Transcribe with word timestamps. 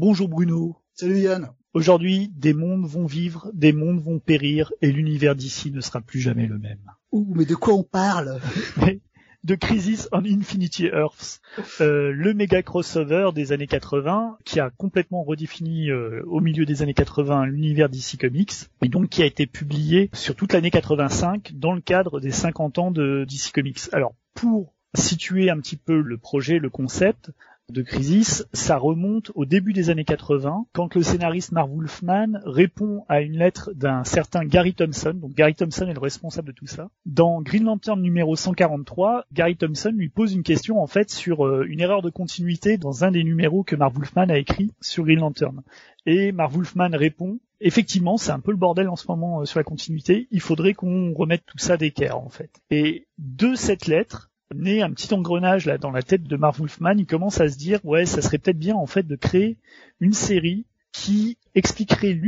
Bonjour 0.00 0.30
Bruno. 0.30 0.78
Salut 0.94 1.18
Yann. 1.18 1.50
Aujourd'hui, 1.74 2.32
des 2.34 2.54
mondes 2.54 2.86
vont 2.86 3.04
vivre, 3.04 3.50
des 3.52 3.74
mondes 3.74 4.02
vont 4.02 4.18
périr, 4.18 4.72
et 4.80 4.90
l'univers 4.90 5.36
d'ici 5.36 5.70
ne 5.70 5.82
sera 5.82 6.00
plus 6.00 6.20
jamais 6.20 6.46
le 6.46 6.58
même. 6.58 6.80
Ouh, 7.12 7.30
mais 7.36 7.44
de 7.44 7.54
quoi 7.54 7.74
on 7.74 7.82
parle? 7.82 8.40
De 9.44 9.54
Crisis 9.56 10.08
on 10.12 10.24
Infinity 10.24 10.86
Earths, 10.86 11.42
euh, 11.82 12.12
le 12.12 12.32
méga 12.32 12.62
crossover 12.62 13.30
des 13.34 13.52
années 13.52 13.66
80 13.66 14.38
qui 14.46 14.58
a 14.58 14.70
complètement 14.70 15.22
redéfini 15.22 15.90
euh, 15.90 16.22
au 16.26 16.40
milieu 16.40 16.64
des 16.64 16.80
années 16.80 16.94
80 16.94 17.44
l'univers 17.46 17.90
DC 17.90 18.18
Comics 18.18 18.52
et 18.82 18.88
donc 18.88 19.10
qui 19.10 19.22
a 19.22 19.26
été 19.26 19.46
publié 19.46 20.08
sur 20.14 20.34
toute 20.34 20.54
l'année 20.54 20.70
85 20.70 21.52
dans 21.54 21.72
le 21.72 21.80
cadre 21.80 22.20
des 22.20 22.30
50 22.32 22.78
ans 22.78 22.90
de 22.90 23.26
DC 23.28 23.52
Comics. 23.52 23.80
Alors 23.92 24.14
pour 24.34 24.74
situer 24.94 25.50
un 25.50 25.58
petit 25.58 25.76
peu 25.76 26.00
le 26.00 26.18
projet, 26.18 26.58
le 26.58 26.70
concept, 26.70 27.30
de 27.72 27.82
Crisis, 27.82 28.46
ça 28.52 28.76
remonte 28.76 29.30
au 29.34 29.44
début 29.44 29.72
des 29.72 29.90
années 29.90 30.04
80, 30.04 30.66
quand 30.72 30.94
le 30.94 31.02
scénariste 31.02 31.52
Marv 31.52 31.70
Wolfman 31.70 32.40
répond 32.44 33.04
à 33.08 33.20
une 33.20 33.36
lettre 33.36 33.70
d'un 33.74 34.04
certain 34.04 34.44
Gary 34.44 34.74
Thompson. 34.74 35.14
Donc 35.14 35.34
Gary 35.34 35.54
Thompson 35.54 35.86
est 35.86 35.94
le 35.94 36.00
responsable 36.00 36.48
de 36.48 36.52
tout 36.52 36.66
ça. 36.66 36.88
Dans 37.06 37.40
Green 37.42 37.64
Lantern 37.64 38.00
numéro 38.00 38.36
143, 38.36 39.26
Gary 39.32 39.56
Thompson 39.56 39.92
lui 39.94 40.08
pose 40.08 40.34
une 40.34 40.42
question 40.42 40.82
en 40.82 40.86
fait 40.86 41.10
sur 41.10 41.46
euh, 41.46 41.64
une 41.68 41.80
erreur 41.80 42.02
de 42.02 42.10
continuité 42.10 42.78
dans 42.78 43.04
un 43.04 43.10
des 43.10 43.24
numéros 43.24 43.62
que 43.62 43.76
Marv 43.76 43.94
Wolfman 43.94 44.28
a 44.30 44.38
écrit 44.38 44.72
sur 44.80 45.04
Green 45.04 45.20
Lantern. 45.20 45.62
Et 46.06 46.32
Marv 46.32 46.54
Wolfman 46.54 46.90
répond 46.92 47.38
effectivement, 47.60 48.16
c'est 48.16 48.32
un 48.32 48.40
peu 48.40 48.50
le 48.50 48.56
bordel 48.56 48.88
en 48.88 48.96
ce 48.96 49.06
moment 49.08 49.40
euh, 49.40 49.44
sur 49.44 49.58
la 49.58 49.64
continuité. 49.64 50.28
Il 50.30 50.40
faudrait 50.40 50.74
qu'on 50.74 51.12
remette 51.12 51.44
tout 51.46 51.58
ça 51.58 51.76
d'équerre, 51.76 52.18
en 52.18 52.28
fait. 52.28 52.50
Et 52.70 53.06
de 53.18 53.54
cette 53.54 53.86
lettre, 53.86 54.29
né 54.54 54.82
un 54.82 54.90
petit 54.90 55.12
engrenage 55.14 55.66
là 55.66 55.78
dans 55.78 55.90
la 55.90 56.02
tête 56.02 56.24
de 56.24 56.36
Marv 56.36 56.58
Wolfman, 56.58 56.94
il 56.98 57.06
commence 57.06 57.40
à 57.40 57.48
se 57.48 57.56
dire 57.56 57.80
ouais, 57.84 58.06
ça 58.06 58.22
serait 58.22 58.38
peut-être 58.38 58.58
bien 58.58 58.74
en 58.74 58.86
fait 58.86 59.06
de 59.06 59.16
créer 59.16 59.56
une 60.00 60.12
série 60.12 60.66
qui 60.92 61.38
expliquerait 61.54 62.18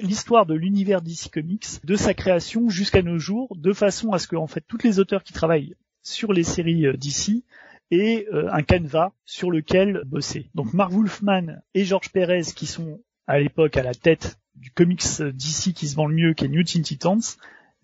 l'histoire 0.00 0.46
de 0.46 0.54
l'univers 0.54 1.02
DC 1.02 1.30
Comics, 1.30 1.84
de 1.84 1.96
sa 1.96 2.14
création 2.14 2.68
jusqu'à 2.70 3.02
nos 3.02 3.18
jours, 3.18 3.54
de 3.56 3.72
façon 3.72 4.12
à 4.12 4.18
ce 4.18 4.26
que 4.26 4.36
fait 4.46 4.64
tous 4.66 4.78
les 4.84 4.98
auteurs 4.98 5.22
qui 5.22 5.34
travaillent 5.34 5.74
sur 6.02 6.32
les 6.32 6.44
séries 6.44 6.86
euh, 6.86 6.94
DC 6.94 7.42
aient 7.90 8.26
euh, 8.32 8.48
un 8.52 8.62
canevas 8.62 9.12
sur 9.24 9.50
lequel 9.50 10.02
bosser. 10.06 10.48
Donc 10.54 10.72
Marv 10.72 10.94
Wolfman 10.94 11.60
et 11.74 11.84
George 11.84 12.10
Perez 12.10 12.52
qui 12.54 12.66
sont 12.66 13.00
à 13.26 13.38
l'époque 13.38 13.76
à 13.76 13.82
la 13.82 13.94
tête 13.94 14.38
du 14.54 14.70
comics 14.70 15.04
DC 15.20 15.74
qui 15.74 15.88
se 15.88 15.94
vend 15.94 16.06
le 16.06 16.14
mieux, 16.14 16.32
qui 16.32 16.46
est 16.46 16.48
New 16.48 16.62
Teen 16.62 16.82
Titans, 16.82 17.20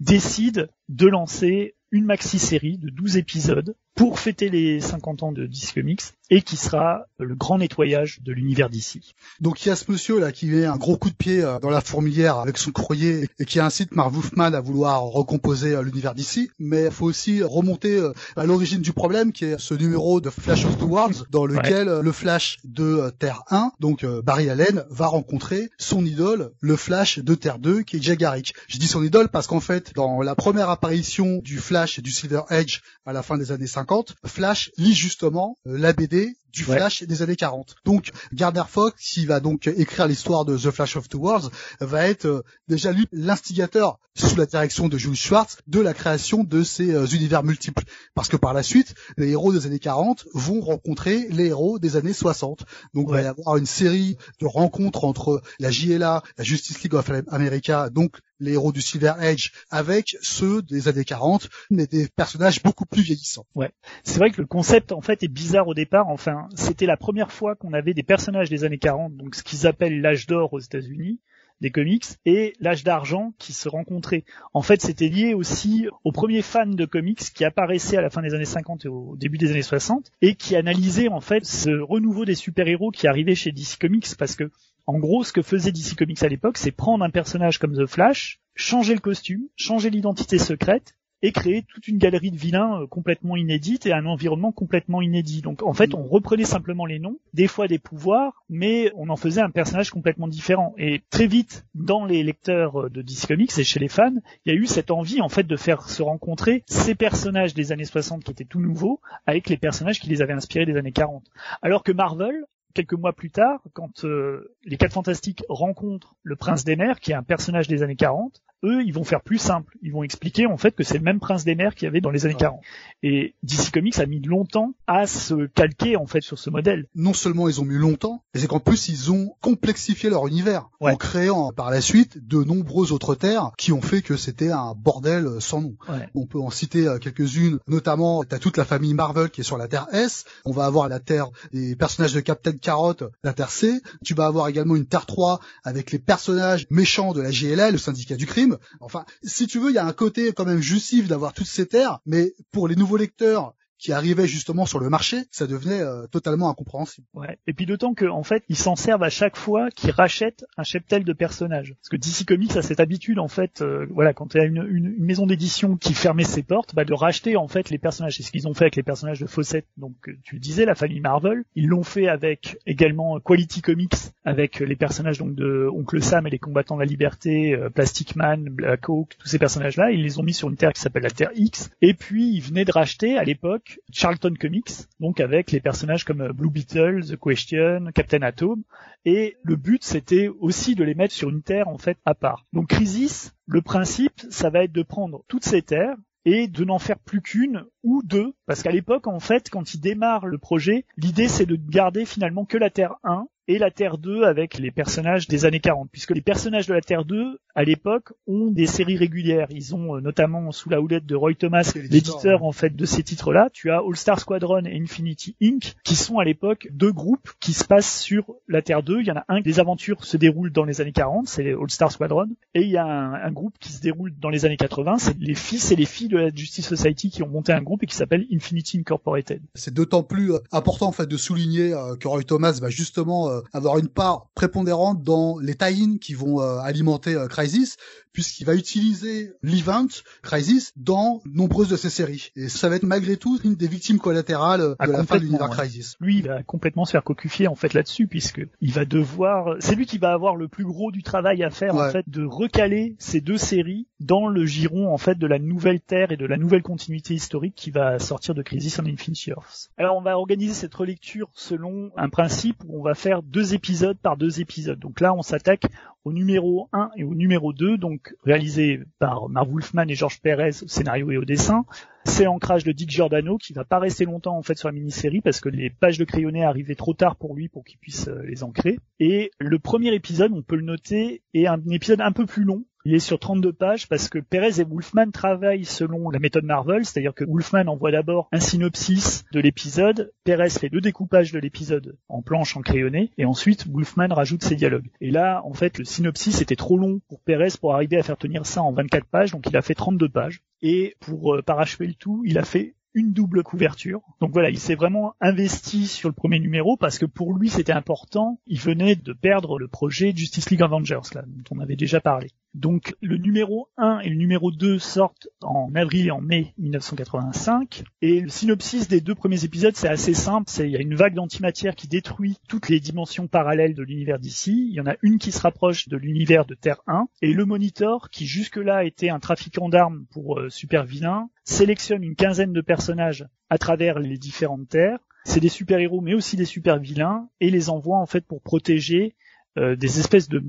décident 0.00 0.64
de 0.88 1.06
lancer 1.06 1.74
une 1.90 2.06
maxi-série 2.06 2.78
de 2.78 2.88
12 2.88 3.18
épisodes 3.18 3.76
pour 3.94 4.18
fêter 4.18 4.48
les 4.48 4.80
50 4.80 5.22
ans 5.22 5.32
de 5.32 5.46
DC 5.46 5.74
Comics 5.74 6.02
et 6.30 6.40
qui 6.40 6.56
sera 6.56 7.04
le 7.18 7.34
grand 7.34 7.58
nettoyage 7.58 8.20
de 8.22 8.32
l'univers 8.32 8.70
d'ici. 8.70 9.14
Donc 9.40 9.64
il 9.64 9.68
y 9.68 9.70
a 9.70 9.76
ce 9.76 9.90
monsieur 9.90 10.18
là 10.18 10.32
qui 10.32 10.46
met 10.46 10.64
un 10.64 10.76
gros 10.76 10.96
coup 10.96 11.10
de 11.10 11.14
pied 11.14 11.44
euh, 11.44 11.58
dans 11.58 11.68
la 11.68 11.82
fourmilière 11.82 12.38
avec 12.38 12.56
son 12.56 12.70
courrier 12.70 13.28
et 13.38 13.44
qui 13.44 13.60
incite 13.60 13.94
Marv 13.94 14.14
Wolfman 14.14 14.54
à 14.54 14.60
vouloir 14.60 15.02
recomposer 15.02 15.74
euh, 15.74 15.82
l'univers 15.82 16.14
d'ici, 16.14 16.50
mais 16.58 16.86
il 16.86 16.90
faut 16.90 17.04
aussi 17.04 17.42
remonter 17.42 17.98
euh, 17.98 18.14
à 18.34 18.46
l'origine 18.46 18.80
du 18.80 18.94
problème 18.94 19.32
qui 19.32 19.44
est 19.44 19.58
ce 19.58 19.74
numéro 19.74 20.22
de 20.22 20.30
Flash 20.30 20.64
of 20.64 20.78
the 20.78 20.84
Worlds 20.84 21.24
dans 21.30 21.44
lequel 21.44 22.00
le 22.02 22.12
Flash 22.12 22.60
de 22.64 23.10
Terre 23.18 23.42
1, 23.50 23.72
donc 23.78 24.06
Barry 24.06 24.48
Allen, 24.48 24.84
va 24.88 25.08
rencontrer 25.08 25.68
son 25.76 26.04
idole, 26.04 26.52
le 26.60 26.76
Flash 26.76 27.18
de 27.18 27.34
Terre 27.34 27.58
2 27.58 27.82
qui 27.82 27.96
est 27.96 28.02
Jay 28.02 28.16
Garrick. 28.16 28.54
Je 28.68 28.78
dis 28.78 28.86
son 28.86 29.02
idole 29.04 29.28
parce 29.28 29.46
qu'en 29.46 29.60
fait 29.60 29.92
dans 29.94 30.22
la 30.22 30.34
première 30.34 30.70
apparition 30.70 31.40
du 31.42 31.58
Flash 31.58 31.98
et 31.98 32.02
du 32.02 32.10
Silver 32.10 32.42
Edge 32.48 32.80
à 33.04 33.12
la 33.12 33.22
fin 33.22 33.36
des 33.36 33.52
années 33.52 33.66
50, 33.66 33.81
Flash 34.24 34.70
lit 34.76 34.94
justement 34.94 35.58
la 35.64 35.92
BD 35.92 36.36
du 36.52 36.64
Flash 36.64 37.02
des 37.02 37.22
années 37.22 37.36
40. 37.36 37.76
Donc 37.84 38.10
Gardner 38.32 38.62
Fox, 38.68 39.02
qui 39.02 39.26
va 39.26 39.40
donc 39.40 39.66
écrire 39.66 40.06
l'histoire 40.06 40.44
de 40.44 40.56
The 40.56 40.70
Flash 40.70 40.96
of 40.96 41.08
the 41.08 41.14
Worlds, 41.14 41.50
va 41.80 42.06
être 42.06 42.26
euh, 42.26 42.42
déjà 42.68 42.92
lui 42.92 43.06
l'instigateur 43.10 43.98
sous 44.14 44.36
la 44.36 44.44
direction 44.44 44.88
de 44.88 44.98
Jules 44.98 45.16
Schwartz 45.16 45.56
de 45.66 45.80
la 45.80 45.94
création 45.94 46.44
de 46.44 46.62
ces 46.62 46.90
euh, 46.90 47.06
univers 47.06 47.42
multiples. 47.42 47.84
Parce 48.14 48.28
que 48.28 48.36
par 48.36 48.52
la 48.52 48.62
suite, 48.62 48.94
les 49.16 49.30
héros 49.30 49.52
des 49.52 49.66
années 49.66 49.78
40 49.78 50.26
vont 50.34 50.60
rencontrer 50.60 51.26
les 51.30 51.46
héros 51.46 51.78
des 51.78 51.96
années 51.96 52.12
60. 52.12 52.64
Donc 52.92 53.06
il 53.08 53.14
va 53.14 53.22
y 53.22 53.26
avoir 53.26 53.56
une 53.56 53.66
série 53.66 54.18
de 54.40 54.46
rencontres 54.46 55.04
entre 55.04 55.42
la 55.58 55.70
JLA, 55.70 56.22
la 56.36 56.44
Justice 56.44 56.82
League 56.82 56.94
of 56.94 57.10
America, 57.28 57.88
donc 57.88 58.18
les 58.40 58.52
héros 58.52 58.72
du 58.72 58.80
Silver 58.80 59.14
Age 59.18 59.52
avec 59.70 60.16
ceux 60.20 60.62
des 60.62 60.88
années 60.88 61.04
40, 61.04 61.48
mais 61.70 61.86
des 61.86 62.08
personnages 62.08 62.62
beaucoup 62.62 62.86
plus 62.86 63.02
vieillissants. 63.02 63.46
Ouais. 63.54 63.70
C'est 64.04 64.18
vrai 64.18 64.30
que 64.30 64.40
le 64.40 64.46
concept 64.46 64.92
en 64.92 65.00
fait 65.00 65.22
est 65.22 65.28
bizarre 65.28 65.68
au 65.68 65.74
départ. 65.74 66.08
Enfin, 66.08 66.48
c'était 66.54 66.86
la 66.86 66.96
première 66.96 67.32
fois 67.32 67.54
qu'on 67.54 67.72
avait 67.72 67.94
des 67.94 68.02
personnages 68.02 68.50
des 68.50 68.64
années 68.64 68.78
40, 68.78 69.16
donc 69.16 69.34
ce 69.34 69.42
qu'ils 69.42 69.66
appellent 69.66 70.00
l'âge 70.00 70.26
d'or 70.26 70.52
aux 70.52 70.60
États-Unis 70.60 71.20
des 71.62 71.70
comics 71.70 72.04
et 72.26 72.54
l'âge 72.60 72.82
d'argent 72.82 73.32
qui 73.38 73.52
se 73.52 73.68
rencontraient. 73.68 74.24
En 74.52 74.62
fait, 74.62 74.82
c'était 74.82 75.08
lié 75.08 75.32
aussi 75.32 75.86
aux 76.02 76.10
premiers 76.10 76.42
fans 76.42 76.66
de 76.66 76.84
comics 76.84 77.20
qui 77.20 77.44
apparaissaient 77.44 77.96
à 77.96 78.02
la 78.02 78.10
fin 78.10 78.20
des 78.20 78.34
années 78.34 78.44
50 78.44 78.84
et 78.84 78.88
au 78.88 79.14
début 79.16 79.38
des 79.38 79.52
années 79.52 79.62
60 79.62 80.10
et 80.20 80.34
qui 80.34 80.56
analysaient 80.56 81.08
en 81.08 81.20
fait 81.20 81.46
ce 81.46 81.70
renouveau 81.70 82.24
des 82.24 82.34
super-héros 82.34 82.90
qui 82.90 83.06
arrivait 83.06 83.36
chez 83.36 83.52
DC 83.52 83.78
Comics 83.80 84.08
parce 84.18 84.34
que 84.34 84.50
en 84.86 84.98
gros, 84.98 85.24
ce 85.24 85.32
que 85.32 85.42
faisait 85.42 85.72
DC 85.72 85.96
Comics 85.96 86.22
à 86.22 86.28
l'époque, 86.28 86.58
c'est 86.58 86.72
prendre 86.72 87.04
un 87.04 87.10
personnage 87.10 87.58
comme 87.58 87.76
The 87.76 87.86
Flash, 87.86 88.40
changer 88.54 88.94
le 88.94 89.00
costume, 89.00 89.48
changer 89.56 89.90
l'identité 89.90 90.38
secrète 90.38 90.94
et 91.22 91.30
créer 91.30 91.62
toute 91.62 91.86
une 91.86 91.98
galerie 91.98 92.32
de 92.32 92.36
vilains 92.36 92.82
euh, 92.82 92.86
complètement 92.86 93.36
inédite 93.36 93.86
et 93.86 93.92
un 93.92 94.06
environnement 94.06 94.50
complètement 94.50 95.00
inédit. 95.00 95.40
Donc 95.40 95.62
en 95.62 95.72
fait, 95.72 95.94
on 95.94 96.02
reprenait 96.02 96.44
simplement 96.44 96.84
les 96.84 96.98
noms, 96.98 97.18
des 97.32 97.46
fois 97.46 97.68
des 97.68 97.78
pouvoirs, 97.78 98.44
mais 98.48 98.90
on 98.96 99.08
en 99.08 99.16
faisait 99.16 99.40
un 99.40 99.50
personnage 99.50 99.90
complètement 99.90 100.26
différent. 100.26 100.74
Et 100.78 101.02
très 101.10 101.28
vite, 101.28 101.64
dans 101.74 102.04
les 102.04 102.22
lecteurs 102.24 102.82
euh, 102.82 102.90
de 102.90 103.02
DC 103.02 103.28
Comics 103.28 103.56
et 103.56 103.64
chez 103.64 103.78
les 103.78 103.88
fans, 103.88 104.16
il 104.44 104.52
y 104.52 104.56
a 104.56 104.58
eu 104.58 104.66
cette 104.66 104.90
envie 104.90 105.20
en 105.20 105.28
fait 105.28 105.44
de 105.44 105.56
faire 105.56 105.88
se 105.88 106.02
rencontrer 106.02 106.64
ces 106.66 106.94
personnages 106.94 107.54
des 107.54 107.70
années 107.70 107.84
60 107.84 108.24
qui 108.24 108.32
étaient 108.32 108.44
tout 108.44 108.60
nouveaux 108.60 109.00
avec 109.26 109.48
les 109.48 109.56
personnages 109.56 110.00
qui 110.00 110.08
les 110.08 110.22
avaient 110.22 110.32
inspirés 110.32 110.66
des 110.66 110.76
années 110.76 110.92
40. 110.92 111.24
Alors 111.62 111.84
que 111.84 111.92
Marvel 111.92 112.34
quelques 112.72 112.94
mois 112.94 113.12
plus 113.12 113.30
tard, 113.30 113.60
quand 113.72 114.04
euh, 114.04 114.54
les 114.64 114.76
quatre 114.76 114.92
fantastiques 114.92 115.44
rencontrent 115.48 116.14
le 116.22 116.36
prince 116.36 116.64
des 116.64 116.76
mers, 116.76 117.00
qui 117.00 117.12
est 117.12 117.14
un 117.14 117.22
personnage 117.22 117.68
des 117.68 117.82
années 117.82 117.96
40, 117.96 118.42
eux, 118.64 118.82
ils 118.84 118.92
vont 118.92 119.04
faire 119.04 119.22
plus 119.22 119.38
simple. 119.38 119.76
Ils 119.82 119.92
vont 119.92 120.02
expliquer 120.02 120.46
en 120.46 120.56
fait 120.56 120.74
que 120.74 120.84
c'est 120.84 120.98
le 120.98 121.04
même 121.04 121.20
prince 121.20 121.44
des 121.44 121.54
mers 121.54 121.74
qu'il 121.74 121.86
y 121.86 121.88
avait 121.88 122.00
dans 122.00 122.10
les 122.10 122.26
années 122.26 122.34
40. 122.34 122.60
Et 123.02 123.34
DC 123.42 123.70
Comics 123.72 123.98
a 123.98 124.06
mis 124.06 124.20
longtemps 124.20 124.74
à 124.86 125.06
se 125.06 125.46
calquer 125.46 125.96
en 125.96 126.06
fait 126.06 126.20
sur 126.20 126.38
ce 126.38 126.50
modèle. 126.50 126.86
Non 126.94 127.14
seulement 127.14 127.48
ils 127.48 127.60
ont 127.60 127.64
mis 127.64 127.76
longtemps, 127.76 128.22
mais 128.34 128.40
c'est 128.40 128.46
qu'en 128.46 128.60
plus 128.60 128.88
ils 128.88 129.10
ont 129.10 129.34
complexifié 129.40 130.10
leur 130.10 130.26
univers 130.26 130.68
en 130.80 130.96
créant 130.96 131.52
par 131.52 131.70
la 131.70 131.80
suite 131.80 132.26
de 132.26 132.42
nombreuses 132.44 132.92
autres 132.92 133.14
terres 133.14 133.52
qui 133.58 133.72
ont 133.72 133.82
fait 133.82 134.02
que 134.02 134.16
c'était 134.16 134.50
un 134.50 134.74
bordel 134.76 135.28
sans 135.40 135.60
nom. 135.60 135.76
On 136.14 136.26
peut 136.26 136.40
en 136.40 136.50
citer 136.50 136.86
euh, 136.86 136.98
quelques-unes, 136.98 137.58
notamment 137.66 138.24
t'as 138.24 138.38
toute 138.38 138.56
la 138.56 138.64
famille 138.64 138.94
Marvel 138.94 139.30
qui 139.30 139.40
est 139.40 139.44
sur 139.44 139.58
la 139.58 139.68
Terre 139.68 139.86
S. 139.92 140.24
On 140.44 140.52
va 140.52 140.64
avoir 140.64 140.88
la 140.88 141.00
Terre 141.00 141.30
des 141.52 141.76
personnages 141.76 142.14
de 142.14 142.20
Captain 142.20 142.52
Carrot, 142.52 142.94
la 143.22 143.32
Terre 143.32 143.50
C. 143.50 143.80
Tu 144.04 144.14
vas 144.14 144.26
avoir 144.26 144.48
également 144.48 144.76
une 144.76 144.86
Terre 144.86 145.06
3 145.06 145.40
avec 145.64 145.90
les 145.92 145.98
personnages 145.98 146.66
méchants 146.70 147.12
de 147.12 147.20
la 147.20 147.30
GLA, 147.30 147.70
le 147.70 147.78
syndicat 147.78 148.16
du 148.16 148.26
crime 148.26 148.51
Enfin, 148.80 149.04
si 149.22 149.46
tu 149.46 149.58
veux, 149.58 149.70
il 149.70 149.74
y 149.74 149.78
a 149.78 149.86
un 149.86 149.92
côté 149.92 150.32
quand 150.32 150.44
même 150.44 150.60
justif 150.60 151.08
d'avoir 151.08 151.32
toutes 151.32 151.46
ces 151.46 151.66
terres, 151.66 152.00
mais 152.06 152.34
pour 152.50 152.68
les 152.68 152.76
nouveaux 152.76 152.96
lecteurs 152.96 153.54
qui 153.82 153.92
arrivait 153.92 154.28
justement 154.28 154.64
sur 154.64 154.78
le 154.78 154.88
marché, 154.88 155.24
ça 155.32 155.48
devenait 155.48 155.80
euh, 155.80 156.06
totalement 156.06 156.48
incompréhensible. 156.48 157.04
Ouais. 157.14 157.36
Et 157.48 157.52
puis 157.52 157.66
d'autant 157.66 157.94
que 157.94 158.04
en 158.04 158.22
fait, 158.22 158.44
ils 158.48 158.56
s'en 158.56 158.76
servent 158.76 159.02
à 159.02 159.10
chaque 159.10 159.36
fois 159.36 159.70
qu'ils 159.70 159.90
rachètent 159.90 160.44
un 160.56 160.62
cheptel 160.62 161.02
de 161.02 161.12
personnages. 161.12 161.74
Parce 161.80 161.88
que 161.88 161.96
DC 161.96 162.24
Comics 162.24 162.56
a 162.56 162.62
cette 162.62 162.78
habitude 162.78 163.18
en 163.18 163.26
fait, 163.26 163.60
euh, 163.60 163.86
voilà, 163.90 164.14
quand 164.14 164.34
il 164.34 164.38
y 164.38 164.40
a 164.40 164.44
une, 164.44 164.64
une, 164.70 164.94
maison 164.98 165.26
d'édition 165.26 165.76
qui 165.76 165.94
fermait 165.94 166.22
ses 166.22 166.44
portes, 166.44 166.76
bah, 166.76 166.84
de 166.84 166.94
racheter 166.94 167.36
en 167.36 167.48
fait 167.48 167.70
les 167.70 167.78
personnages. 167.78 168.18
C'est 168.18 168.22
ce 168.22 168.30
qu'ils 168.30 168.46
ont 168.46 168.54
fait 168.54 168.66
avec 168.66 168.76
les 168.76 168.84
personnages 168.84 169.18
de 169.18 169.26
Fawcett. 169.26 169.66
Donc 169.76 169.96
euh, 170.06 170.12
tu 170.22 170.36
le 170.36 170.40
disais, 170.40 170.64
la 170.64 170.76
famille 170.76 171.00
Marvel. 171.00 171.42
Ils 171.56 171.66
l'ont 171.66 171.82
fait 171.82 172.06
avec 172.06 172.58
également 172.66 173.18
Quality 173.18 173.62
Comics, 173.62 173.96
avec 174.24 174.60
les 174.60 174.76
personnages 174.76 175.18
donc 175.18 175.34
de 175.34 175.68
Oncle 175.74 176.00
Sam 176.00 176.24
et 176.28 176.30
les 176.30 176.38
combattants 176.38 176.76
de 176.76 176.82
la 176.82 176.86
liberté, 176.86 177.58
Plastic 177.74 178.14
Man, 178.14 178.44
Black 178.44 178.88
Hawk, 178.88 179.16
tous 179.18 179.26
ces 179.26 179.40
personnages-là. 179.40 179.90
Ils 179.90 180.04
les 180.04 180.20
ont 180.20 180.22
mis 180.22 180.34
sur 180.34 180.48
une 180.48 180.56
terre 180.56 180.72
qui 180.72 180.80
s'appelle 180.80 181.02
la 181.02 181.10
Terre 181.10 181.30
X. 181.34 181.70
Et 181.80 181.94
puis 181.94 182.32
ils 182.32 182.40
venaient 182.40 182.64
de 182.64 182.72
racheter 182.72 183.18
à 183.18 183.24
l'époque 183.24 183.71
Charlton 183.92 184.34
Comics, 184.38 184.86
donc 185.00 185.20
avec 185.20 185.50
les 185.52 185.60
personnages 185.60 186.04
comme 186.04 186.20
euh, 186.20 186.32
Blue 186.32 186.50
Beetle, 186.50 187.04
The 187.04 187.16
Question, 187.16 187.90
Captain 187.94 188.22
Atom, 188.22 188.62
et 189.04 189.36
le 189.42 189.56
but 189.56 189.84
c'était 189.84 190.28
aussi 190.28 190.74
de 190.74 190.84
les 190.84 190.94
mettre 190.94 191.14
sur 191.14 191.30
une 191.30 191.42
terre 191.42 191.68
en 191.68 191.78
fait 191.78 191.98
à 192.04 192.14
part. 192.14 192.46
Donc 192.52 192.68
Crisis, 192.68 193.34
le 193.46 193.62
principe, 193.62 194.22
ça 194.30 194.50
va 194.50 194.64
être 194.64 194.72
de 194.72 194.82
prendre 194.82 195.24
toutes 195.28 195.44
ces 195.44 195.62
terres 195.62 195.96
et 196.24 196.46
de 196.48 196.64
n'en 196.64 196.78
faire 196.78 196.98
plus 196.98 197.20
qu'une 197.20 197.64
ou 197.82 198.02
deux, 198.04 198.32
parce 198.46 198.62
qu'à 198.62 198.70
l'époque, 198.70 199.06
en 199.06 199.18
fait, 199.18 199.50
quand 199.50 199.74
il 199.74 199.80
démarre 199.80 200.26
le 200.26 200.38
projet, 200.38 200.84
l'idée 200.96 201.28
c'est 201.28 201.46
de 201.46 201.56
garder 201.56 202.04
finalement 202.04 202.44
que 202.44 202.58
la 202.58 202.70
Terre 202.70 202.94
1 203.02 203.26
et 203.48 203.58
la 203.58 203.70
Terre 203.70 203.98
2 203.98 204.24
avec 204.24 204.58
les 204.58 204.70
personnages 204.70 205.26
des 205.28 205.44
années 205.44 205.60
40, 205.60 205.88
puisque 205.90 206.12
les 206.12 206.20
personnages 206.20 206.66
de 206.66 206.74
la 206.74 206.80
Terre 206.80 207.04
2, 207.04 207.38
à 207.54 207.64
l'époque, 207.64 208.12
ont 208.26 208.50
des 208.50 208.66
séries 208.66 208.96
régulières. 208.96 209.48
Ils 209.50 209.74
ont 209.74 209.96
euh, 209.96 210.00
notamment 210.00 210.52
sous 210.52 210.70
la 210.70 210.80
houlette 210.80 211.06
de 211.06 211.14
Roy 211.14 211.34
Thomas, 211.34 211.72
l'éditeur 211.74 212.44
en 212.44 212.52
fait 212.52 212.74
de 212.74 212.84
ces 212.84 213.02
titres-là, 213.02 213.48
tu 213.52 213.70
as 213.70 213.78
All 213.78 213.96
Star 213.96 214.20
Squadron 214.20 214.64
et 214.64 214.80
Infinity 214.80 215.36
Inc., 215.42 215.74
qui 215.84 215.96
sont 215.96 216.18
à 216.18 216.24
l'époque 216.24 216.68
deux 216.70 216.92
groupes 216.92 217.30
qui 217.40 217.52
se 217.52 217.64
passent 217.64 218.00
sur 218.00 218.34
la 218.48 218.62
Terre 218.62 218.82
2. 218.82 219.00
Il 219.00 219.06
y 219.06 219.12
en 219.12 219.16
a 219.16 219.24
un, 219.28 219.40
les 219.40 219.60
aventures 219.60 220.04
se 220.04 220.16
déroulent 220.16 220.52
dans 220.52 220.64
les 220.64 220.80
années 220.80 220.92
40, 220.92 221.26
c'est 221.26 221.42
les 221.42 221.52
All 221.52 221.70
Star 221.70 221.90
Squadron, 221.90 222.28
et 222.54 222.62
il 222.62 222.70
y 222.70 222.76
a 222.76 222.84
un, 222.84 223.14
un, 223.14 223.32
groupe 223.32 223.54
qui 223.58 223.72
se 223.72 223.80
déroule 223.80 224.12
dans 224.18 224.30
les 224.30 224.44
années 224.44 224.56
80, 224.56 224.98
c'est 224.98 225.18
les 225.18 225.34
fils 225.34 225.72
et 225.72 225.76
les 225.76 225.84
filles 225.84 226.08
de 226.08 226.18
la 226.18 226.30
Justice 226.34 226.66
Society 226.66 227.10
qui 227.10 227.22
ont 227.22 227.28
monté 227.28 227.52
un 227.52 227.62
groupe 227.62 227.82
et 227.82 227.86
qui 227.86 227.96
s'appelle 227.96 228.26
Infinity 228.32 228.78
Incorporated. 228.78 229.42
C'est 229.54 229.74
d'autant 229.74 230.02
plus 230.02 230.32
euh, 230.32 230.38
important 230.52 230.86
en 230.86 230.92
fait 230.92 231.06
de 231.06 231.16
souligner 231.16 231.72
euh, 231.72 231.96
que 231.96 232.08
Roy 232.08 232.22
Thomas 232.24 232.58
va 232.60 232.70
justement 232.70 233.31
avoir 233.52 233.78
une 233.78 233.88
part 233.88 234.28
prépondérante 234.34 235.02
dans 235.02 235.38
les 235.38 235.54
tie 235.54 235.98
qui 236.00 236.14
vont 236.14 236.38
alimenter 236.40 237.16
Crisis, 237.28 237.76
puisqu'il 238.12 238.44
va 238.44 238.54
utiliser 238.54 239.32
l'event 239.42 239.86
Crisis 240.22 240.72
dans 240.76 241.22
nombreuses 241.24 241.68
de 241.68 241.76
ses 241.76 241.90
séries. 241.90 242.30
Et 242.36 242.48
ça 242.48 242.68
va 242.68 242.76
être 242.76 242.82
malgré 242.82 243.16
tout 243.16 243.38
une 243.44 243.54
des 243.54 243.68
victimes 243.68 243.98
collatérales 243.98 244.60
de 244.60 244.76
ah, 244.78 244.86
la 244.86 245.04
fin 245.04 245.16
de 245.16 245.22
l'univers 245.22 245.50
Crisis. 245.50 245.96
Lui, 246.00 246.18
il 246.18 246.28
va 246.28 246.42
complètement 246.42 246.84
se 246.84 246.92
faire 246.92 247.04
cocufier 247.04 247.48
en 247.48 247.54
fait 247.54 247.74
là-dessus, 247.74 248.06
puisque 248.06 248.42
il 248.60 248.72
va 248.72 248.84
devoir, 248.84 249.56
c'est 249.60 249.74
lui 249.74 249.86
qui 249.86 249.98
va 249.98 250.12
avoir 250.12 250.36
le 250.36 250.48
plus 250.48 250.64
gros 250.64 250.90
du 250.92 251.02
travail 251.02 251.42
à 251.42 251.50
faire 251.50 251.74
en 251.74 251.90
fait 251.90 252.08
de 252.08 252.24
recaler 252.24 252.96
ces 252.98 253.20
deux 253.20 253.38
séries 253.38 253.86
dans 254.00 254.26
le 254.26 254.44
giron 254.44 254.92
en 254.92 254.98
fait 254.98 255.18
de 255.18 255.26
la 255.26 255.38
nouvelle 255.38 255.80
Terre 255.80 256.12
et 256.12 256.16
de 256.16 256.26
la 256.26 256.36
nouvelle 256.36 256.62
continuité 256.62 257.14
historique 257.14 257.54
qui 257.54 257.70
va 257.70 257.98
sortir 257.98 258.34
de 258.34 258.42
Crisis 258.42 258.78
on 258.78 258.86
Infinity 258.86 259.30
Earths. 259.30 259.70
Alors 259.76 259.96
on 259.96 260.02
va 260.02 260.18
organiser 260.18 260.54
cette 260.54 260.74
relecture 260.74 261.30
selon 261.34 261.90
un 261.96 262.08
principe 262.08 262.56
où 262.66 262.78
on 262.78 262.82
va 262.82 262.94
faire 262.94 263.22
deux 263.22 263.54
épisodes 263.54 263.98
par 263.98 264.16
deux 264.16 264.40
épisodes. 264.40 264.78
Donc 264.78 265.00
là, 265.00 265.14
on 265.14 265.22
s'attaque 265.22 265.66
au 266.04 266.12
numéro 266.12 266.68
1 266.72 266.90
et 266.96 267.04
au 267.04 267.14
numéro 267.14 267.52
2, 267.52 267.78
donc 267.78 268.01
réalisé 268.24 268.80
par 268.98 269.28
Marv 269.28 269.50
Wolfman 269.50 269.86
et 269.88 269.94
Georges 269.94 270.20
Pérez 270.20 270.62
au 270.62 270.68
scénario 270.68 271.10
et 271.10 271.16
au 271.16 271.24
dessin. 271.24 271.64
C'est 272.04 272.24
l'ancrage 272.24 272.64
de 272.64 272.72
Dick 272.72 272.90
Giordano 272.90 273.38
qui 273.38 273.52
va 273.52 273.64
pas 273.64 273.78
rester 273.78 274.04
longtemps 274.04 274.36
en 274.36 274.42
fait 274.42 274.58
sur 274.58 274.68
la 274.68 274.72
mini-série 274.72 275.20
parce 275.20 275.40
que 275.40 275.48
les 275.48 275.70
pages 275.70 275.98
de 275.98 276.04
crayonné 276.04 276.44
arrivaient 276.44 276.74
trop 276.74 276.94
tard 276.94 277.16
pour 277.16 277.34
lui 277.34 277.48
pour 277.48 277.64
qu'il 277.64 277.78
puisse 277.78 278.08
euh, 278.08 278.22
les 278.24 278.42
ancrer. 278.42 278.78
Et 278.98 279.30
le 279.38 279.58
premier 279.58 279.94
épisode, 279.94 280.32
on 280.32 280.42
peut 280.42 280.56
le 280.56 280.62
noter, 280.62 281.22
est 281.34 281.46
un 281.46 281.60
épisode 281.70 282.00
un 282.00 282.12
peu 282.12 282.26
plus 282.26 282.44
long 282.44 282.64
il 282.84 282.94
est 282.94 282.98
sur 282.98 283.18
32 283.18 283.52
pages 283.52 283.88
parce 283.88 284.08
que 284.08 284.18
Perez 284.18 284.60
et 284.60 284.64
Wolfman 284.64 285.10
travaillent 285.10 285.64
selon 285.64 286.10
la 286.10 286.18
méthode 286.18 286.44
Marvel, 286.44 286.84
c'est-à-dire 286.84 287.14
que 287.14 287.24
Wolfman 287.24 287.66
envoie 287.68 287.92
d'abord 287.92 288.28
un 288.32 288.40
synopsis 288.40 289.24
de 289.32 289.40
l'épisode, 289.40 290.12
Perez 290.24 290.50
fait 290.50 290.68
le 290.72 290.80
découpage 290.80 291.32
de 291.32 291.38
l'épisode 291.38 291.96
en 292.08 292.22
planche 292.22 292.56
en 292.56 292.60
crayonné, 292.62 293.10
et 293.18 293.24
ensuite 293.24 293.66
Wolfman 293.68 294.08
rajoute 294.10 294.42
ses 294.42 294.56
dialogues. 294.56 294.90
Et 295.00 295.10
là, 295.10 295.42
en 295.44 295.52
fait, 295.52 295.78
le 295.78 295.84
synopsis 295.84 296.40
était 296.40 296.56
trop 296.56 296.76
long 296.76 297.00
pour 297.08 297.20
Perez 297.20 297.50
pour 297.60 297.74
arriver 297.74 297.98
à 297.98 298.02
faire 298.02 298.16
tenir 298.16 298.46
ça 298.46 298.62
en 298.62 298.72
24 298.72 299.06
pages, 299.06 299.32
donc 299.32 299.46
il 299.48 299.56
a 299.56 299.62
fait 299.62 299.74
32 299.74 300.08
pages. 300.08 300.42
Et 300.62 300.96
pour 301.00 301.34
euh, 301.34 301.42
parachever 301.42 301.86
le 301.86 301.94
tout, 301.94 302.22
il 302.24 302.38
a 302.38 302.44
fait 302.44 302.74
une 302.94 303.12
double 303.12 303.42
couverture. 303.42 304.00
Donc 304.20 304.32
voilà, 304.32 304.50
il 304.50 304.58
s'est 304.58 304.74
vraiment 304.74 305.14
investi 305.20 305.86
sur 305.86 306.08
le 306.08 306.14
premier 306.14 306.38
numéro 306.38 306.76
parce 306.76 306.98
que 306.98 307.06
pour 307.06 307.32
lui 307.34 307.48
c'était 307.48 307.72
important. 307.72 308.38
Il 308.46 308.60
venait 308.60 308.96
de 308.96 309.12
perdre 309.12 309.58
le 309.58 309.68
projet 309.68 310.12
Justice 310.14 310.50
League 310.50 310.62
Avengers, 310.62 311.00
là, 311.14 311.22
dont 311.26 311.56
on 311.56 311.60
avait 311.60 311.76
déjà 311.76 312.00
parlé. 312.00 312.28
Donc 312.54 312.94
le 313.00 313.16
numéro 313.16 313.68
1 313.78 314.00
et 314.00 314.10
le 314.10 314.16
numéro 314.16 314.50
2 314.50 314.78
sortent 314.78 315.28
en 315.40 315.74
avril 315.74 316.08
et 316.08 316.10
en 316.10 316.20
mai 316.20 316.52
1985. 316.58 317.84
Et 318.02 318.20
le 318.20 318.28
synopsis 318.28 318.88
des 318.88 319.00
deux 319.00 319.14
premiers 319.14 319.44
épisodes, 319.44 319.74
c'est 319.74 319.88
assez 319.88 320.12
simple. 320.12 320.50
C'est 320.50 320.66
il 320.68 320.72
y 320.72 320.76
a 320.76 320.80
une 320.80 320.94
vague 320.94 321.14
d'antimatière 321.14 321.74
qui 321.74 321.88
détruit 321.88 322.36
toutes 322.48 322.68
les 322.68 322.78
dimensions 322.78 323.26
parallèles 323.26 323.74
de 323.74 323.82
l'univers 323.82 324.18
d'ici. 324.18 324.66
Il 324.68 324.74
y 324.74 324.80
en 324.80 324.86
a 324.86 324.96
une 325.02 325.18
qui 325.18 325.32
se 325.32 325.40
rapproche 325.40 325.88
de 325.88 325.96
l'univers 325.96 326.44
de 326.44 326.54
Terre 326.54 326.82
1. 326.86 327.06
Et 327.22 327.32
le 327.32 327.46
Monitor, 327.46 328.10
qui 328.10 328.26
jusque-là 328.26 328.84
était 328.84 329.08
un 329.08 329.18
trafiquant 329.18 329.70
d'armes 329.70 330.04
pour 330.10 330.38
euh, 330.38 330.50
super 330.50 330.84
vilains, 330.84 331.30
sélectionne 331.44 332.02
une 332.02 332.16
quinzaine 332.16 332.52
de 332.52 332.60
personnages 332.60 333.26
à 333.48 333.56
travers 333.58 333.98
les 333.98 334.18
différentes 334.18 334.68
terres. 334.68 334.98
C'est 335.24 335.40
des 335.40 335.48
super-héros 335.48 336.00
mais 336.00 336.14
aussi 336.14 336.36
des 336.36 336.44
super-vilains 336.44 337.28
et 337.40 337.50
les 337.50 337.70
envoie 337.70 337.98
en 337.98 338.06
fait 338.06 338.26
pour 338.26 338.42
protéger 338.42 339.14
euh, 339.58 339.76
des 339.76 340.00
espèces 340.00 340.30
de, 340.30 340.42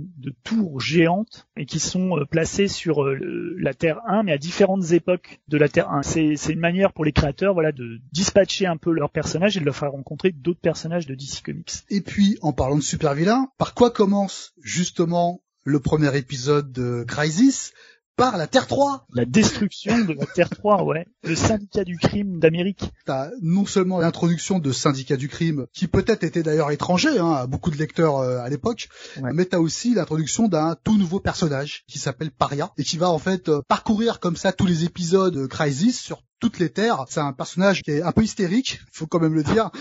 tours 0.45 0.79
géantes 0.79 1.47
et 1.57 1.65
qui 1.65 1.79
sont 1.79 2.17
euh, 2.17 2.25
placées 2.25 2.69
sur 2.69 3.03
euh, 3.03 3.53
la 3.59 3.73
Terre 3.73 3.99
1 4.07 4.23
mais 4.23 4.31
à 4.31 4.37
différentes 4.37 4.91
époques 4.91 5.41
de 5.49 5.57
la 5.57 5.67
Terre 5.67 5.91
1. 5.91 6.03
C'est, 6.03 6.35
une 6.47 6.59
manière 6.59 6.93
pour 6.93 7.03
les 7.03 7.11
créateurs 7.11 7.53
voilà 7.53 7.73
de 7.73 7.99
dispatcher 8.13 8.65
un 8.65 8.77
peu 8.77 8.93
leurs 8.93 9.09
personnages 9.09 9.57
et 9.57 9.59
de 9.59 9.65
leur 9.65 9.75
faire 9.75 9.91
rencontrer 9.91 10.31
d'autres 10.31 10.61
personnages 10.61 11.05
de 11.05 11.15
DC 11.15 11.41
Comics. 11.43 11.71
Et 11.89 11.99
puis 11.99 12.37
en 12.41 12.53
parlant 12.53 12.77
de 12.77 12.81
super 12.81 13.13
vilains, 13.13 13.49
par 13.57 13.73
quoi 13.73 13.91
commence 13.91 14.53
justement 14.61 15.41
le 15.65 15.81
premier 15.81 16.15
épisode 16.17 16.71
de 16.71 17.03
Crisis? 17.05 17.73
Par 18.15 18.37
la 18.37 18.47
Terre 18.47 18.67
3. 18.67 19.05
La 19.13 19.25
destruction 19.25 19.99
de 19.99 20.13
la 20.13 20.25
Terre 20.25 20.49
3, 20.49 20.83
ouais. 20.83 21.07
Le 21.23 21.35
syndicat 21.35 21.83
du 21.83 21.97
crime 21.97 22.39
d'Amérique. 22.39 22.91
T'as 23.05 23.29
non 23.41 23.65
seulement 23.65 23.99
l'introduction 23.99 24.59
de 24.59 24.71
syndicat 24.71 25.17
du 25.17 25.29
crime, 25.29 25.65
qui 25.73 25.87
peut-être 25.87 26.23
était 26.23 26.43
d'ailleurs 26.43 26.71
étranger 26.71 27.17
hein, 27.19 27.31
à 27.31 27.47
beaucoup 27.47 27.71
de 27.71 27.77
lecteurs 27.77 28.17
euh, 28.17 28.39
à 28.39 28.49
l'époque, 28.49 28.89
mais 29.33 29.45
t'as 29.45 29.59
aussi 29.59 29.93
l'introduction 29.93 30.47
d'un 30.47 30.75
tout 30.83 30.97
nouveau 30.97 31.19
personnage 31.19 31.83
qui 31.87 31.99
s'appelle 31.99 32.31
Paria 32.31 32.71
et 32.77 32.83
qui 32.83 32.97
va 32.97 33.09
en 33.09 33.19
fait 33.19 33.49
euh, 33.49 33.61
parcourir 33.67 34.19
comme 34.19 34.35
ça 34.35 34.51
tous 34.51 34.65
les 34.65 34.83
épisodes 34.83 35.47
Crisis 35.47 35.99
sur 35.99 36.23
toutes 36.39 36.59
les 36.59 36.69
terres. 36.69 37.05
C'est 37.09 37.19
un 37.19 37.33
personnage 37.33 37.81
qui 37.83 37.91
est 37.91 38.01
un 38.01 38.11
peu 38.11 38.23
hystérique, 38.23 38.79
faut 38.91 39.07
quand 39.07 39.19
même 39.19 39.33
le 39.33 39.43
dire. 39.43 39.71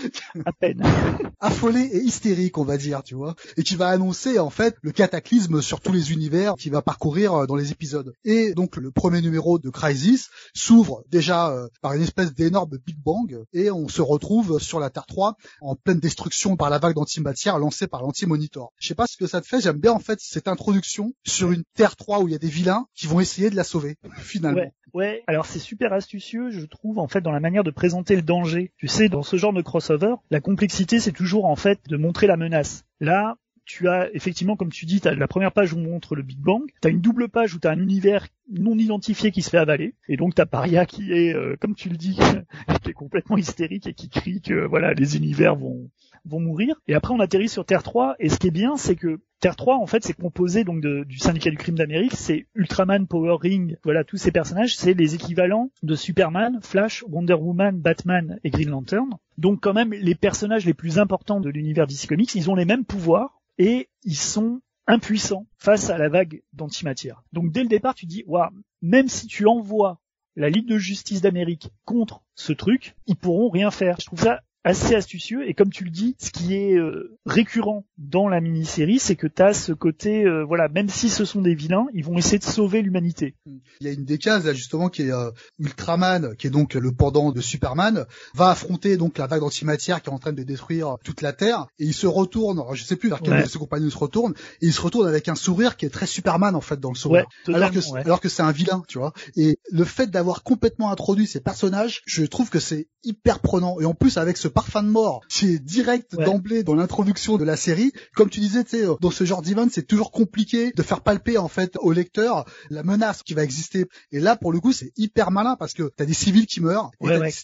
À 0.45 0.51
peine. 0.51 0.81
Affolé 1.39 1.81
et 1.81 1.99
hystérique, 1.99 2.57
on 2.57 2.63
va 2.63 2.77
dire, 2.77 3.03
tu 3.03 3.15
vois. 3.15 3.35
Et 3.57 3.63
qui 3.63 3.75
va 3.75 3.89
annoncer, 3.89 4.39
en 4.39 4.49
fait, 4.49 4.75
le 4.81 4.91
cataclysme 4.91 5.61
sur 5.61 5.81
tous 5.81 5.91
les 5.91 6.11
univers 6.11 6.55
qu'il 6.55 6.71
va 6.71 6.81
parcourir 6.81 7.33
euh, 7.33 7.45
dans 7.45 7.55
les 7.55 7.71
épisodes. 7.71 8.13
Et 8.23 8.53
donc, 8.53 8.77
le 8.77 8.91
premier 8.91 9.21
numéro 9.21 9.59
de 9.59 9.69
Crisis 9.69 10.29
s'ouvre 10.53 11.03
déjà 11.09 11.49
euh, 11.49 11.67
par 11.81 11.93
une 11.93 12.01
espèce 12.01 12.33
d'énorme 12.33 12.77
Big 12.85 12.97
Bang 12.97 13.43
et 13.53 13.71
on 13.71 13.87
se 13.87 14.01
retrouve 14.01 14.59
sur 14.59 14.79
la 14.79 14.89
Terre 14.89 15.05
3 15.05 15.35
en 15.61 15.75
pleine 15.75 15.99
destruction 15.99 16.55
par 16.55 16.69
la 16.69 16.79
vague 16.79 16.95
d'antimatière 16.95 17.59
lancée 17.59 17.87
par 17.87 18.01
l'anti-monitor. 18.01 18.71
Je 18.79 18.87
sais 18.87 18.95
pas 18.95 19.05
ce 19.07 19.17
que 19.17 19.27
ça 19.27 19.41
te 19.41 19.47
fait, 19.47 19.61
j'aime 19.61 19.79
bien, 19.79 19.91
en 19.91 19.99
fait, 19.99 20.19
cette 20.21 20.47
introduction 20.47 21.13
sur 21.25 21.51
une 21.51 21.63
Terre 21.75 21.95
3 21.95 22.21
où 22.21 22.27
il 22.27 22.31
y 22.31 22.35
a 22.35 22.39
des 22.39 22.47
vilains 22.47 22.87
qui 22.95 23.07
vont 23.07 23.19
essayer 23.19 23.49
de 23.49 23.55
la 23.55 23.63
sauver, 23.63 23.97
finalement. 24.17 24.61
Ouais. 24.61 24.73
Ouais, 24.93 25.23
alors 25.25 25.47
c'est 25.47 25.57
super 25.57 25.91
astucieux, 25.91 26.42
je 26.51 26.65
trouve, 26.65 26.99
en 26.99 27.07
fait, 27.07 27.21
dans 27.21 27.31
la 27.31 27.39
manière 27.39 27.63
de 27.63 27.71
présenter 27.71 28.15
le 28.15 28.21
danger. 28.21 28.71
Tu 28.77 28.87
sais, 28.87 29.09
dans 29.09 29.23
ce 29.23 29.35
genre 29.35 29.53
de 29.53 29.61
crossover, 29.61 30.15
la 30.31 30.41
complexité, 30.41 30.99
c'est 30.99 31.11
toujours, 31.11 31.45
en 31.45 31.55
fait, 31.55 31.79
de 31.87 31.97
montrer 31.97 32.27
la 32.27 32.37
menace. 32.37 32.85
Là, 32.99 33.37
tu 33.65 33.87
as 33.87 34.13
effectivement, 34.13 34.55
comme 34.55 34.71
tu 34.71 34.85
dis, 34.85 35.01
as 35.05 35.15
la 35.15 35.27
première 35.27 35.51
page 35.51 35.73
où 35.73 35.77
on 35.77 35.83
montre 35.83 36.15
le 36.15 36.21
Big 36.21 36.39
Bang, 36.39 36.63
tu 36.81 36.87
as 36.87 36.91
une 36.91 37.01
double 37.01 37.29
page 37.29 37.55
où 37.55 37.59
tu 37.59 37.67
un 37.67 37.79
univers 37.79 38.27
non 38.51 38.77
identifié 38.77 39.31
qui 39.31 39.41
se 39.41 39.49
fait 39.49 39.57
avaler, 39.57 39.95
et 40.09 40.17
donc 40.17 40.35
tu 40.35 40.41
as 40.41 40.45
Paria 40.45 40.85
qui 40.85 41.13
est, 41.13 41.33
euh, 41.33 41.55
comme 41.59 41.75
tu 41.75 41.89
le 41.89 41.95
dis, 41.95 42.17
qui 42.83 42.89
est 42.89 42.93
complètement 42.93 43.37
hystérique 43.37 43.87
et 43.87 43.93
qui 43.93 44.09
crie 44.09 44.41
que 44.41 44.65
voilà 44.65 44.93
les 44.93 45.15
univers 45.15 45.55
vont 45.55 45.89
vont 46.25 46.39
mourir. 46.39 46.75
Et 46.87 46.93
après 46.93 47.13
on 47.13 47.19
atterrit 47.19 47.49
sur 47.49 47.65
Terre 47.65 47.83
3, 47.83 48.15
et 48.19 48.29
ce 48.29 48.37
qui 48.37 48.47
est 48.47 48.51
bien, 48.51 48.77
c'est 48.77 48.95
que 48.95 49.19
Terre 49.43 49.57
3, 49.57 49.75
en 49.75 49.87
fait, 49.87 50.05
c'est 50.05 50.13
composé 50.13 50.63
donc 50.63 50.81
du 50.81 51.17
syndicat 51.17 51.49
du 51.49 51.57
crime 51.57 51.75
d'Amérique, 51.75 52.15
c'est 52.15 52.47
Ultraman, 52.55 53.07
Power 53.07 53.35
Ring, 53.41 53.77
voilà, 53.83 54.05
tous 54.05 54.15
ces 54.15 54.31
personnages, 54.31 54.77
c'est 54.77 54.93
les 54.93 55.15
équivalents 55.15 55.69
de 55.81 55.95
Superman, 55.95 56.59
Flash, 56.61 57.03
Wonder 57.09 57.33
Woman, 57.33 57.77
Batman 57.77 58.39
et 58.45 58.49
Green 58.51 58.69
Lantern. 58.69 59.09
Donc 59.37 59.59
quand 59.59 59.73
même, 59.73 59.91
les 59.91 60.15
personnages 60.15 60.65
les 60.65 60.73
plus 60.73 60.97
importants 60.97 61.41
de 61.41 61.49
l'univers 61.49 61.87
DC 61.87 62.07
Comics, 62.07 62.33
ils 62.35 62.49
ont 62.49 62.55
les 62.55 62.63
mêmes 62.63 62.85
pouvoirs 62.85 63.41
et 63.57 63.89
ils 64.03 64.15
sont 64.15 64.61
impuissants 64.87 65.45
face 65.57 65.89
à 65.89 65.97
la 65.97 66.07
vague 66.07 66.41
d'antimatière. 66.53 67.23
Donc 67.33 67.51
dès 67.51 67.63
le 67.63 67.69
départ, 67.69 67.95
tu 67.95 68.05
dis, 68.05 68.23
waouh, 68.27 68.49
même 68.81 69.09
si 69.09 69.27
tu 69.27 69.45
envoies 69.45 69.99
la 70.37 70.49
Ligue 70.49 70.67
de 70.67 70.77
justice 70.77 71.21
d'Amérique 71.21 71.69
contre 71.83 72.23
ce 72.35 72.53
truc, 72.53 72.95
ils 73.07 73.17
pourront 73.17 73.49
rien 73.49 73.71
faire. 73.71 73.97
Je 73.99 74.05
trouve 74.05 74.21
ça 74.21 74.41
assez 74.63 74.95
astucieux. 74.95 75.47
Et 75.47 75.53
comme 75.53 75.69
tu 75.69 75.83
le 75.83 75.89
dis, 75.89 76.15
ce 76.19 76.31
qui 76.31 76.55
est 76.55 76.75
euh, 76.75 77.17
récurrent 77.25 77.85
dans 77.97 78.27
la 78.27 78.41
mini-série, 78.41 78.99
c'est 78.99 79.15
que 79.15 79.27
tu 79.27 79.41
as 79.41 79.53
ce 79.53 79.73
côté, 79.73 80.25
euh, 80.25 80.43
voilà, 80.43 80.69
même 80.69 80.89
si 80.89 81.09
ce 81.09 81.25
sont 81.25 81.41
des 81.41 81.55
vilains, 81.55 81.85
ils 81.93 82.03
vont 82.03 82.17
essayer 82.17 82.39
de 82.39 82.43
sauver 82.43 82.81
l'humanité. 82.81 83.35
Il 83.81 83.87
y 83.87 83.89
a 83.89 83.93
une 83.93 84.05
des 84.05 84.17
cases 84.17 84.45
là 84.45 84.53
justement 84.53 84.89
qui 84.89 85.03
est 85.03 85.11
euh, 85.11 85.31
Ultraman, 85.59 86.35
qui 86.37 86.47
est 86.47 86.49
donc 86.49 86.73
le 86.73 86.91
pendant 86.91 87.31
de 87.31 87.41
Superman, 87.41 88.05
va 88.33 88.49
affronter 88.49 88.97
donc 88.97 89.17
la 89.17 89.27
vague 89.27 89.41
d'antimatière 89.41 90.01
qui 90.01 90.09
est 90.09 90.13
en 90.13 90.19
train 90.19 90.33
de 90.33 90.43
détruire 90.43 90.97
toute 91.03 91.21
la 91.21 91.33
Terre 91.33 91.67
et 91.79 91.85
il 91.85 91.93
se 91.93 92.07
retourne, 92.07 92.59
alors, 92.59 92.75
je 92.75 92.83
sais 92.83 92.95
plus 92.95 93.09
vers 93.09 93.21
quel 93.21 93.43
de 93.43 93.47
ses 93.47 93.59
compagnons 93.59 93.85
il 93.85 93.91
se 93.91 93.97
retourne, 93.97 94.33
et 94.61 94.67
il 94.67 94.73
se 94.73 94.81
retourne 94.81 95.07
avec 95.07 95.27
un 95.27 95.35
sourire 95.35 95.75
qui 95.75 95.85
est 95.85 95.89
très 95.89 96.05
Superman 96.05 96.55
en 96.55 96.61
fait 96.61 96.79
dans 96.79 96.89
le 96.89 96.95
sourire, 96.95 97.25
alors 97.47 97.71
que 97.71 97.79
alors 97.97 98.21
que 98.21 98.29
c'est 98.29 98.43
un 98.43 98.51
vilain, 98.51 98.83
tu 98.87 98.97
vois. 98.97 99.13
Et 99.35 99.57
le 99.71 99.83
fait 99.83 100.09
d'avoir 100.09 100.43
complètement 100.43 100.91
introduit 100.91 101.27
ces 101.27 101.39
personnages, 101.39 102.01
je 102.05 102.23
trouve 102.25 102.49
que 102.49 102.59
c'est 102.59 102.87
hyper 103.03 103.39
prenant. 103.39 103.79
Et 103.79 103.85
en 103.85 103.93
plus 103.93 104.17
avec 104.17 104.37
ce 104.37 104.47
parfum 104.53 104.83
de 104.83 104.89
mort, 104.89 105.21
c'est 105.27 105.59
direct 105.59 106.15
d'emblée 106.15 106.63
dans 106.63 106.75
l'introduction 106.75 107.37
de 107.37 107.43
la 107.43 107.57
série. 107.57 107.91
Comme 108.15 108.29
tu 108.29 108.39
disais, 108.39 108.63
tu 108.63 108.77
sais, 108.77 108.85
dans 109.01 109.11
ce 109.11 109.23
genre 109.23 109.41
d'event, 109.41 109.67
c'est 109.71 109.87
toujours 109.87 110.11
compliqué 110.11 110.71
de 110.71 110.81
faire 110.81 111.01
palper 111.01 111.37
en 111.37 111.47
fait 111.47 111.75
au 111.79 111.91
lecteur 111.91 112.45
la 112.69 112.83
menace 112.83 113.23
qui 113.23 113.33
va 113.33 113.43
exister. 113.43 113.85
Et 114.11 114.19
là, 114.19 114.35
pour 114.35 114.51
le 114.51 114.59
coup, 114.59 114.71
c'est 114.71 114.91
hyper 114.97 115.31
malin 115.31 115.55
parce 115.57 115.73
que 115.73 115.91
t'as 115.95 116.05
des 116.05 116.13
civils 116.13 116.47
qui 116.47 116.61
meurent 116.61 116.91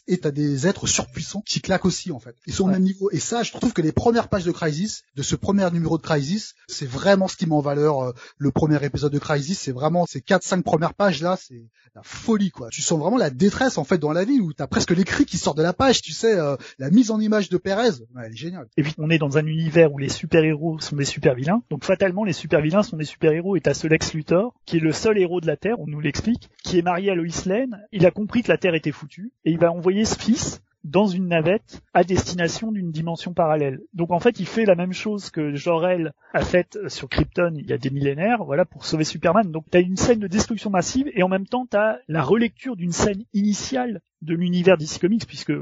et 0.08 0.18
t'as 0.18 0.32
des 0.32 0.68
êtres 0.68 0.88
surpuissants 0.88 1.44
qui 1.46 1.62
claquent 1.62 1.86
aussi 1.86 2.12
en 2.12 2.20
fait. 2.20 2.36
Ils 2.48 2.54
sont 2.54 2.66
au 2.66 2.72
même 2.72 2.84
niveau. 2.84 3.10
Et 3.12 3.20
ça, 3.20 3.44
je 3.44 3.52
trouve 3.52 3.74
que 3.74 3.82
les 3.82 3.92
premières 3.92 4.30
pages 4.30 4.46
de 4.46 4.52
Crisis, 4.52 5.04
de 5.16 5.24
ce 5.24 5.36
premier 5.36 5.70
numéro 5.72 5.98
de 5.98 6.04
Crisis, 6.04 6.56
c'est 6.68 6.88
vraiment 6.88 7.28
ce 7.28 7.36
qui 7.36 7.46
met 7.46 7.56
en 7.56 7.62
valeur 7.62 8.04
euh, 8.04 8.14
le 8.38 8.52
premier 8.52 8.84
épisode 8.84 9.12
de 9.12 9.20
Crisis. 9.20 9.60
C'est 9.60 9.72
vraiment 9.72 10.06
ces 10.06 10.22
quatre, 10.22 10.44
cinq 10.44 10.64
premières 10.64 10.94
pages 10.94 11.22
là, 11.22 11.38
c'est 11.42 11.70
la 11.96 12.04
folie 12.04 12.52
quoi. 12.52 12.70
Tu 12.70 12.82
sens 12.82 13.00
vraiment 13.00 13.18
la 13.18 13.30
détresse 13.30 13.78
en 13.78 13.84
fait 13.84 13.98
dans 13.98 14.12
la 14.12 14.26
ville 14.26 14.42
où 14.42 14.54
t'as 14.54 14.68
presque 14.68 14.92
l'écrit 14.92 15.26
qui 15.26 15.38
sort 15.38 15.56
de 15.56 15.64
la 15.64 15.74
page. 15.74 16.02
Tu 16.02 16.14
sais, 16.14 16.38
euh, 16.38 16.56
la 16.78 16.90
mise 17.00 17.12
en 17.12 17.20
image 17.22 17.48
de 17.48 17.58
Perez, 17.58 18.04
elle 18.22 18.34
est 18.34 18.36
géniale. 18.36 18.68
Et 18.76 18.84
puis 18.84 18.94
on 18.98 19.10
est 19.10 19.18
dans 19.18 19.38
un 19.38 19.46
univers 19.46 19.94
où 19.94 19.98
les 19.98 20.10
super 20.10 20.44
héros 20.44 20.80
sont 20.80 20.98
des 20.98 21.06
super 21.06 21.34
vilains. 21.34 21.64
Donc 21.70 21.86
fatalement, 21.86 22.26
les 22.26 22.34
super 22.34 22.60
vilains 22.60 22.84
sont 22.84 22.98
des 22.98 23.06
super 23.06 23.32
héros. 23.32 23.56
Et 23.56 23.62
t'as 23.62 23.74
ce 23.74 23.88
Lex 23.88 24.14
Luthor 24.14 24.54
qui 24.66 24.78
est 24.78 24.82
le 24.82 24.92
seul 24.92 25.18
héros 25.18 25.40
de 25.40 25.48
la 25.48 25.56
Terre, 25.56 25.80
on 25.80 25.88
nous 25.88 26.02
l'explique, 26.02 26.50
qui 26.62 26.78
est 26.78 26.82
marié 26.82 27.12
à 27.12 27.16
Lois 27.16 27.28
Lane. 27.46 27.82
Il 27.94 28.06
a 28.06 28.12
compris 28.12 28.44
que 28.44 28.52
la 28.52 28.58
Terre 28.58 28.76
était 28.76 28.92
foutue 28.92 29.32
et 29.46 29.52
il 29.52 29.60
va 29.60 29.72
envoyer 29.72 30.04
ce 30.04 30.20
fils 30.20 30.62
dans 30.84 31.08
une 31.08 31.28
navette 31.28 31.82
à 31.94 32.04
destination 32.04 32.74
d'une 32.74 32.92
dimension 32.92 33.34
parallèle. 33.34 33.80
Donc 33.94 34.12
en 34.12 34.20
fait, 34.20 34.42
il 34.42 34.46
fait 34.46 34.66
la 34.66 34.76
même 34.76 34.94
chose 34.94 35.30
que 35.30 35.54
Jor-El 35.56 36.14
a 36.34 36.42
fait 36.42 36.78
sur 36.88 37.08
Krypton 37.08 37.54
il 37.56 37.66
y 37.66 37.74
a 37.74 37.78
des 37.78 37.90
millénaires, 37.90 38.44
voilà, 38.44 38.66
pour 38.66 38.86
sauver 38.86 39.06
Superman. 39.06 39.52
Donc 39.52 39.66
tu 39.72 39.78
as 39.78 39.82
une 39.82 39.98
scène 39.98 40.20
de 40.20 40.28
destruction 40.28 40.70
massive 40.70 41.10
et 41.14 41.24
en 41.24 41.30
même 41.30 41.48
temps 41.48 41.66
tu 41.66 41.78
as 41.78 42.00
la 42.10 42.22
relecture 42.22 42.76
d'une 42.76 42.92
scène 42.92 43.24
initiale 43.34 44.02
de 44.22 44.36
l'univers 44.36 44.78
DC 44.78 45.00
Comics 45.00 45.26
puisque 45.26 45.54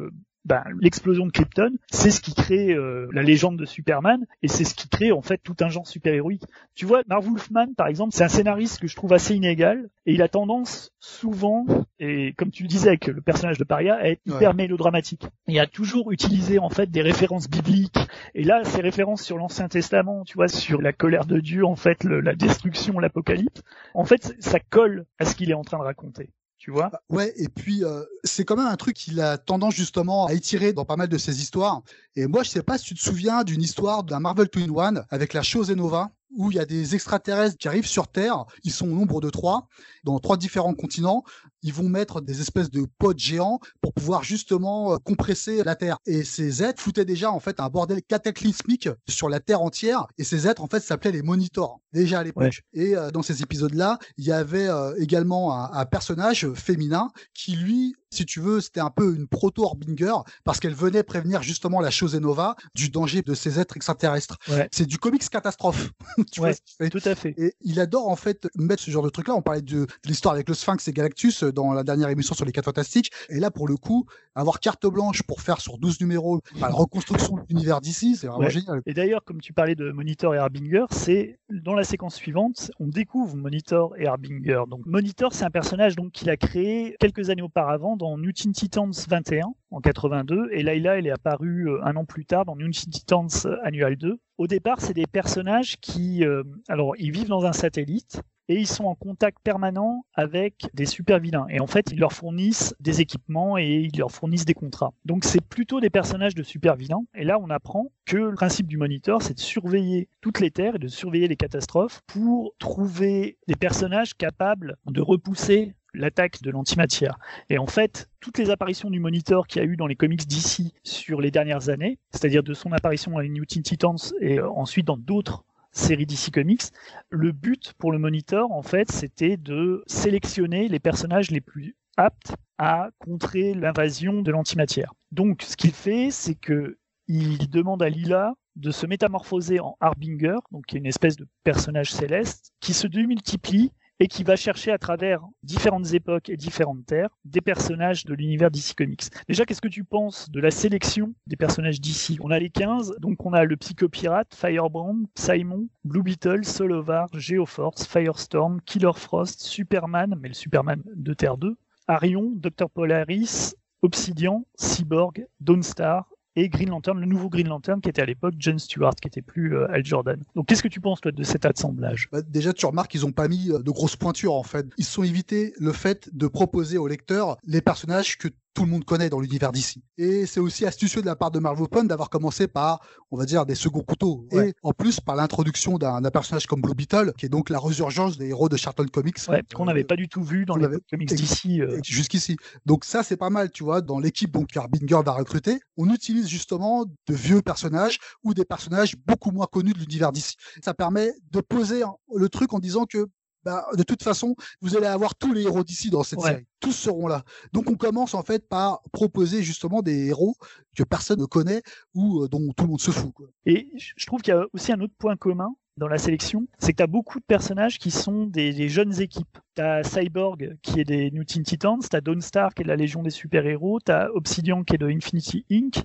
ben, 0.47 0.63
l'explosion 0.79 1.25
de 1.25 1.31
Krypton, 1.31 1.73
c'est 1.91 2.09
ce 2.09 2.21
qui 2.21 2.33
crée 2.33 2.73
euh, 2.73 3.09
la 3.11 3.21
légende 3.21 3.57
de 3.57 3.65
Superman 3.65 4.25
et 4.41 4.47
c'est 4.47 4.63
ce 4.63 4.75
qui 4.75 4.87
crée 4.87 5.11
en 5.11 5.21
fait 5.21 5.39
tout 5.43 5.55
un 5.59 5.67
genre 5.67 5.85
super-héroïque. 5.85 6.45
Tu 6.73 6.85
vois, 6.85 7.01
Marv 7.07 7.25
Wolfman 7.25 7.73
par 7.75 7.87
exemple, 7.87 8.13
c'est 8.13 8.23
un 8.23 8.29
scénariste 8.29 8.79
que 8.79 8.87
je 8.87 8.95
trouve 8.95 9.11
assez 9.11 9.35
inégal 9.35 9.89
et 10.05 10.13
il 10.13 10.21
a 10.21 10.29
tendance 10.29 10.93
souvent, 10.99 11.65
et 11.99 12.33
comme 12.37 12.49
tu 12.49 12.63
le 12.63 12.69
disais 12.69 12.87
avec 12.87 13.07
le 13.07 13.19
personnage 13.19 13.57
de 13.57 13.65
Paria, 13.65 13.95
à 13.95 14.07
être 14.07 14.21
hyper 14.25 14.53
mélodramatique. 14.53 15.27
Il 15.47 15.59
a 15.59 15.67
toujours 15.67 16.13
utilisé 16.13 16.59
en 16.59 16.69
fait 16.69 16.89
des 16.89 17.01
références 17.01 17.49
bibliques 17.49 17.99
et 18.33 18.43
là 18.43 18.63
ces 18.63 18.81
références 18.81 19.23
sur 19.23 19.37
l'Ancien 19.37 19.67
Testament, 19.67 20.23
tu 20.23 20.35
vois, 20.35 20.47
sur 20.47 20.81
la 20.81 20.93
colère 20.93 21.25
de 21.25 21.41
Dieu, 21.41 21.65
en 21.65 21.75
fait, 21.75 22.05
la 22.05 22.35
destruction, 22.35 22.99
l'apocalypse, 22.99 23.63
en 23.93 24.05
fait 24.05 24.33
ça 24.39 24.59
colle 24.61 25.05
à 25.19 25.25
ce 25.25 25.35
qu'il 25.35 25.51
est 25.51 25.55
en 25.55 25.63
train 25.63 25.77
de 25.77 25.83
raconter 25.83 26.29
tu 26.57 26.71
vois? 26.71 26.89
Bah, 26.89 27.01
ouais, 27.09 27.33
et 27.37 27.49
puis 27.49 27.83
euh, 27.83 28.03
c'est 28.23 28.43
quand 28.43 28.55
même 28.55 28.67
un 28.67 28.75
truc 28.75 28.95
qu'il 28.95 29.21
a 29.21 29.37
tendance 29.37 29.75
justement 29.75 30.25
à 30.25 30.33
étirer 30.33 30.73
dans 30.73 30.85
pas 30.85 30.95
mal 30.95 31.07
de 31.07 31.17
ses 31.17 31.41
histoires. 31.41 31.81
Et 32.15 32.27
moi, 32.27 32.43
je 32.43 32.49
sais 32.49 32.63
pas 32.63 32.77
si 32.77 32.85
tu 32.85 32.95
te 32.95 32.99
souviens 32.99 33.43
d'une 33.43 33.61
histoire 33.61 34.03
d'un 34.03 34.19
Marvel 34.19 34.49
Twin 34.49 34.71
One 34.71 35.05
avec 35.09 35.33
la 35.33 35.43
chose 35.43 35.69
Nova 35.71 36.11
où 36.35 36.51
il 36.51 36.57
y 36.57 36.59
a 36.59 36.65
des 36.65 36.93
extraterrestres 36.95 37.57
qui 37.57 37.67
arrivent 37.67 37.87
sur 37.87 38.07
Terre. 38.07 38.45
Ils 38.63 38.71
sont 38.71 38.87
au 38.87 38.93
nombre 38.93 39.21
de 39.21 39.29
trois, 39.29 39.67
dans 40.03 40.19
trois 40.19 40.37
différents 40.37 40.73
continents. 40.73 41.23
Ils 41.63 41.73
vont 41.73 41.89
mettre 41.89 42.21
des 42.21 42.41
espèces 42.41 42.69
de 42.69 42.85
pods 42.97 43.17
géants 43.17 43.59
pour 43.81 43.93
pouvoir 43.93 44.23
justement 44.23 44.93
euh, 44.93 44.97
compresser 44.97 45.63
la 45.63 45.75
Terre. 45.75 45.97
Et 46.05 46.23
ces 46.23 46.63
êtres 46.63 46.81
foutaient 46.81 47.05
déjà 47.05 47.31
en 47.31 47.39
fait 47.39 47.59
un 47.59 47.69
bordel 47.69 48.01
cataclysmique 48.01 48.89
sur 49.07 49.29
la 49.29 49.39
Terre 49.39 49.61
entière. 49.61 50.07
Et 50.17 50.23
ces 50.23 50.47
êtres 50.47 50.61
en 50.61 50.67
fait 50.67 50.81
s'appelaient 50.81 51.11
les 51.11 51.21
monitors 51.21 51.81
déjà 51.93 52.19
à 52.19 52.23
l'époque. 52.23 52.61
Et 52.73 52.95
euh, 52.95 53.11
dans 53.11 53.21
ces 53.21 53.41
épisodes-là, 53.41 53.99
il 54.17 54.25
y 54.25 54.31
avait 54.31 54.67
euh, 54.67 54.93
également 54.97 55.53
un, 55.53 55.71
un, 55.73 55.85
personnage 55.85 56.51
féminin 56.53 57.09
qui 57.33 57.55
lui 57.55 57.95
si 58.09 58.25
tu 58.25 58.39
veux, 58.39 58.61
c'était 58.61 58.79
un 58.79 58.89
peu 58.89 59.15
une 59.15 59.27
proto-Orbinger 59.27 60.15
parce 60.43 60.59
qu'elle 60.59 60.73
venait 60.73 61.03
prévenir 61.03 61.43
justement 61.43 61.81
la 61.81 61.91
chose 61.91 62.15
Nova 62.15 62.55
du 62.73 62.89
danger 62.89 63.21
de 63.21 63.33
ces 63.33 63.59
êtres 63.59 63.75
extraterrestres. 63.75 64.37
C'est 64.71 64.85
du 64.85 64.97
comics 64.97 65.27
catastrophe. 65.29 65.91
tu 66.31 66.39
vois 66.39 66.53
Tout 66.89 67.01
à 67.03 67.15
fait. 67.15 67.33
Et 67.37 67.53
il 67.61 67.79
adore 67.79 68.07
en 68.07 68.15
fait 68.15 68.47
mettre 68.55 68.81
ce 68.81 68.91
genre 68.91 69.03
de 69.03 69.09
truc-là. 69.09 69.35
On 69.35 69.41
parlait 69.41 69.61
de, 69.61 69.87
l'histoire 70.05 70.33
avec 70.33 70.47
le 70.47 70.55
Sphinx 70.55 70.87
et 70.87 70.93
Galactus 70.93 71.43
dans 71.51 71.73
la 71.73 71.83
dernière 71.83 72.09
émission 72.09 72.35
sur 72.35 72.45
les 72.45 72.51
4 72.51 72.65
fantastiques. 72.65 73.11
Et 73.29 73.39
là, 73.39 73.51
pour 73.51 73.67
le 73.67 73.77
coup, 73.77 74.05
avoir 74.35 74.59
carte 74.59 74.85
blanche 74.85 75.23
pour 75.23 75.41
faire 75.41 75.61
sur 75.61 75.77
12 75.77 76.01
numéros 76.01 76.41
la 76.59 76.67
reconstruction 76.67 77.35
de 77.37 77.41
l'univers 77.49 77.81
d'ici, 77.81 78.15
c'est 78.15 78.27
vraiment 78.27 78.49
génial. 78.49 78.81
Et 78.85 78.93
d'ailleurs, 78.93 79.23
comme 79.23 79.41
tu 79.41 79.53
parlais 79.53 79.75
de 79.75 79.91
Monitor 79.91 80.35
et 80.35 80.37
Harbinger, 80.37 80.85
c'est 80.91 81.39
dans 81.49 81.73
la 81.73 81.83
séquence 81.83 82.15
suivante, 82.15 82.71
on 82.79 82.87
découvre 82.87 83.35
Monitor 83.35 83.95
et 83.97 84.07
Harbinger. 84.07 84.63
Donc 84.69 84.85
Monitor, 84.85 85.33
c'est 85.33 85.45
un 85.45 85.49
personnage 85.49 85.95
donc 85.95 86.11
qu'il 86.11 86.29
a 86.29 86.37
créé 86.37 86.95
quelques 86.99 87.29
années 87.29 87.41
auparavant 87.41 87.97
dans 87.97 88.17
New 88.17 88.31
Teen 88.31 88.51
Titans 88.51 88.91
21 89.07 89.53
en 89.71 89.81
82 89.81 90.49
et 90.51 90.63
Layla 90.63 90.97
elle 90.97 91.07
est 91.07 91.11
apparue 91.11 91.69
euh, 91.69 91.83
un 91.83 91.95
an 91.95 92.05
plus 92.05 92.25
tard 92.25 92.45
dans 92.45 92.55
New 92.55 92.69
Teen 92.71 92.91
Titans 92.91 93.29
Annual 93.63 93.95
2. 93.97 94.17
Au 94.37 94.47
départ, 94.47 94.81
c'est 94.81 94.93
des 94.93 95.07
personnages 95.07 95.77
qui 95.81 96.23
euh, 96.23 96.43
alors 96.67 96.93
ils 96.97 97.11
vivent 97.11 97.27
dans 97.27 97.45
un 97.45 97.53
satellite 97.53 98.21
et 98.47 98.55
ils 98.55 98.67
sont 98.67 98.85
en 98.85 98.95
contact 98.95 99.39
permanent 99.43 100.05
avec 100.13 100.67
des 100.73 100.85
super 100.85 101.19
vilains. 101.19 101.47
Et 101.49 101.59
en 101.59 101.67
fait, 101.67 101.91
ils 101.91 101.99
leur 101.99 102.13
fournissent 102.13 102.75
des 102.79 103.01
équipements 103.01 103.57
et 103.57 103.89
ils 103.91 103.97
leur 103.97 104.11
fournissent 104.11 104.45
des 104.45 104.53
contrats. 104.53 104.93
Donc 105.05 105.23
c'est 105.23 105.41
plutôt 105.41 105.79
des 105.79 105.89
personnages 105.89 106.35
de 106.35 106.43
super 106.43 106.75
vilains. 106.75 107.03
Et 107.15 107.23
là, 107.23 107.39
on 107.39 107.49
apprend 107.49 107.91
que 108.05 108.17
le 108.17 108.33
principe 108.33 108.67
du 108.67 108.77
moniteur, 108.77 109.21
c'est 109.21 109.33
de 109.33 109.39
surveiller 109.39 110.09
toutes 110.21 110.39
les 110.39 110.51
terres 110.51 110.75
et 110.75 110.79
de 110.79 110.87
surveiller 110.87 111.27
les 111.27 111.35
catastrophes 111.35 112.01
pour 112.07 112.53
trouver 112.59 113.37
des 113.47 113.55
personnages 113.55 114.15
capables 114.15 114.77
de 114.85 115.01
repousser 115.01 115.75
l'attaque 115.93 116.41
de 116.41 116.51
l'antimatière. 116.51 117.17
Et 117.49 117.57
en 117.57 117.67
fait, 117.67 118.09
toutes 118.19 118.37
les 118.37 118.49
apparitions 118.49 118.89
du 118.89 118.99
Monitor 118.99 119.47
qu'il 119.47 119.61
y 119.61 119.65
a 119.65 119.67
eu 119.67 119.75
dans 119.75 119.87
les 119.87 119.95
comics 119.95 120.25
d'ici 120.27 120.73
sur 120.83 121.21
les 121.21 121.31
dernières 121.31 121.69
années, 121.69 121.99
c'est-à-dire 122.11 122.43
de 122.43 122.53
son 122.53 122.71
apparition 122.71 123.17
à 123.17 123.23
New 123.23 123.45
Teen 123.45 123.63
Titans 123.63 123.97
et 124.21 124.39
euh, 124.39 124.49
ensuite 124.49 124.85
dans 124.85 124.97
d'autres 124.97 125.43
séries 125.77 126.05
DC 126.05 126.31
Comics, 126.31 126.63
le 127.09 127.31
but 127.31 127.73
pour 127.77 127.91
le 127.91 127.99
Monitor, 127.99 128.51
en 128.51 128.61
fait, 128.61 128.91
c'était 128.91 129.37
de 129.37 129.83
sélectionner 129.87 130.67
les 130.67 130.79
personnages 130.79 131.31
les 131.31 131.41
plus 131.41 131.75
aptes 131.97 132.35
à 132.57 132.89
contrer 132.99 133.53
l'invasion 133.53 134.21
de 134.21 134.31
l'antimatière. 134.31 134.93
Donc, 135.11 135.43
ce 135.43 135.55
qu'il 135.55 135.73
fait, 135.73 136.09
c'est 136.11 136.35
que 136.35 136.77
il 137.07 137.49
demande 137.49 137.81
à 137.81 137.89
Lila 137.89 138.33
de 138.57 138.71
se 138.71 138.85
métamorphoser 138.85 139.59
en 139.59 139.77
Harbinger, 139.79 140.37
donc 140.51 140.73
une 140.73 140.85
espèce 140.85 141.15
de 141.15 141.27
personnage 141.43 141.91
céleste, 141.91 142.51
qui 142.59 142.73
se 142.73 142.87
démultiplie 142.87 143.71
et 143.99 144.07
qui 144.07 144.23
va 144.23 144.35
chercher 144.35 144.71
à 144.71 144.77
travers 144.77 145.21
différentes 145.43 145.93
époques 145.93 146.29
et 146.29 146.37
différentes 146.37 146.85
terres 146.85 147.09
des 147.25 147.41
personnages 147.41 148.05
de 148.05 148.13
l'univers 148.13 148.51
DC 148.51 148.75
Comics. 148.75 149.05
Déjà, 149.27 149.45
qu'est-ce 149.45 149.61
que 149.61 149.67
tu 149.67 149.83
penses 149.83 150.29
de 150.29 150.39
la 150.39 150.51
sélection 150.51 151.13
des 151.25 151.35
personnages 151.35 151.81
DC 151.81 152.19
On 152.21 152.31
a 152.31 152.39
les 152.39 152.49
15, 152.49 152.95
donc 152.99 153.25
on 153.25 153.33
a 153.33 153.43
le 153.43 153.57
Psychopirate, 153.57 154.35
Firebrand, 154.35 155.03
Simon, 155.15 155.67
Blue 155.83 156.03
Beetle, 156.03 156.45
Solovar, 156.45 157.07
Geoforce, 157.13 157.87
Firestorm, 157.87 158.61
Killer 158.61 158.91
Frost, 158.95 159.41
Superman, 159.41 160.15
mais 160.19 160.29
le 160.29 160.33
Superman 160.33 160.83
de 160.95 161.13
Terre 161.13 161.37
2, 161.37 161.55
Arion, 161.87 162.33
Dr. 162.35 162.69
Polaris, 162.69 163.55
Obsidian, 163.81 164.45
Cyborg, 164.55 165.25
Dawnstar, 165.39 166.09
et 166.37 166.49
Green 166.49 166.69
Lantern, 166.69 166.99
le 166.99 167.07
nouveau 167.07 167.29
Green 167.29 167.47
Lantern 167.47 167.81
qui 167.81 167.89
était 167.89 168.01
à 168.01 168.05
l'époque 168.05 168.35
John 168.37 168.59
Stewart, 168.59 168.95
qui 168.95 169.07
était 169.07 169.23
plus 169.23 169.57
euh, 169.57 169.71
Al 169.71 169.83
Jordan. 169.83 170.21
Donc 170.35 170.45
qu'est-ce 170.45 170.61
que 170.61 170.67
tu 170.67 170.79
penses 170.79 171.01
toi 171.01 171.11
de 171.11 171.23
cet 171.23 171.45
assemblage? 171.45 172.09
Bah, 172.11 172.21
Déjà 172.21 172.53
tu 172.53 172.65
remarques 172.67 172.91
qu'ils 172.91 173.01
n'ont 173.01 173.11
pas 173.11 173.27
mis 173.27 173.51
euh, 173.51 173.59
de 173.59 173.71
grosses 173.71 173.95
pointures 173.95 174.35
en 174.35 174.43
fait. 174.43 174.67
Ils 174.77 174.85
se 174.85 174.91
sont 174.91 175.03
évités 175.03 175.53
le 175.59 175.73
fait 175.73 176.09
de 176.15 176.27
proposer 176.27 176.77
au 176.77 176.87
lecteur 176.87 177.37
les 177.43 177.61
personnages 177.61 178.19
que 178.19 178.27
tout 178.57 178.65
le 178.65 178.71
monde 178.71 178.85
connaît 178.85 179.11
dans 179.11 179.19
l'univers 179.19 179.51
d'ici. 179.51 179.83
Et 179.99 180.25
c'est 180.25 180.39
aussi 180.39 180.65
astucieux 180.65 181.01
de 181.01 181.05
la 181.05 181.15
part 181.15 181.29
de 181.29 181.37
Marvel 181.37 181.65
Open 181.65 181.87
d'avoir 181.87 182.09
commencé 182.09 182.47
par, 182.47 182.79
on 183.11 183.17
va 183.17 183.25
dire, 183.25 183.45
des 183.45 183.53
seconds 183.53 183.83
couteaux. 183.83 184.25
Et 184.31 184.51
en 184.63 184.71
plus, 184.71 184.99
par 184.99 185.15
l'introduction 185.15 185.77
d'un 185.77 186.01
personnage 186.09 186.47
comme 186.47 186.61
Blue 186.61 186.73
Beetle, 186.73 187.13
qui 187.19 187.27
est 187.27 187.29
donc 187.29 187.51
la 187.51 187.59
résurgence 187.59 188.17
des 188.17 188.29
héros 188.29 188.49
de 188.49 188.57
Charlton 188.57 188.87
Comics. 188.91 189.19
qu'on 189.53 189.65
n'avait 189.65 189.83
pas 189.83 189.95
du 189.95 190.09
tout 190.09 190.23
vu 190.23 190.47
dans 190.47 190.55
les 190.55 190.65
comics 190.89 191.13
d'ici. 191.13 191.61
Euh. 191.61 191.79
Jusqu'ici. 191.83 192.35
Donc 192.65 192.83
ça, 192.83 193.03
c'est 193.03 193.15
pas 193.15 193.29
mal, 193.29 193.51
tu 193.51 193.63
vois, 193.63 193.81
dans 193.81 193.99
l'équipe 193.99 194.31
donc 194.31 194.57
Harbinger 194.57 195.01
va 195.05 195.11
recruter. 195.11 195.59
On 195.77 195.93
utilise 195.93 196.27
justement 196.27 196.85
de 196.85 197.13
vieux 197.13 197.43
personnages 197.43 197.99
ou 198.23 198.33
des 198.33 198.43
personnages 198.43 198.95
beaucoup 199.05 199.29
moins 199.29 199.45
connus 199.45 199.73
de 199.73 199.79
l'univers 199.79 200.11
d'ici. 200.11 200.33
Ça 200.63 200.73
permet 200.73 201.13
de 201.29 201.41
poser 201.41 201.83
le 202.15 202.27
truc 202.27 202.53
en 202.55 202.59
disant 202.59 202.85
que 202.85 203.05
bah, 203.47 203.65
de 203.77 203.83
toute 203.83 204.03
façon, 204.03 204.35
vous 204.59 204.75
allez 204.75 204.87
avoir 204.87 205.15
tous 205.15 205.31
les 205.31 205.43
héros 205.43 205.63
d'ici 205.63 205.89
dans 205.89 206.03
cette 206.03 206.19
série. 206.19 206.45
Tous 206.59 206.73
seront 206.73 207.07
là. 207.07 207.23
Donc 207.53 207.69
on 207.69 207.75
commence 207.75 208.13
en 208.13 208.21
fait 208.21 208.45
par 208.45 208.81
proposer 208.91 209.41
justement 209.41 209.81
des 209.81 210.07
héros 210.07 210.35
que 210.75 210.83
personne 210.83 211.21
ne 211.21 211.25
connaît 211.25 211.61
ou 211.93 212.23
euh, 212.23 212.27
dont 212.27 212.51
tout 212.51 212.65
le 212.65 212.71
monde 212.71 212.81
se 212.81 212.91
fout. 212.91 213.13
Et 213.45 213.69
je 213.77 214.05
trouve 214.05 214.21
qu'il 214.21 214.33
y 214.33 214.37
a 214.37 214.45
aussi 214.51 214.73
un 214.73 214.81
autre 214.81 214.95
point 214.97 215.15
commun 215.15 215.55
dans 215.77 215.87
la 215.87 215.97
sélection, 215.97 216.47
c'est 216.57 216.71
que 216.71 216.77
tu 216.77 216.83
as 216.83 216.87
beaucoup 216.87 217.19
de 217.19 217.25
personnages 217.25 217.77
qui 217.77 217.91
sont 217.91 218.25
des, 218.25 218.51
des 218.51 218.67
jeunes 218.67 218.99
équipes. 218.99 219.37
T'as 219.53 219.83
Cyborg 219.83 220.57
qui 220.61 220.79
est 220.79 220.83
des 220.83 221.11
New 221.11 221.23
Teen 221.23 221.43
Titans, 221.43 221.79
t'as 221.89 222.01
Dawnstar 222.01 222.53
qui 222.53 222.61
est 222.61 222.63
de 222.63 222.69
la 222.69 222.75
Légion 222.75 223.03
des 223.03 223.09
super-héros, 223.09 223.79
t'as 223.79 224.09
Obsidian 224.09 224.63
qui 224.63 224.75
est 224.75 224.77
de 224.77 224.87
Infinity 224.87 225.45
Inc., 225.51 225.83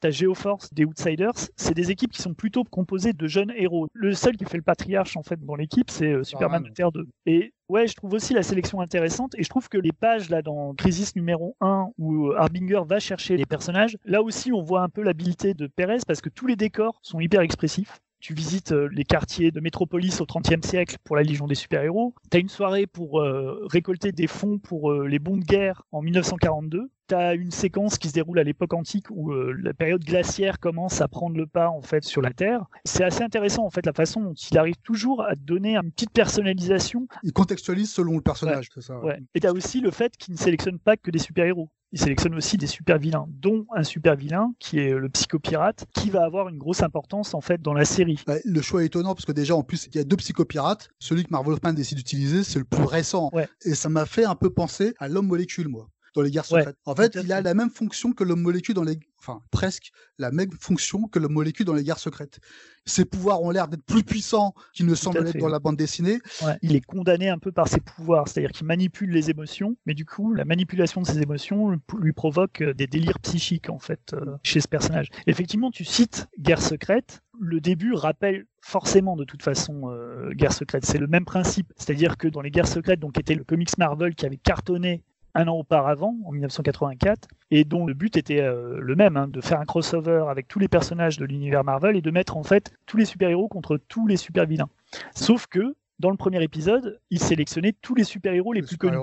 t'as 0.00 0.10
Geoforce 0.10 0.72
des 0.72 0.84
Outsiders. 0.84 1.32
C'est 1.56 1.74
des 1.74 1.90
équipes 1.90 2.12
qui 2.12 2.22
sont 2.22 2.34
plutôt 2.34 2.64
composées 2.64 3.12
de 3.12 3.26
jeunes 3.26 3.52
héros. 3.56 3.88
Le 3.94 4.12
seul 4.12 4.36
qui 4.36 4.44
fait 4.44 4.56
le 4.56 4.62
patriarche 4.62 5.16
en 5.16 5.22
fait 5.22 5.42
dans 5.44 5.54
l'équipe, 5.54 5.90
c'est 5.90 6.12
euh, 6.12 6.24
Superman 6.24 6.62
de 6.62 6.70
Terre 6.70 6.92
2. 6.92 7.06
Et 7.26 7.54
ouais, 7.68 7.86
je 7.86 7.94
trouve 7.94 8.12
aussi 8.12 8.34
la 8.34 8.42
sélection 8.42 8.80
intéressante 8.80 9.34
et 9.36 9.42
je 9.42 9.48
trouve 9.48 9.68
que 9.68 9.78
les 9.78 9.92
pages 9.92 10.30
là 10.30 10.42
dans 10.42 10.74
Crisis 10.74 11.16
numéro 11.16 11.56
1 11.60 11.88
où 11.98 12.28
euh, 12.28 12.36
Harbinger 12.38 12.82
va 12.86 13.00
chercher 13.00 13.36
les 13.36 13.46
personnages, 13.46 13.96
là 14.04 14.22
aussi 14.22 14.52
on 14.52 14.62
voit 14.62 14.82
un 14.82 14.88
peu 14.88 15.02
l'habileté 15.02 15.54
de 15.54 15.66
Perez 15.66 15.98
parce 16.06 16.20
que 16.20 16.28
tous 16.28 16.46
les 16.46 16.56
décors 16.56 16.98
sont 17.02 17.20
hyper 17.20 17.40
expressifs 17.40 18.00
tu 18.26 18.34
visites 18.34 18.72
euh, 18.72 18.88
les 18.90 19.04
quartiers 19.04 19.52
de 19.52 19.60
Métropolis 19.60 20.20
au 20.20 20.26
XXe 20.26 20.66
siècle 20.66 20.96
pour 21.04 21.14
la 21.14 21.22
Légion 21.22 21.46
des 21.46 21.54
super-héros. 21.54 22.12
Tu 22.28 22.36
as 22.36 22.40
une 22.40 22.48
soirée 22.48 22.88
pour 22.88 23.20
euh, 23.20 23.64
récolter 23.70 24.10
des 24.10 24.26
fonds 24.26 24.58
pour 24.58 24.90
euh, 24.90 25.06
les 25.06 25.20
bons 25.20 25.36
de 25.36 25.44
guerre 25.44 25.84
en 25.92 26.02
1942. 26.02 26.90
Tu 27.06 27.14
as 27.14 27.34
une 27.34 27.52
séquence 27.52 27.98
qui 27.98 28.08
se 28.08 28.14
déroule 28.14 28.40
à 28.40 28.42
l'époque 28.42 28.74
antique 28.74 29.06
où 29.10 29.30
la 29.30 29.72
période 29.74 30.02
glaciaire 30.02 30.58
commence 30.58 31.00
à 31.00 31.06
prendre 31.06 31.36
le 31.36 31.46
pas 31.46 31.68
en 31.68 31.80
fait 31.80 32.02
sur 32.02 32.20
la 32.20 32.32
Terre. 32.32 32.64
C'est 32.84 33.04
assez 33.04 33.22
intéressant 33.22 33.64
en 33.64 33.70
fait 33.70 33.86
la 33.86 33.92
façon 33.92 34.20
dont 34.20 34.34
il 34.34 34.58
arrive 34.58 34.74
toujours 34.82 35.22
à 35.22 35.36
donner 35.36 35.76
une 35.76 35.92
petite 35.92 36.10
personnalisation. 36.10 37.06
Il 37.22 37.32
contextualise 37.32 37.92
selon 37.92 38.16
le 38.16 38.22
personnage, 38.22 38.70
c'est 38.74 38.80
ça. 38.80 38.98
Ouais. 38.98 39.20
Et 39.36 39.40
tu 39.40 39.46
as 39.46 39.52
aussi 39.52 39.80
le 39.80 39.92
fait 39.92 40.16
qu'il 40.16 40.34
ne 40.34 40.38
sélectionne 40.38 40.80
pas 40.80 40.96
que 40.96 41.12
des 41.12 41.20
super-héros 41.20 41.70
il 41.96 41.98
sélectionne 41.98 42.34
aussi 42.34 42.58
des 42.58 42.66
super 42.66 42.98
vilains, 42.98 43.26
dont 43.40 43.64
un 43.74 43.82
super 43.82 44.16
vilain 44.16 44.52
qui 44.58 44.78
est 44.78 44.92
le 44.92 45.08
psychopirate, 45.08 45.86
qui 45.94 46.10
va 46.10 46.24
avoir 46.24 46.50
une 46.50 46.58
grosse 46.58 46.82
importance 46.82 47.32
en 47.32 47.40
fait 47.40 47.62
dans 47.62 47.72
la 47.72 47.86
série. 47.86 48.22
le 48.44 48.60
choix 48.60 48.82
est 48.82 48.86
étonnant 48.86 49.14
parce 49.14 49.24
que 49.24 49.32
déjà 49.32 49.56
en 49.56 49.62
plus 49.62 49.86
il 49.86 49.96
y 49.96 49.98
a 49.98 50.04
deux 50.04 50.16
psychopirates. 50.16 50.90
Celui 50.98 51.24
que 51.24 51.30
Marvel 51.30 51.52
Wolfman 51.52 51.72
décide 51.72 51.96
d'utiliser, 51.96 52.44
c'est 52.44 52.58
le 52.58 52.66
plus 52.66 52.84
récent. 52.84 53.30
Et 53.64 53.74
ça 53.74 53.88
m'a 53.88 54.04
fait 54.04 54.26
un 54.26 54.34
peu 54.34 54.50
penser 54.50 54.92
à 54.98 55.08
l'homme 55.08 55.26
molécule, 55.26 55.68
moi 55.68 55.88
dans 56.16 56.22
les 56.22 56.30
guerres 56.30 56.46
secrètes. 56.46 56.76
en 56.84 56.94
fait, 56.94 57.16
il 57.22 57.32
a 57.32 57.40
la 57.40 57.54
même 57.54 57.70
fonction 57.70 58.12
que 58.12 58.24
l'homme 58.24 58.40
molécule 58.40 58.74
dans 58.74 58.82
les, 58.82 58.98
enfin 59.18 59.42
presque 59.50 59.92
la 60.18 60.30
même 60.30 60.50
fonction 60.58 61.08
que 61.08 61.18
l'homme 61.18 61.34
molécule 61.34 61.66
dans 61.66 61.74
les 61.74 61.84
guerres 61.84 61.98
secrètes. 61.98 62.40
Ses 62.86 63.04
pouvoirs 63.04 63.42
ont 63.42 63.50
l'air 63.50 63.68
d'être 63.68 63.84
plus 63.84 64.02
puissants 64.02 64.54
qu'ils 64.72 64.86
ne 64.86 64.94
semblent 64.94 65.26
être 65.26 65.38
dans 65.38 65.48
la 65.48 65.58
bande 65.58 65.76
dessinée. 65.76 66.18
Il 66.62 66.74
est 66.74 66.80
condamné 66.80 67.28
un 67.28 67.38
peu 67.38 67.52
par 67.52 67.68
ses 67.68 67.80
pouvoirs, 67.80 68.28
c'est-à-dire 68.28 68.52
qu'il 68.52 68.66
manipule 68.66 69.10
les 69.10 69.28
émotions, 69.28 69.76
mais 69.84 69.94
du 69.94 70.04
coup, 70.04 70.32
la 70.32 70.44
manipulation 70.44 71.02
de 71.02 71.06
ses 71.06 71.20
émotions 71.20 71.78
lui 71.98 72.12
provoque 72.12 72.62
euh, 72.62 72.74
des 72.74 72.86
délires 72.86 73.18
psychiques 73.20 73.68
en 73.68 73.78
fait 73.78 74.14
euh, 74.14 74.36
chez 74.42 74.60
ce 74.60 74.68
personnage. 74.68 75.08
Effectivement, 75.26 75.70
tu 75.70 75.84
cites 75.84 76.28
Guerre 76.38 76.62
secrète. 76.62 77.22
Le 77.38 77.60
début 77.60 77.92
rappelle 77.92 78.46
forcément 78.62 79.16
de 79.16 79.24
toute 79.24 79.42
façon 79.42 79.90
euh, 79.90 80.30
Guerre 80.32 80.52
secrète. 80.52 80.86
C'est 80.86 80.98
le 80.98 81.06
même 81.08 81.24
principe, 81.24 81.72
c'est-à-dire 81.76 82.16
que 82.16 82.28
dans 82.28 82.40
les 82.40 82.50
Guerres 82.50 82.68
secrètes, 82.68 83.00
donc 83.00 83.18
était 83.18 83.34
le 83.34 83.44
comics 83.44 83.76
Marvel 83.76 84.14
qui 84.14 84.24
avait 84.24 84.38
cartonné 84.38 85.02
un 85.36 85.48
an 85.48 85.58
auparavant, 85.58 86.16
en 86.24 86.32
1984, 86.32 87.28
et 87.50 87.64
dont 87.64 87.86
le 87.86 87.94
but 87.94 88.16
était 88.16 88.40
euh, 88.40 88.78
le 88.80 88.96
même, 88.96 89.16
hein, 89.16 89.28
de 89.28 89.40
faire 89.40 89.60
un 89.60 89.64
crossover 89.64 90.24
avec 90.28 90.48
tous 90.48 90.58
les 90.58 90.68
personnages 90.68 91.18
de 91.18 91.24
l'univers 91.24 91.62
Marvel 91.62 91.96
et 91.96 92.02
de 92.02 92.10
mettre 92.10 92.36
en 92.36 92.42
fait 92.42 92.72
tous 92.86 92.96
les 92.96 93.04
super-héros 93.04 93.48
contre 93.48 93.76
tous 93.76 94.06
les 94.06 94.16
super-vilains. 94.16 94.70
Sauf 95.14 95.46
que 95.46 95.76
dans 95.98 96.10
le 96.10 96.16
premier 96.16 96.42
épisode, 96.42 97.00
il 97.10 97.20
sélectionnait 97.20 97.72
tous 97.72 97.94
les 97.94 98.04
super-héros 98.04 98.52
les, 98.52 98.62
plus 98.62 98.76
connus. 98.76 98.98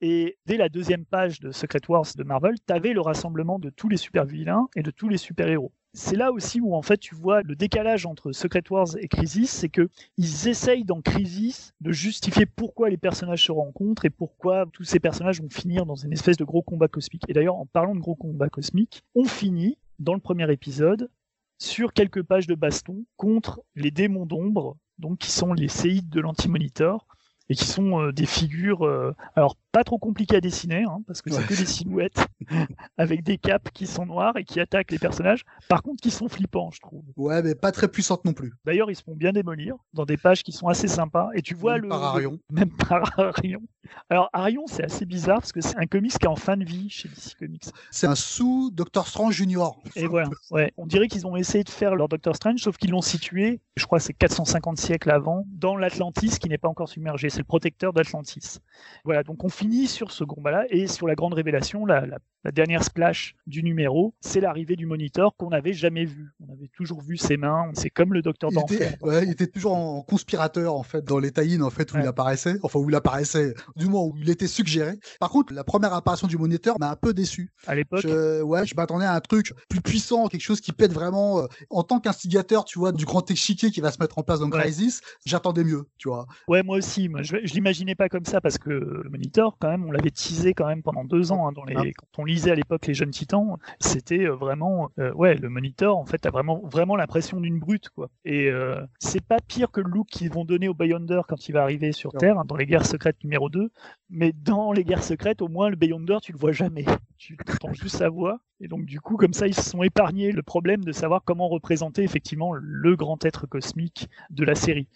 Et 0.00 0.38
dès 0.46 0.56
la 0.56 0.68
deuxième 0.68 1.04
page 1.04 1.40
de 1.40 1.50
Secret 1.50 1.80
Wars 1.88 2.06
de 2.16 2.22
Marvel, 2.22 2.54
tu 2.64 2.72
avais 2.72 2.92
le 2.92 3.00
rassemblement 3.00 3.58
de 3.58 3.70
tous 3.70 3.88
les 3.88 3.96
super-vilains 3.96 4.68
et 4.76 4.82
de 4.82 4.90
tous 4.90 5.08
les 5.08 5.16
super-héros 5.16 5.72
c'est 5.92 6.16
là 6.16 6.32
aussi 6.32 6.60
où 6.60 6.74
en 6.74 6.82
fait 6.82 6.98
tu 6.98 7.14
vois 7.14 7.42
le 7.42 7.56
décalage 7.56 8.06
entre 8.06 8.32
Secret 8.32 8.62
Wars 8.70 8.96
et 8.98 9.08
Crisis, 9.08 9.50
c'est 9.50 9.68
que 9.68 9.88
ils 10.16 10.48
essayent 10.48 10.84
dans 10.84 11.00
Crisis 11.00 11.72
de 11.80 11.90
justifier 11.90 12.46
pourquoi 12.46 12.90
les 12.90 12.96
personnages 12.96 13.44
se 13.44 13.52
rencontrent 13.52 14.04
et 14.04 14.10
pourquoi 14.10 14.66
tous 14.72 14.84
ces 14.84 15.00
personnages 15.00 15.40
vont 15.40 15.50
finir 15.50 15.86
dans 15.86 15.96
une 15.96 16.12
espèce 16.12 16.36
de 16.36 16.44
gros 16.44 16.62
combat 16.62 16.88
cosmique. 16.88 17.24
Et 17.28 17.32
d'ailleurs, 17.32 17.56
en 17.56 17.66
parlant 17.66 17.94
de 17.94 18.00
gros 18.00 18.14
combat 18.14 18.48
cosmique, 18.48 19.02
on 19.14 19.24
finit 19.24 19.78
dans 19.98 20.14
le 20.14 20.20
premier 20.20 20.50
épisode 20.52 21.10
sur 21.58 21.92
quelques 21.92 22.22
pages 22.22 22.46
de 22.46 22.54
baston 22.54 23.04
contre 23.16 23.60
les 23.74 23.90
démons 23.90 24.26
d'ombre, 24.26 24.76
donc 24.98 25.18
qui 25.18 25.30
sont 25.30 25.52
les 25.52 25.68
séides 25.68 26.08
de 26.08 26.20
l'anti-monitor 26.20 27.06
et 27.50 27.54
qui 27.54 27.66
sont 27.66 28.00
euh, 28.00 28.12
des 28.12 28.26
figures, 28.26 28.86
euh, 28.86 29.14
alors 29.34 29.56
pas 29.72 29.84
trop 29.84 29.98
compliquées 29.98 30.36
à 30.36 30.40
dessiner, 30.40 30.84
hein, 30.84 31.00
parce 31.06 31.20
que 31.20 31.30
c'est 31.30 31.46
que 31.46 31.54
des 31.54 31.66
silhouettes 31.66 32.26
avec 32.98 33.22
des 33.22 33.38
capes 33.38 33.70
qui 33.72 33.86
sont 33.86 34.06
noires 34.06 34.36
et 34.36 34.44
qui 34.44 34.60
attaquent 34.60 34.90
les 34.90 34.98
personnages. 34.98 35.44
Par 35.68 35.82
contre, 35.82 36.00
qui 36.00 36.10
sont 36.10 36.28
flippants, 36.28 36.70
je 36.70 36.80
trouve. 36.80 37.02
Ouais, 37.16 37.42
mais 37.42 37.54
pas 37.54 37.72
très 37.72 37.88
puissantes 37.88 38.24
non 38.24 38.32
plus. 38.32 38.52
D'ailleurs, 38.64 38.90
ils 38.90 38.96
se 38.96 39.02
font 39.02 39.14
bien 39.14 39.32
démolir 39.32 39.74
dans 39.92 40.04
des 40.04 40.16
pages 40.16 40.42
qui 40.42 40.52
sont 40.52 40.68
assez 40.68 40.88
sympas. 40.88 41.28
Et 41.34 41.42
tu 41.42 41.54
vois 41.54 41.74
même 41.74 41.82
le. 41.82 41.88
Par 41.88 42.04
Arion. 42.04 42.38
Même 42.50 42.70
par 42.70 43.18
Arion. 43.18 43.62
Alors, 44.08 44.28
Arion, 44.32 44.66
c'est 44.66 44.84
assez 44.84 45.04
bizarre 45.04 45.40
parce 45.40 45.52
que 45.52 45.60
c'est 45.60 45.76
un 45.76 45.86
comics 45.86 46.16
qui 46.16 46.24
est 46.24 46.28
en 46.28 46.36
fin 46.36 46.56
de 46.56 46.64
vie 46.64 46.88
chez 46.90 47.08
DC 47.08 47.36
Comics. 47.38 47.64
C'est 47.90 48.06
un 48.06 48.14
sous 48.14 48.70
Doctor 48.70 49.06
Strange 49.06 49.34
Junior. 49.34 49.80
Et 49.96 50.06
voilà. 50.06 50.28
Ouais. 50.50 50.72
On 50.76 50.86
dirait 50.86 51.08
qu'ils 51.08 51.26
ont 51.26 51.36
essayé 51.36 51.64
de 51.64 51.70
faire 51.70 51.96
leur 51.96 52.08
Doctor 52.08 52.36
Strange, 52.36 52.60
sauf 52.60 52.76
qu'ils 52.76 52.90
l'ont 52.90 53.00
situé, 53.00 53.60
je 53.76 53.86
crois, 53.86 53.98
c'est 53.98 54.12
450 54.12 54.78
siècles 54.78 55.10
avant, 55.10 55.44
dans 55.48 55.76
l'Atlantis 55.76 56.38
qui 56.38 56.48
n'est 56.48 56.58
pas 56.58 56.68
encore 56.68 56.88
submergé. 56.88 57.30
Le 57.40 57.44
protecteur 57.44 57.92
d'Atlantis. 57.92 58.58
Voilà. 59.04 59.22
Donc, 59.22 59.44
on 59.44 59.48
finit 59.48 59.86
sur 59.86 60.10
ce 60.10 60.24
combat-là 60.24 60.66
et 60.68 60.86
sur 60.86 61.06
la 61.08 61.14
grande 61.14 61.34
révélation, 61.34 61.86
la, 61.86 62.04
la 62.04 62.18
la 62.44 62.52
dernière 62.52 62.84
splash 62.84 63.36
du 63.46 63.62
numéro, 63.62 64.14
c'est 64.20 64.40
l'arrivée 64.40 64.76
du 64.76 64.86
moniteur 64.86 65.36
qu'on 65.36 65.50
n'avait 65.50 65.72
jamais 65.72 66.04
vu. 66.04 66.32
On 66.40 66.52
avait 66.52 66.70
toujours 66.74 67.02
vu 67.02 67.16
ses 67.16 67.36
mains, 67.36 67.70
c'est 67.74 67.90
comme 67.90 68.14
le 68.14 68.22
docteur 68.22 68.50
d'enfer. 68.50 68.96
Ouais, 69.02 69.24
il 69.24 69.30
était 69.30 69.46
toujours 69.46 69.74
en 69.74 70.02
conspirateur 70.02 70.74
en 70.74 70.82
fait 70.82 71.04
dans 71.04 71.18
les 71.18 71.32
tie 71.32 71.60
en 71.60 71.70
fait 71.70 71.92
où 71.92 71.98
il 71.98 72.06
apparaissait, 72.06 72.56
enfin 72.62 72.78
où 72.78 72.88
il 72.88 72.96
apparaissait, 72.96 73.54
du 73.76 73.86
moins 73.86 74.02
où 74.02 74.14
il 74.18 74.30
était 74.30 74.46
suggéré. 74.46 74.98
Par 75.18 75.30
contre, 75.30 75.52
la 75.52 75.64
première 75.64 75.92
apparition 75.92 76.26
du 76.26 76.38
moniteur 76.38 76.78
m'a 76.78 76.90
un 76.90 76.96
peu 76.96 77.12
déçu. 77.12 77.50
À 77.66 77.74
l'époque, 77.74 78.04
ouais, 78.04 78.66
je 78.66 78.74
m'attendais 78.74 79.06
à 79.06 79.14
un 79.14 79.20
truc 79.20 79.52
plus 79.68 79.80
puissant, 79.80 80.28
quelque 80.28 80.42
chose 80.42 80.60
qui 80.60 80.72
pète 80.72 80.92
vraiment 80.92 81.40
euh, 81.40 81.46
en 81.68 81.82
tant 81.82 82.00
qu'instigateur, 82.00 82.64
tu 82.64 82.78
vois, 82.78 82.92
du 82.92 83.04
grand 83.04 83.28
échiquier 83.30 83.70
qui 83.70 83.80
va 83.80 83.90
se 83.90 83.98
mettre 84.00 84.18
en 84.18 84.22
place 84.22 84.40
dans 84.40 84.50
Crisis. 84.50 85.00
J'attendais 85.24 85.64
mieux, 85.64 85.84
tu 85.98 86.08
vois. 86.08 86.26
Ouais, 86.48 86.62
moi 86.62 86.76
aussi. 86.76 87.08
Moi, 87.08 87.22
je, 87.22 87.36
je 87.44 87.54
l'imaginais 87.54 87.94
pas 87.94 88.08
comme 88.08 88.24
ça 88.24 88.40
parce 88.40 88.58
que 88.58 88.70
le 88.70 89.10
moniteur, 89.10 89.56
quand 89.60 89.70
même, 89.70 89.84
on 89.84 89.92
l'avait 89.92 90.10
teasé 90.10 90.54
quand 90.54 90.66
même 90.66 90.82
pendant 90.82 91.04
deux 91.04 91.32
ans 91.32 91.48
hein, 91.48 91.52
dans 91.52 91.64
les 91.64 91.74
ah. 91.76 91.82
quand 91.96 92.22
on 92.22 92.24
lisait 92.30 92.50
à 92.50 92.54
l'époque 92.54 92.86
les 92.86 92.94
jeunes 92.94 93.10
titans, 93.10 93.56
c'était 93.80 94.26
euh, 94.26 94.34
vraiment, 94.34 94.90
euh, 94.98 95.12
ouais, 95.12 95.34
le 95.34 95.48
monitor, 95.48 95.98
en 95.98 96.06
fait, 96.06 96.18
t'as 96.18 96.30
vraiment, 96.30 96.60
vraiment 96.64 96.96
l'impression 96.96 97.40
d'une 97.40 97.58
brute, 97.58 97.88
quoi. 97.90 98.08
Et 98.24 98.48
euh, 98.48 98.80
c'est 98.98 99.24
pas 99.24 99.38
pire 99.46 99.70
que 99.70 99.80
le 99.80 99.90
look 99.90 100.06
qu'ils 100.06 100.30
vont 100.30 100.44
donner 100.44 100.68
au 100.68 100.74
Beyonder 100.74 101.22
quand 101.28 101.48
il 101.48 101.52
va 101.52 101.62
arriver 101.62 101.92
sur 101.92 102.12
Terre, 102.12 102.38
hein, 102.38 102.44
dans 102.46 102.56
les 102.56 102.66
guerres 102.66 102.86
secrètes 102.86 103.22
numéro 103.24 103.48
2. 103.48 103.70
Mais 104.08 104.32
dans 104.32 104.72
les 104.72 104.84
guerres 104.84 105.04
secrètes, 105.04 105.42
au 105.42 105.48
moins, 105.48 105.68
le 105.68 105.76
Beyonder, 105.76 106.18
tu 106.22 106.32
le 106.32 106.38
vois 106.38 106.52
jamais. 106.52 106.84
Tu 107.20 107.36
entends 107.52 107.74
juste 107.74 107.96
sa 107.96 108.08
voix. 108.08 108.40
Et 108.60 108.68
donc, 108.68 108.86
du 108.86 108.98
coup, 108.98 109.18
comme 109.18 109.34
ça, 109.34 109.46
ils 109.46 109.54
se 109.54 109.68
sont 109.68 109.82
épargnés 109.82 110.32
le 110.32 110.42
problème 110.42 110.82
de 110.82 110.90
savoir 110.90 111.22
comment 111.22 111.48
représenter 111.48 112.02
effectivement 112.02 112.54
le 112.54 112.96
grand 112.96 113.22
être 113.26 113.46
cosmique 113.46 114.08
de 114.30 114.42
la 114.42 114.54
série. 114.54 114.88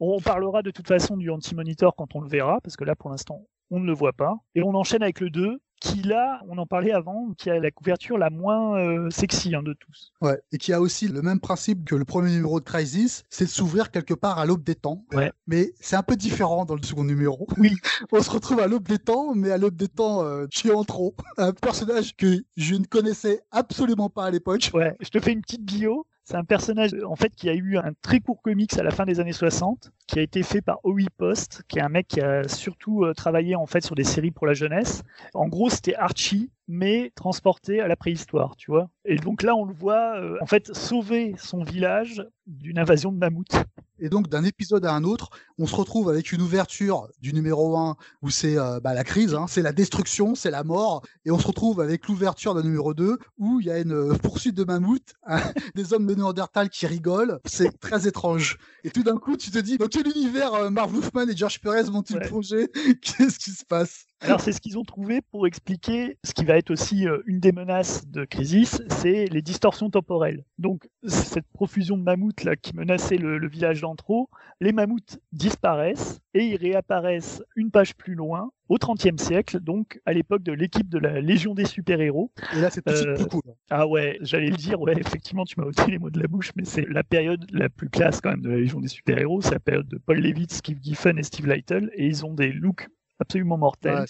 On 0.00 0.18
parlera 0.18 0.62
de 0.62 0.72
toute 0.72 0.88
façon 0.88 1.16
du 1.16 1.30
anti-monitor 1.30 1.94
quand 1.94 2.16
on 2.16 2.20
le 2.20 2.28
verra, 2.28 2.60
parce 2.60 2.74
que 2.76 2.82
là, 2.82 2.96
pour 2.96 3.10
l'instant, 3.10 3.46
on 3.70 3.78
ne 3.78 3.86
le 3.86 3.92
voit 3.92 4.12
pas. 4.12 4.36
Et 4.56 4.62
on 4.64 4.74
enchaîne 4.74 5.04
avec 5.04 5.20
le 5.20 5.30
2, 5.30 5.60
qui 5.82 6.00
là, 6.02 6.40
on 6.48 6.58
en 6.58 6.66
parlait 6.66 6.92
avant, 6.92 7.32
qui 7.36 7.50
a 7.50 7.58
la 7.58 7.72
couverture 7.72 8.16
la 8.16 8.30
moins 8.30 8.78
euh, 8.78 9.10
sexy 9.10 9.54
hein, 9.54 9.64
de 9.64 9.72
tous. 9.72 10.12
Ouais, 10.20 10.40
et 10.52 10.58
qui 10.58 10.72
a 10.72 10.80
aussi 10.80 11.08
le 11.08 11.22
même 11.22 11.40
principe 11.40 11.84
que 11.84 11.96
le 11.96 12.04
premier 12.04 12.30
numéro 12.30 12.60
de 12.60 12.64
Crisis, 12.64 13.24
c'est 13.30 13.46
de 13.46 13.50
s'ouvrir 13.50 13.90
quelque 13.90 14.14
part 14.14 14.38
à 14.38 14.46
l'aube 14.46 14.62
des 14.62 14.76
temps. 14.76 15.04
Ouais. 15.12 15.32
Mais 15.48 15.72
c'est 15.80 15.96
un 15.96 16.04
peu 16.04 16.14
différent 16.14 16.64
dans 16.64 16.76
le 16.76 16.82
second 16.82 17.02
numéro. 17.02 17.48
Oui. 17.58 17.72
on 18.12 18.22
se 18.22 18.30
retrouve 18.30 18.60
à 18.60 18.68
l'aube 18.68 18.86
des 18.86 19.00
temps, 19.00 19.34
mais 19.34 19.50
à 19.50 19.58
l'aube 19.58 19.74
des 19.74 19.88
temps 19.88 20.22
euh, 20.22 20.46
trop. 20.86 21.16
Un 21.36 21.52
personnage 21.52 22.16
que 22.16 22.44
je 22.56 22.76
ne 22.76 22.84
connaissais 22.84 23.42
absolument 23.50 24.08
pas 24.08 24.26
à 24.26 24.30
l'époque. 24.30 24.70
Ouais, 24.74 24.96
je 25.00 25.08
te 25.08 25.18
fais 25.18 25.32
une 25.32 25.42
petite 25.42 25.64
bio. 25.64 26.06
C'est 26.24 26.36
un 26.36 26.44
personnage 26.44 26.94
en 27.04 27.16
fait 27.16 27.34
qui 27.34 27.48
a 27.48 27.54
eu 27.54 27.76
un 27.76 27.92
très 28.00 28.20
court 28.20 28.40
comics 28.42 28.78
à 28.78 28.82
la 28.84 28.92
fin 28.92 29.04
des 29.04 29.18
années 29.18 29.32
60, 29.32 29.90
qui 30.06 30.20
a 30.20 30.22
été 30.22 30.42
fait 30.44 30.62
par 30.62 30.78
Howie 30.84 31.08
Post, 31.16 31.62
qui 31.66 31.78
est 31.78 31.82
un 31.82 31.88
mec 31.88 32.06
qui 32.06 32.20
a 32.20 32.46
surtout 32.46 33.04
euh, 33.04 33.12
travaillé 33.12 33.56
en 33.56 33.66
fait 33.66 33.80
sur 33.84 33.96
des 33.96 34.04
séries 34.04 34.30
pour 34.30 34.46
la 34.46 34.54
jeunesse. 34.54 35.02
En 35.34 35.48
gros, 35.48 35.68
c'était 35.68 35.96
Archie, 35.96 36.50
mais 36.68 37.12
transporté 37.14 37.80
à 37.80 37.88
la 37.88 37.96
préhistoire, 37.96 38.56
tu 38.56 38.70
vois. 38.70 38.88
Et 39.04 39.16
donc 39.16 39.42
là, 39.42 39.54
on 39.56 39.64
le 39.64 39.74
voit 39.74 40.16
euh, 40.16 40.38
en 40.40 40.46
fait 40.46 40.74
sauver 40.74 41.34
son 41.38 41.64
village 41.64 42.24
d'une 42.46 42.78
invasion 42.78 43.12
de 43.12 43.18
mammouths. 43.18 43.56
Et 43.98 44.08
donc 44.08 44.28
d'un 44.28 44.42
épisode 44.42 44.84
à 44.84 44.92
un 44.92 45.04
autre, 45.04 45.30
on 45.58 45.66
se 45.66 45.76
retrouve 45.76 46.08
avec 46.08 46.32
une 46.32 46.42
ouverture 46.42 47.08
du 47.20 47.32
numéro 47.32 47.76
1 47.76 47.96
où 48.22 48.30
c'est 48.30 48.58
euh, 48.58 48.80
bah, 48.80 48.94
la 48.94 49.04
crise, 49.04 49.34
hein, 49.34 49.46
c'est 49.48 49.62
la 49.62 49.72
destruction, 49.72 50.34
c'est 50.34 50.50
la 50.50 50.64
mort, 50.64 51.02
et 51.24 51.30
on 51.30 51.38
se 51.38 51.46
retrouve 51.46 51.80
avec 51.80 52.08
l'ouverture 52.08 52.54
d'un 52.54 52.62
numéro 52.62 52.94
2 52.94 53.18
où 53.38 53.60
il 53.60 53.66
y 53.66 53.70
a 53.70 53.78
une 53.78 53.92
euh, 53.92 54.14
poursuite 54.14 54.56
de 54.56 54.64
mammouths, 54.64 55.14
hein, 55.26 55.40
des 55.76 55.92
hommes 55.92 56.06
de 56.06 56.14
Néandertal 56.14 56.68
qui 56.68 56.86
rigolent, 56.86 57.38
c'est 57.44 57.78
très 57.78 58.08
étrange. 58.08 58.58
Et 58.82 58.90
tout 58.90 59.04
d'un 59.04 59.18
coup, 59.18 59.36
tu 59.36 59.50
te 59.50 59.58
dis, 59.58 59.78
dans 59.78 59.88
quel 59.88 60.08
univers 60.08 60.70
Marv 60.70 60.92
Wolfman 60.92 61.28
et 61.28 61.36
George 61.36 61.60
Perez 61.60 61.84
vont-ils 61.84 62.18
plonger? 62.18 62.68
Qu'est-ce 63.02 63.38
qui 63.38 63.50
se 63.50 63.64
passe? 63.64 64.06
Alors 64.24 64.40
c'est 64.40 64.52
ce 64.52 64.60
qu'ils 64.60 64.78
ont 64.78 64.84
trouvé 64.84 65.20
pour 65.20 65.48
expliquer 65.48 66.16
ce 66.22 66.32
qui 66.32 66.44
va 66.44 66.56
être 66.56 66.70
aussi 66.70 67.08
euh, 67.08 67.22
une 67.26 67.40
des 67.40 67.50
menaces 67.50 68.06
de 68.06 68.24
Crisis, 68.24 68.80
c'est 68.88 69.26
les 69.26 69.42
distorsions 69.42 69.90
temporelles. 69.90 70.44
Donc 70.58 70.88
cette 71.04 71.46
profusion 71.52 71.96
de 71.96 72.02
mammouths 72.02 72.44
là 72.44 72.54
qui 72.54 72.76
menaçait 72.76 73.16
le, 73.16 73.48
village 73.48 73.80
d'Antro, 73.80 74.30
les 74.60 74.72
mammouths 74.72 75.18
disparaissent 75.32 76.20
et 76.34 76.44
ils 76.44 76.56
réapparaissent 76.56 77.42
une 77.56 77.72
page 77.72 77.96
plus 77.96 78.14
loin 78.14 78.52
au 78.68 78.78
XXe 78.78 79.20
siècle, 79.20 79.58
donc 79.60 80.00
à 80.06 80.12
l'époque 80.12 80.42
de 80.42 80.52
l'équipe 80.52 80.88
de 80.88 80.98
la 80.98 81.20
Légion 81.20 81.52
des 81.52 81.66
super-héros. 81.66 82.30
Et 82.56 82.60
là, 82.60 82.70
c'est 82.70 82.80
tout 82.80 82.92
de 82.92 83.14
plus 83.14 83.26
cool. 83.26 83.42
Ah 83.68 83.86
ouais, 83.86 84.18
j'allais 84.22 84.48
le 84.48 84.56
dire, 84.56 84.80
ouais, 84.80 84.94
effectivement, 84.98 85.44
tu 85.44 85.60
m'as 85.60 85.66
ôté 85.66 85.90
les 85.90 85.98
mots 85.98 86.08
de 86.08 86.18
la 86.18 86.28
bouche, 86.28 86.52
mais 86.56 86.64
c'est 86.64 86.88
la 86.88 87.02
période 87.02 87.44
la 87.52 87.68
plus 87.68 87.90
classe 87.90 88.20
quand 88.22 88.30
même 88.30 88.40
de 88.40 88.48
la 88.48 88.56
Légion 88.56 88.80
des 88.80 88.88
super-héros, 88.88 89.42
c'est 89.42 89.52
la 89.52 89.60
période 89.60 89.88
de 89.88 89.98
Paul 89.98 90.18
Levitt, 90.18 90.52
Steve 90.52 90.78
Giffen 90.80 91.18
et 91.18 91.22
Steve 91.22 91.48
Lytle, 91.48 91.90
et 91.94 92.06
ils 92.06 92.24
ont 92.24 92.32
des 92.32 92.50
looks 92.50 92.88
absolument 93.22 93.56
mortel. 93.56 94.04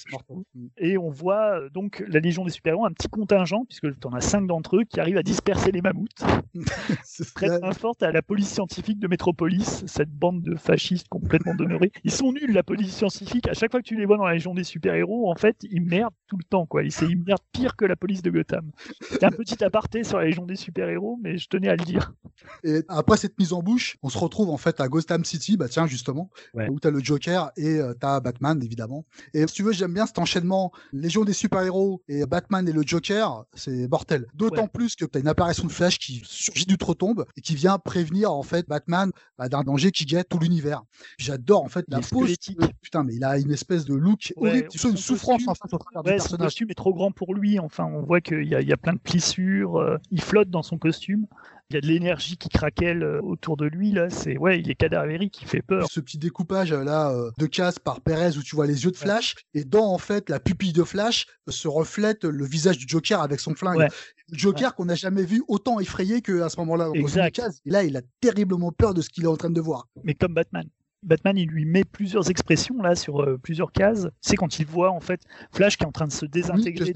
Mm. 0.54 0.66
et 0.78 0.98
on 0.98 1.10
voit 1.10 1.60
euh, 1.60 1.68
donc 1.70 2.04
la 2.08 2.20
Légion 2.20 2.44
des 2.44 2.50
super-héros, 2.50 2.84
un 2.84 2.92
petit 2.92 3.08
contingent, 3.08 3.64
puisque 3.64 3.98
tu 3.98 4.06
en 4.06 4.12
as 4.12 4.20
cinq 4.20 4.46
d'entre 4.46 4.76
eux, 4.76 4.84
qui 4.84 5.00
arrivent 5.00 5.16
à 5.16 5.22
disperser 5.22 5.70
les 5.70 5.80
mammouths. 5.80 6.22
Très 7.34 7.60
main 7.60 7.72
forte 7.72 8.02
à 8.02 8.12
la 8.12 8.22
police 8.22 8.48
scientifique 8.48 8.98
de 8.98 9.08
Métropolis, 9.08 9.84
cette 9.86 10.10
bande 10.10 10.42
de 10.42 10.56
fascistes 10.56 11.08
complètement 11.08 11.54
demeurés. 11.54 11.92
Ils 12.04 12.10
sont 12.10 12.32
nuls, 12.32 12.52
la 12.52 12.62
police 12.62 12.94
scientifique. 12.94 13.48
À 13.48 13.54
chaque 13.54 13.70
fois 13.70 13.80
que 13.80 13.86
tu 13.86 13.96
les 13.96 14.06
vois 14.06 14.16
dans 14.16 14.24
la 14.24 14.34
Légion 14.34 14.54
des 14.54 14.64
super-héros, 14.64 15.30
en 15.30 15.34
fait, 15.34 15.56
ils 15.62 15.82
merdent 15.82 16.14
tout 16.26 16.36
le 16.36 16.44
temps, 16.44 16.66
quoi. 16.66 16.82
Ils, 16.82 16.92
ils 17.02 17.18
merdent 17.18 17.42
pire 17.52 17.76
que 17.76 17.84
la 17.84 17.96
police 17.96 18.22
de 18.22 18.30
Gotham. 18.30 18.70
C'est 19.00 19.24
un 19.24 19.30
petit 19.30 19.62
aparté 19.62 20.04
sur 20.04 20.18
la 20.18 20.24
Légion 20.24 20.46
des 20.46 20.56
super-héros, 20.56 21.18
mais 21.22 21.38
je 21.38 21.48
tenais 21.48 21.68
à 21.68 21.76
le 21.76 21.84
dire. 21.84 22.12
Et 22.64 22.82
après 22.88 23.16
cette 23.16 23.38
mise 23.38 23.52
en 23.52 23.62
bouche, 23.62 23.98
on 24.02 24.08
se 24.08 24.18
retrouve 24.18 24.50
en 24.50 24.56
fait 24.56 24.80
à 24.80 24.88
Gotham 24.88 25.24
City, 25.24 25.56
bah 25.56 25.68
tiens, 25.68 25.86
justement, 25.86 26.30
où 26.54 26.80
tu 26.80 26.88
as 26.88 26.90
le 26.90 27.00
Joker 27.00 27.50
et 27.56 27.78
euh, 27.78 27.94
tu 27.98 28.06
as 28.06 28.20
Batman, 28.20 28.60
évidemment 28.62 29.01
et 29.34 29.46
si 29.46 29.54
tu 29.54 29.62
veux, 29.62 29.72
j'aime 29.72 29.94
bien 29.94 30.06
cet 30.06 30.18
enchaînement 30.18 30.72
Légion 30.92 31.24
des 31.24 31.32
super-héros 31.32 32.02
et 32.08 32.26
Batman 32.26 32.68
et 32.68 32.72
le 32.72 32.82
Joker, 32.84 33.44
c'est 33.54 33.88
mortel. 33.88 34.26
D'autant 34.34 34.66
plus 34.66 34.96
que 34.96 35.04
tu 35.04 35.18
as 35.18 35.20
une 35.20 35.28
apparition 35.28 35.64
de 35.66 35.72
Flash 35.72 35.98
qui 35.98 36.22
surgit 36.24 36.66
du 36.66 36.78
trop-tombe 36.78 37.24
et 37.36 37.40
qui 37.40 37.54
vient 37.54 37.78
prévenir 37.78 38.32
en 38.32 38.42
fait 38.42 38.68
Batman 38.68 39.10
bah, 39.38 39.48
d'un 39.48 39.62
danger 39.62 39.90
qui 39.90 40.04
guette 40.04 40.28
tout 40.28 40.38
l'univers. 40.38 40.82
J'adore 41.18 41.62
en 41.62 41.68
fait 41.68 41.84
la 41.88 42.00
pose. 42.00 42.34
Putain, 42.80 43.04
mais 43.04 43.14
il 43.14 43.24
a 43.24 43.38
une 43.38 43.50
espèce 43.50 43.84
de 43.84 43.94
look 43.94 44.32
horrible, 44.36 44.68
une 44.84 44.96
souffrance 44.96 45.46
en 45.46 45.54
fait 45.54 45.72
au 45.72 45.78
travers 45.78 46.02
du 46.02 46.10
personnage. 46.10 46.38
Son 46.38 46.44
costume 46.44 46.70
est 46.70 46.74
trop 46.74 46.94
grand 46.94 47.10
pour 47.10 47.34
lui. 47.34 47.58
Enfin, 47.58 47.84
on 47.84 48.02
voit 48.02 48.20
qu'il 48.20 48.44
y, 48.44 48.48
y, 48.48 48.72
a 48.72 48.76
plein 48.76 48.92
de 48.92 48.98
plissures. 48.98 49.76
Euh, 49.76 49.98
il 50.10 50.20
flotte 50.20 50.50
dans 50.50 50.62
son 50.62 50.78
costume 50.78 51.26
il 51.72 51.76
y 51.76 51.78
a 51.78 51.80
de 51.80 51.86
l'énergie 51.86 52.36
qui 52.36 52.50
craquelle 52.50 53.02
euh, 53.02 53.20
autour 53.22 53.56
de 53.56 53.64
lui 53.64 53.92
là 53.92 54.10
c'est 54.10 54.36
ouais 54.36 54.60
il 54.60 54.70
est 54.70 54.74
cadavérique 54.74 55.32
qui 55.32 55.46
fait 55.46 55.62
peur. 55.62 55.86
Ce 55.90 56.00
petit 56.00 56.18
découpage 56.18 56.70
euh, 56.72 56.84
là 56.84 57.10
euh, 57.10 57.30
de 57.38 57.46
casse 57.46 57.78
par 57.78 58.02
Perez 58.02 58.36
où 58.36 58.42
tu 58.42 58.54
vois 58.54 58.66
les 58.66 58.84
yeux 58.84 58.90
de 58.90 58.96
Flash 58.96 59.36
et 59.54 59.64
dans 59.64 59.86
en 59.86 59.98
fait 59.98 60.28
la 60.28 60.38
pupille 60.38 60.74
de 60.74 60.84
Flash 60.84 61.26
se 61.48 61.68
reflète 61.68 62.24
le 62.24 62.44
visage 62.44 62.76
du 62.76 62.84
Joker 62.86 63.22
avec 63.22 63.40
son 63.40 63.54
flingue. 63.54 63.88
Joker 64.32 64.74
qu'on 64.74 64.86
n'a 64.86 64.94
jamais 64.94 65.24
vu 65.24 65.42
autant 65.48 65.80
effrayé 65.80 66.20
qu'à 66.20 66.48
ce 66.48 66.58
moment-là 66.60 66.86
dans 66.86 66.94
exact. 66.94 67.40
Et 67.64 67.70
là 67.70 67.84
il 67.84 67.96
a 67.96 68.02
terriblement 68.20 68.70
peur 68.70 68.92
de 68.92 69.00
ce 69.00 69.08
qu'il 69.08 69.24
est 69.24 69.28
en 69.28 69.36
train 69.36 69.50
de 69.50 69.60
voir. 69.60 69.88
Mais 70.04 70.14
comme 70.14 70.34
Batman 70.34 70.68
Batman, 71.02 71.36
il 71.36 71.48
lui 71.48 71.64
met 71.64 71.84
plusieurs 71.84 72.30
expressions 72.30 72.80
là 72.80 72.94
sur 72.94 73.22
euh, 73.22 73.38
plusieurs 73.38 73.72
cases. 73.72 74.08
C'est 74.20 74.36
quand 74.36 74.58
il 74.58 74.66
voit 74.66 74.90
en 74.90 75.00
fait 75.00 75.20
Flash 75.50 75.76
qui 75.76 75.84
est 75.84 75.86
en 75.86 75.92
train 75.92 76.06
de 76.06 76.12
se 76.12 76.26
désintégrer. 76.26 76.92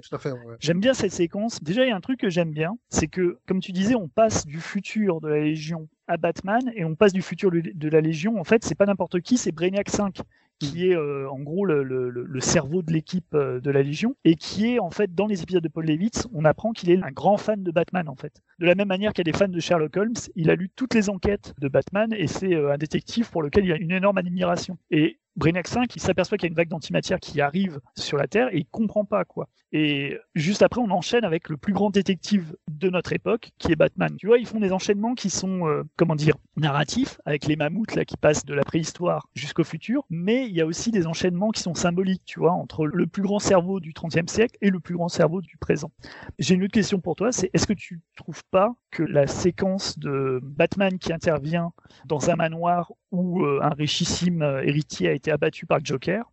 tout 0.00 0.14
à 0.14 0.18
fait. 0.18 0.32
J'aime 0.60 0.80
bien 0.80 0.94
cette 0.94 1.12
séquence. 1.12 1.62
Déjà, 1.62 1.84
il 1.84 1.88
y 1.88 1.92
a 1.92 1.96
un 1.96 2.00
truc 2.00 2.20
que 2.20 2.28
j'aime 2.28 2.50
bien, 2.50 2.76
c'est 2.90 3.08
que, 3.08 3.38
comme 3.46 3.60
tu 3.60 3.72
disais, 3.72 3.94
on 3.94 4.08
passe 4.08 4.46
du 4.46 4.60
futur 4.60 5.20
de 5.20 5.28
la 5.28 5.40
Légion 5.40 5.88
à 6.06 6.16
Batman 6.16 6.62
et 6.74 6.84
on 6.84 6.94
passe 6.94 7.12
du 7.12 7.22
futur 7.22 7.50
de 7.50 7.88
la 7.88 8.00
Légion. 8.00 8.38
En 8.40 8.44
fait, 8.44 8.64
c'est 8.64 8.74
pas 8.74 8.86
n'importe 8.86 9.20
qui, 9.20 9.36
c'est 9.36 9.52
Brainiac 9.52 9.88
5 9.88 10.20
qui 10.58 10.88
est 10.88 10.96
euh, 10.96 11.30
en 11.30 11.40
gros 11.40 11.64
le, 11.64 11.82
le, 11.82 12.10
le 12.10 12.40
cerveau 12.40 12.82
de 12.82 12.92
l'équipe 12.92 13.34
euh, 13.34 13.60
de 13.60 13.70
la 13.70 13.82
Légion 13.82 14.16
et 14.24 14.34
qui 14.34 14.74
est 14.74 14.78
en 14.78 14.90
fait 14.90 15.14
dans 15.14 15.26
les 15.26 15.42
épisodes 15.42 15.62
de 15.62 15.68
Paul 15.68 15.86
Levitz, 15.86 16.26
on 16.32 16.44
apprend 16.44 16.72
qu'il 16.72 16.90
est 16.90 17.02
un 17.02 17.10
grand 17.10 17.36
fan 17.36 17.62
de 17.62 17.70
Batman 17.70 18.08
en 18.08 18.16
fait. 18.16 18.42
De 18.58 18.66
la 18.66 18.74
même 18.74 18.88
manière 18.88 19.12
qu'il 19.12 19.24
des 19.24 19.32
fans 19.32 19.48
de 19.48 19.60
Sherlock 19.60 19.96
Holmes, 19.96 20.14
il 20.34 20.50
a 20.50 20.54
lu 20.54 20.70
toutes 20.74 20.94
les 20.94 21.10
enquêtes 21.10 21.54
de 21.60 21.68
Batman 21.68 22.12
et 22.12 22.26
c'est 22.26 22.54
euh, 22.54 22.72
un 22.72 22.78
détective 22.78 23.30
pour 23.30 23.42
lequel 23.42 23.64
il 23.64 23.68
y 23.68 23.72
a 23.72 23.76
une 23.76 23.92
énorme 23.92 24.18
admiration. 24.18 24.78
Et 24.90 25.18
Brainiac 25.38 25.68
5, 25.68 25.94
il 25.94 26.02
s'aperçoit 26.02 26.36
qu'il 26.36 26.46
y 26.46 26.48
a 26.48 26.50
une 26.50 26.56
vague 26.56 26.68
d'antimatière 26.68 27.20
qui 27.20 27.40
arrive 27.40 27.78
sur 27.96 28.16
la 28.18 28.26
Terre 28.26 28.48
et 28.52 28.58
il 28.58 28.66
comprend 28.66 29.04
pas 29.04 29.24
quoi. 29.24 29.48
Et 29.70 30.18
juste 30.34 30.62
après, 30.62 30.80
on 30.80 30.90
enchaîne 30.90 31.24
avec 31.24 31.48
le 31.48 31.56
plus 31.56 31.74
grand 31.74 31.90
détective 31.90 32.56
de 32.68 32.88
notre 32.88 33.12
époque, 33.12 33.50
qui 33.58 33.70
est 33.70 33.76
Batman. 33.76 34.16
Tu 34.18 34.26
vois, 34.26 34.38
ils 34.38 34.46
font 34.46 34.60
des 34.60 34.72
enchaînements 34.72 35.14
qui 35.14 35.28
sont, 35.28 35.68
euh, 35.68 35.84
comment 35.96 36.16
dire, 36.16 36.36
narratifs, 36.56 37.20
avec 37.26 37.46
les 37.46 37.54
mammouths 37.54 37.94
là 37.94 38.04
qui 38.04 38.16
passent 38.16 38.44
de 38.46 38.54
la 38.54 38.64
préhistoire 38.64 39.28
jusqu'au 39.34 39.64
futur, 39.64 40.04
mais 40.10 40.46
il 40.46 40.56
y 40.56 40.60
a 40.60 40.66
aussi 40.66 40.90
des 40.90 41.06
enchaînements 41.06 41.50
qui 41.50 41.60
sont 41.60 41.74
symboliques, 41.74 42.24
tu 42.24 42.40
vois, 42.40 42.52
entre 42.52 42.86
le 42.86 43.06
plus 43.06 43.22
grand 43.22 43.38
cerveau 43.38 43.78
du 43.78 43.92
XXe 43.92 44.32
siècle 44.32 44.56
et 44.62 44.70
le 44.70 44.80
plus 44.80 44.94
grand 44.96 45.08
cerveau 45.08 45.40
du 45.40 45.56
présent. 45.58 45.90
J'ai 46.38 46.54
une 46.54 46.64
autre 46.64 46.72
question 46.72 46.98
pour 46.98 47.14
toi, 47.14 47.30
c'est 47.30 47.50
est-ce 47.52 47.66
que 47.66 47.74
tu 47.74 48.00
trouves 48.16 48.42
pas 48.50 48.74
que 48.90 49.02
la 49.02 49.26
séquence 49.26 49.98
de 49.98 50.40
Batman 50.42 50.98
qui 50.98 51.12
intervient 51.12 51.72
dans 52.06 52.30
un 52.30 52.36
manoir 52.36 52.92
où 53.10 53.44
euh, 53.44 53.60
un 53.62 53.70
richissime 53.70 54.42
héritier 54.64 55.08
a 55.08 55.12
été 55.12 55.27
abattu 55.30 55.66
par 55.66 55.78
le 55.78 55.84
Joker, 55.84 56.30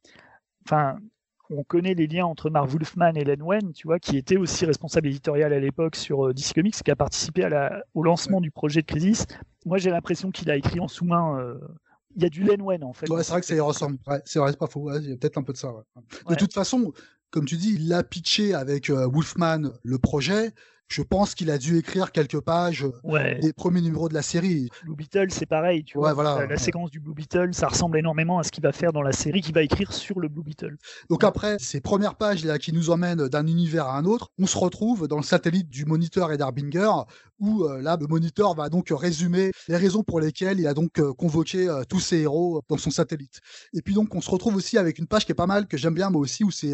enfin, 0.66 0.98
on 1.50 1.64
connaît 1.64 1.94
les 1.94 2.08
liens 2.08 2.26
entre 2.26 2.50
Marv 2.50 2.72
Wolfman 2.72 3.14
et 3.16 3.24
Len 3.24 3.42
Wein, 3.42 3.72
tu 3.74 3.88
vois, 3.88 4.00
qui 4.00 4.18
était 4.18 4.38
aussi 4.38 4.66
responsable 4.66 5.08
éditorial 5.08 5.54
à 5.54 5.60
l'époque 5.60 5.96
sur 5.96 6.28
euh, 6.28 6.34
DC 6.34 6.54
Comics, 6.54 6.76
qui 6.76 6.92
a 6.92 6.96
participé 6.96 7.44
à 7.44 7.50
la, 7.50 7.84
au 7.94 8.04
lancement 8.04 8.42
du 8.42 8.52
projet 8.52 8.82
de 8.82 8.88
Crisis. 8.88 9.26
Moi, 9.66 9.78
j'ai 9.78 9.90
l'impression 9.90 10.32
qu'il 10.32 10.50
a 10.50 10.56
écrit 10.56 10.80
en 10.80 10.88
sous-main. 10.88 11.40
Euh, 11.40 11.60
il 12.16 12.24
y 12.24 12.26
a 12.26 12.30
du 12.30 12.44
Len 12.44 12.62
Wein 12.62 12.82
en 12.84 12.94
fait. 12.94 13.10
Ouais, 13.10 13.24
c'est 13.24 13.32
vrai 13.34 13.42
que 13.42 13.48
ça 13.48 13.56
y 13.56 13.60
ressemble. 13.60 13.98
c'est 14.24 14.40
vrai, 14.40 14.52
c'est 14.52 14.58
pas 14.58 14.68
faux. 14.68 14.90
il 15.00 15.10
y 15.10 15.14
a 15.14 15.18
peut-être 15.18 15.38
un 15.38 15.44
peu 15.44 15.52
de 15.52 15.58
ça. 15.58 15.74
De 16.30 16.36
toute 16.36 16.54
façon, 16.54 16.94
comme 17.30 17.46
tu 17.46 17.58
dis, 17.58 17.76
il 17.76 17.92
a 17.92 18.04
pitché 18.04 18.54
avec 18.54 18.90
euh, 18.90 19.06
Wolfman 19.08 19.72
le 19.84 19.98
projet 19.98 20.54
je 20.88 21.02
pense 21.02 21.36
qu'il 21.36 21.50
a 21.50 21.58
dû 21.58 21.78
écrire 21.78 22.12
quelques 22.12 22.40
pages 22.40 22.86
des 23.42 23.54
premiers 23.54 23.82
numéros 23.82 24.10
de 24.10 24.14
la 24.14 24.22
série. 24.22 24.70
Blue 24.84 24.96
Beetle, 24.96 25.32
c'est 25.32 25.46
pareil, 25.46 25.84
tu 25.84 25.98
vois. 25.98 26.14
Voilà, 26.14 26.46
la, 26.46 26.58
séquence 26.58 26.92
du 26.92 27.00
Blue 27.00 27.14
Beetle, 27.14 27.54
ça 27.54 27.68
ressemble 27.68 27.98
énormément 27.98 28.40
à 28.40 28.44
ce 28.44 28.52
qu'il 28.52 28.64
va 28.64 28.72
faire 28.72 28.94
dans 28.94 29.02
la 29.02 29.12
série 29.12 29.42
qu'il 29.42 29.54
va 29.54 29.64
écrire 29.64 29.94
sur 29.94 30.20
le 30.20 30.28
Blue 30.28 30.44
Beetle. 30.44 30.78
Donc 31.10 31.24
après 31.24 31.58
ces 31.60 31.82
premières 31.82 32.16
pages 32.16 32.46
là 32.46 32.58
qui 32.60 32.74
nous 32.74 32.90
emmènent 32.90 33.28
d'un 33.28 33.48
univers 33.48 33.88
à 33.88 33.98
un 33.98 34.06
autre, 34.06 34.32
on 34.38 34.48
se 34.48 34.58
retrouve 34.58 35.08
dans 35.08 35.18
le 35.18 35.24
satellite 35.24 35.70
du 35.70 35.86
Moniteur 35.86 36.32
et 36.32 36.38
d'Arbinger 36.38 36.90
où 37.40 37.66
euh, 37.66 37.82
là 37.82 37.98
le 38.00 38.08
Moniteur 38.08 38.54
va 38.54 38.70
donc 38.70 38.88
résumer 38.92 39.52
les 39.68 39.78
raisons 39.78 40.04
pour 40.04 40.20
lesquelles 40.20 40.60
il 40.60 40.68
a 40.68 40.74
donc 40.74 41.00
euh, 41.00 41.14
convoqué 41.14 41.68
euh, 41.68 41.84
tous 41.84 42.00
ses 42.00 42.20
héros 42.20 42.62
dans 42.70 42.78
son 42.78 42.92
satellite. 42.92 43.40
Et 43.74 43.82
puis 43.82 43.94
donc 43.94 44.14
on 44.16 44.22
se 44.22 44.30
retrouve 44.30 44.56
aussi 44.56 44.78
avec 44.78 45.00
une 45.00 45.08
page 45.08 45.26
qui 45.26 45.32
est 45.32 45.36
pas 45.36 45.48
mal 45.48 45.68
que 45.68 45.78
j'aime 45.78 45.94
bien 45.94 46.10
moi 46.10 46.22
aussi 46.22 46.44
où 46.44 46.52
c'est 46.52 46.74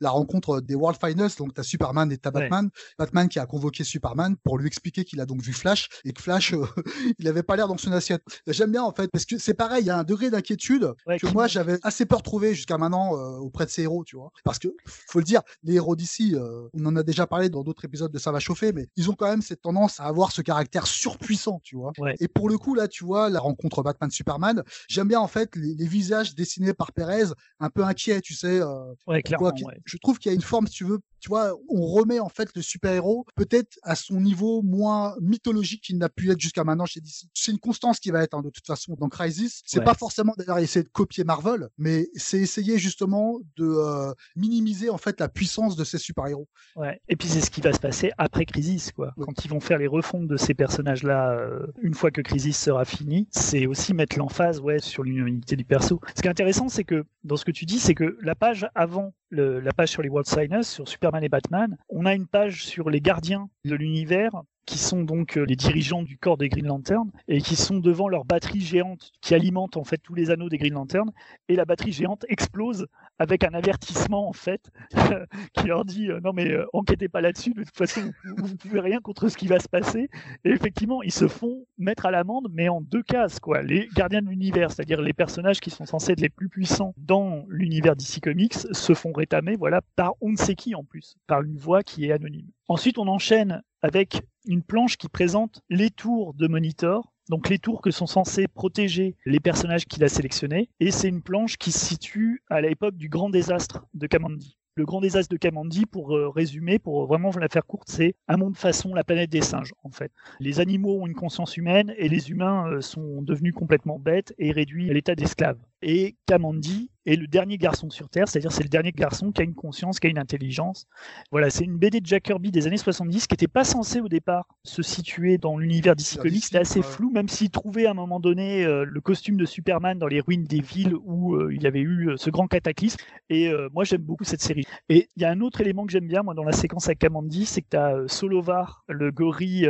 la 0.00 0.10
rencontre 0.10 0.60
des 0.60 0.74
World 0.74 0.98
Finals 1.00 1.30
donc 1.38 1.54
t'as 1.54 1.62
Superman 1.62 2.10
et 2.12 2.18
t'as 2.18 2.30
Batman, 2.30 2.68
Batman 2.98 3.28
qui 3.28 3.38
a 3.38 3.43
convoqué 3.46 3.84
Superman 3.84 4.36
pour 4.42 4.58
lui 4.58 4.66
expliquer 4.66 5.04
qu'il 5.04 5.20
a 5.20 5.26
donc 5.26 5.42
vu 5.42 5.52
Flash 5.52 5.88
et 6.04 6.12
que 6.12 6.22
Flash, 6.22 6.52
euh, 6.52 6.64
il 7.18 7.28
avait 7.28 7.42
pas 7.42 7.56
l'air 7.56 7.68
dans 7.68 7.78
son 7.78 7.92
assiette. 7.92 8.22
J'aime 8.46 8.72
bien 8.72 8.82
en 8.82 8.92
fait 8.92 9.10
parce 9.10 9.24
que 9.24 9.38
c'est 9.38 9.54
pareil, 9.54 9.84
il 9.84 9.86
y 9.86 9.90
a 9.90 9.98
un 9.98 10.04
degré 10.04 10.30
d'inquiétude 10.30 10.92
que 11.20 11.32
moi 11.32 11.46
j'avais 11.46 11.78
assez 11.82 12.06
peur 12.06 12.18
de 12.18 12.24
trouver 12.24 12.54
jusqu'à 12.54 12.78
maintenant 12.78 13.16
euh, 13.16 13.38
auprès 13.38 13.66
de 13.66 13.70
ces 13.70 13.82
héros, 13.82 14.04
tu 14.04 14.16
vois. 14.16 14.30
Parce 14.44 14.58
que 14.58 14.68
faut 14.86 15.18
le 15.18 15.24
dire, 15.24 15.42
les 15.62 15.74
héros 15.74 15.96
d'ici, 15.96 16.34
euh, 16.34 16.68
on 16.74 16.86
en 16.86 16.96
a 16.96 17.02
déjà 17.02 17.26
parlé 17.26 17.48
dans 17.48 17.62
d'autres 17.62 17.84
épisodes 17.84 18.12
de 18.12 18.18
Ça 18.18 18.32
va 18.32 18.40
chauffer, 18.40 18.72
mais 18.72 18.88
ils 18.96 19.10
ont 19.10 19.14
quand 19.14 19.28
même 19.28 19.42
cette 19.42 19.62
tendance 19.62 20.00
à 20.00 20.04
avoir 20.04 20.32
ce 20.32 20.42
caractère 20.42 20.86
surpuissant, 20.86 21.60
tu 21.62 21.76
vois. 21.76 21.92
Et 22.20 22.28
pour 22.28 22.48
le 22.48 22.58
coup 22.58 22.74
là, 22.74 22.88
tu 22.88 23.04
vois, 23.04 23.30
la 23.30 23.40
rencontre 23.40 23.82
Batman-Superman, 23.82 24.62
j'aime 24.88 25.08
bien 25.08 25.20
en 25.20 25.28
fait 25.28 25.54
les, 25.56 25.84
visages 25.84 26.34
dessinés 26.34 26.72
par 26.72 26.92
Perez, 26.92 27.26
un 27.60 27.68
peu 27.68 27.84
inquiets, 27.84 28.20
tu 28.20 28.34
sais. 28.34 28.60
ouais, 29.06 29.22
clairement, 29.22 29.52
Je 29.84 29.96
trouve 29.98 30.18
qu'il 30.18 30.30
y 30.30 30.32
a 30.32 30.34
une 30.34 30.42
forme, 30.42 30.66
si 30.66 30.74
tu 30.74 30.84
veux, 30.84 31.00
tu 31.24 31.28
vois, 31.28 31.56
on 31.70 31.86
remet 31.86 32.20
en 32.20 32.28
fait 32.28 32.50
le 32.54 32.60
super-héros 32.60 33.24
peut-être 33.34 33.78
à 33.82 33.94
son 33.94 34.20
niveau 34.20 34.62
moins 34.62 35.16
mythologique 35.20 35.82
qu'il 35.82 35.98
n'a 35.98 36.08
pu 36.08 36.30
être 36.30 36.40
jusqu'à 36.40 36.64
maintenant 36.64 36.86
chez 36.86 37.00
DC. 37.00 37.26
C'est 37.34 37.52
une 37.52 37.58
constance 37.58 38.00
qui 38.00 38.10
va 38.10 38.22
être 38.22 38.34
hein, 38.34 38.42
de 38.42 38.50
toute 38.50 38.66
façon 38.66 38.94
dans 38.98 39.08
Crisis. 39.08 39.62
C'est 39.66 39.84
pas 39.84 39.94
forcément 39.94 40.34
d'ailleurs 40.36 40.58
essayer 40.58 40.82
de 40.82 40.88
copier 40.88 41.24
Marvel, 41.24 41.68
mais 41.78 42.08
c'est 42.14 42.38
essayer 42.38 42.78
justement 42.78 43.40
de 43.56 43.66
euh, 43.66 44.12
minimiser 44.36 44.90
en 44.90 44.98
fait 44.98 45.20
la 45.20 45.28
puissance 45.28 45.76
de 45.76 45.84
ces 45.84 45.98
super-héros. 45.98 46.48
Ouais. 46.76 47.00
Et 47.08 47.16
puis 47.16 47.28
c'est 47.28 47.40
ce 47.40 47.50
qui 47.50 47.60
va 47.60 47.72
se 47.72 47.80
passer 47.80 48.10
après 48.18 48.44
Crisis, 48.44 48.92
quoi. 48.92 49.14
Quand 49.20 49.44
ils 49.44 49.50
vont 49.50 49.60
faire 49.60 49.78
les 49.78 49.86
refontes 49.86 50.28
de 50.28 50.36
ces 50.36 50.54
personnages-là, 50.54 51.32
euh, 51.32 51.66
une 51.82 51.94
fois 51.94 52.10
que 52.10 52.20
Crisis 52.20 52.58
sera 52.58 52.84
fini, 52.84 53.28
c'est 53.30 53.66
aussi 53.66 53.94
mettre 53.94 54.18
l'emphase, 54.18 54.60
ouais, 54.60 54.78
sur 54.78 55.02
l'unité 55.02 55.56
du 55.56 55.64
perso. 55.64 56.00
Ce 56.16 56.22
qui 56.22 56.28
est 56.28 56.30
intéressant, 56.30 56.68
c'est 56.68 56.84
que 56.84 57.04
dans 57.24 57.36
ce 57.36 57.44
que 57.44 57.50
tu 57.50 57.64
dis, 57.64 57.78
c'est 57.78 57.94
que 57.94 58.16
la 58.20 58.34
page 58.34 58.68
avant 58.74 59.14
la 59.34 59.72
page 59.72 59.90
sur 59.90 60.02
les 60.02 60.08
World 60.08 60.26
Signers, 60.26 60.62
sur 60.62 60.88
Superman 60.88 61.22
et 61.24 61.28
Batman, 61.28 61.76
on 61.88 62.06
a 62.06 62.14
une 62.14 62.26
page 62.26 62.64
sur 62.64 62.90
les 62.90 63.00
gardiens 63.00 63.48
de 63.64 63.74
l'univers 63.74 64.42
qui 64.66 64.78
sont 64.78 65.02
donc 65.02 65.36
les 65.36 65.56
dirigeants 65.56 66.02
du 66.02 66.18
corps 66.18 66.36
des 66.36 66.48
Green 66.48 66.66
Lantern, 66.66 67.10
et 67.28 67.40
qui 67.40 67.56
sont 67.56 67.78
devant 67.78 68.08
leur 68.08 68.24
batterie 68.24 68.60
géante 68.60 69.12
qui 69.20 69.34
alimente 69.34 69.76
en 69.76 69.84
fait 69.84 69.98
tous 69.98 70.14
les 70.14 70.30
anneaux 70.30 70.48
des 70.48 70.58
Green 70.58 70.74
Lantern, 70.74 71.10
et 71.48 71.56
la 71.56 71.64
batterie 71.64 71.92
géante 71.92 72.24
explose 72.28 72.86
avec 73.18 73.44
un 73.44 73.54
avertissement 73.54 74.28
en 74.28 74.32
fait 74.32 74.70
qui 75.54 75.66
leur 75.66 75.84
dit 75.84 76.08
non 76.22 76.32
mais 76.32 76.56
enquêtez 76.72 77.08
pas 77.08 77.20
là-dessus, 77.20 77.54
de 77.54 77.64
toute 77.64 77.76
façon 77.76 78.12
vous, 78.36 78.48
ne 78.48 78.54
pouvez 78.54 78.80
rien 78.80 79.00
contre 79.00 79.28
ce 79.28 79.36
qui 79.36 79.46
va 79.46 79.58
se 79.58 79.68
passer. 79.68 80.08
Et 80.44 80.50
effectivement, 80.50 81.02
ils 81.02 81.12
se 81.12 81.28
font 81.28 81.66
mettre 81.78 82.06
à 82.06 82.10
l'amende, 82.10 82.48
mais 82.52 82.68
en 82.68 82.80
deux 82.80 83.02
cases 83.02 83.40
quoi. 83.40 83.62
Les 83.62 83.88
gardiens 83.94 84.22
de 84.22 84.28
l'univers, 84.28 84.70
c'est-à-dire 84.70 85.00
les 85.00 85.12
personnages 85.12 85.60
qui 85.60 85.70
sont 85.70 85.86
censés 85.86 86.12
être 86.12 86.20
les 86.20 86.28
plus 86.28 86.48
puissants 86.48 86.94
dans 86.98 87.44
l'univers 87.48 87.96
DC 87.96 88.20
Comics, 88.22 88.54
se 88.54 88.94
font 88.94 89.12
rétamer 89.12 89.56
voilà 89.56 89.80
par 89.96 90.14
on 90.20 90.30
ne 90.30 90.36
sait 90.36 90.54
qui 90.54 90.74
en 90.74 90.84
plus, 90.84 91.16
par 91.26 91.42
une 91.42 91.56
voix 91.56 91.82
qui 91.82 92.06
est 92.06 92.12
anonyme. 92.12 92.50
Ensuite, 92.68 92.98
on 92.98 93.08
enchaîne 93.08 93.62
avec 93.82 94.22
une 94.46 94.62
planche 94.62 94.96
qui 94.96 95.08
présente 95.08 95.62
les 95.70 95.90
tours 95.90 96.34
de 96.34 96.46
Monitor, 96.46 97.12
donc 97.28 97.48
les 97.48 97.58
tours 97.58 97.80
que 97.80 97.90
sont 97.90 98.06
censés 98.06 98.48
protéger 98.48 99.16
les 99.24 99.40
personnages 99.40 99.86
qu'il 99.86 100.04
a 100.04 100.08
sélectionnés, 100.08 100.68
et 100.80 100.90
c'est 100.90 101.08
une 101.08 101.22
planche 101.22 101.56
qui 101.56 101.72
se 101.72 101.84
situe 101.84 102.42
à 102.50 102.60
l'époque 102.60 102.96
du 102.96 103.08
grand 103.08 103.30
désastre 103.30 103.86
de 103.94 104.06
Kamandi. 104.06 104.58
Le 104.76 104.84
grand 104.84 105.00
désastre 105.00 105.30
de 105.32 105.36
Kamandi, 105.36 105.86
pour 105.86 106.16
euh, 106.16 106.28
résumer, 106.28 106.80
pour 106.80 107.06
vraiment 107.06 107.30
la 107.38 107.48
faire 107.48 107.64
courte, 107.64 107.88
c'est 107.88 108.16
un 108.26 108.36
monde 108.36 108.56
façon 108.56 108.92
la 108.92 109.04
planète 109.04 109.30
des 109.30 109.40
singes, 109.40 109.72
en 109.84 109.90
fait. 109.90 110.10
Les 110.40 110.58
animaux 110.58 111.00
ont 111.00 111.06
une 111.06 111.14
conscience 111.14 111.56
humaine 111.56 111.94
et 111.96 112.08
les 112.08 112.30
humains 112.32 112.66
euh, 112.68 112.80
sont 112.80 113.22
devenus 113.22 113.54
complètement 113.54 114.00
bêtes 114.00 114.34
et 114.36 114.50
réduits 114.50 114.90
à 114.90 114.92
l'état 114.92 115.14
d'esclaves. 115.14 115.60
Et 115.86 116.16
Kamandi 116.26 116.90
est 117.06 117.16
le 117.16 117.26
dernier 117.26 117.58
garçon 117.58 117.90
sur 117.90 118.08
Terre, 118.08 118.28
c'est-à-dire 118.28 118.52
c'est 118.52 118.62
le 118.62 118.68
dernier 118.68 118.92
garçon 118.92 119.32
qui 119.32 119.42
a 119.42 119.44
une 119.44 119.54
conscience, 119.54 120.00
qui 120.00 120.06
a 120.06 120.10
une 120.10 120.18
intelligence. 120.18 120.86
Voilà, 121.30 121.50
c'est 121.50 121.64
une 121.64 121.76
BD 121.76 122.00
de 122.00 122.06
Jack 122.06 122.22
Kirby 122.22 122.50
des 122.50 122.66
années 122.66 122.78
70 122.78 123.26
qui 123.26 123.34
n'était 123.34 123.48
pas 123.48 123.64
censée 123.64 124.00
au 124.00 124.08
départ 124.08 124.46
se 124.62 124.82
situer 124.82 125.38
dans 125.38 125.58
l'univers 125.58 125.94
Comics, 126.18 126.44
c'était 126.44 126.58
assez 126.58 126.82
flou, 126.82 127.10
même 127.10 127.28
s'il 127.28 127.50
trouvait 127.50 127.86
à 127.86 127.90
un 127.90 127.94
moment 127.94 128.20
donné 128.20 128.64
euh, 128.64 128.84
le 128.84 129.00
costume 129.00 129.36
de 129.36 129.44
Superman 129.44 129.98
dans 129.98 130.06
les 130.06 130.20
ruines 130.20 130.44
des 130.44 130.60
villes 130.60 130.94
où 131.04 131.34
euh, 131.34 131.54
il 131.54 131.62
y 131.62 131.66
avait 131.66 131.80
eu 131.80 132.10
euh, 132.10 132.16
ce 132.16 132.30
grand 132.30 132.46
cataclysme. 132.46 132.98
Et 133.28 133.50
moi 133.72 133.84
j'aime 133.84 134.02
beaucoup 134.02 134.24
cette 134.24 134.42
série. 134.42 134.64
Et 134.88 135.08
il 135.16 135.22
y 135.22 135.24
a 135.24 135.30
un 135.30 135.40
autre 135.40 135.60
élément 135.60 135.86
que 135.86 135.92
j'aime 135.92 136.06
bien 136.06 136.22
moi 136.22 136.34
dans 136.34 136.44
la 136.44 136.52
séquence 136.52 136.86
avec 136.86 136.98
Kamandi, 136.98 137.46
c'est 137.46 137.62
que 137.62 137.68
tu 137.70 137.76
as 137.76 138.06
Solovar, 138.06 138.84
le 138.88 139.10
gorille, 139.10 139.68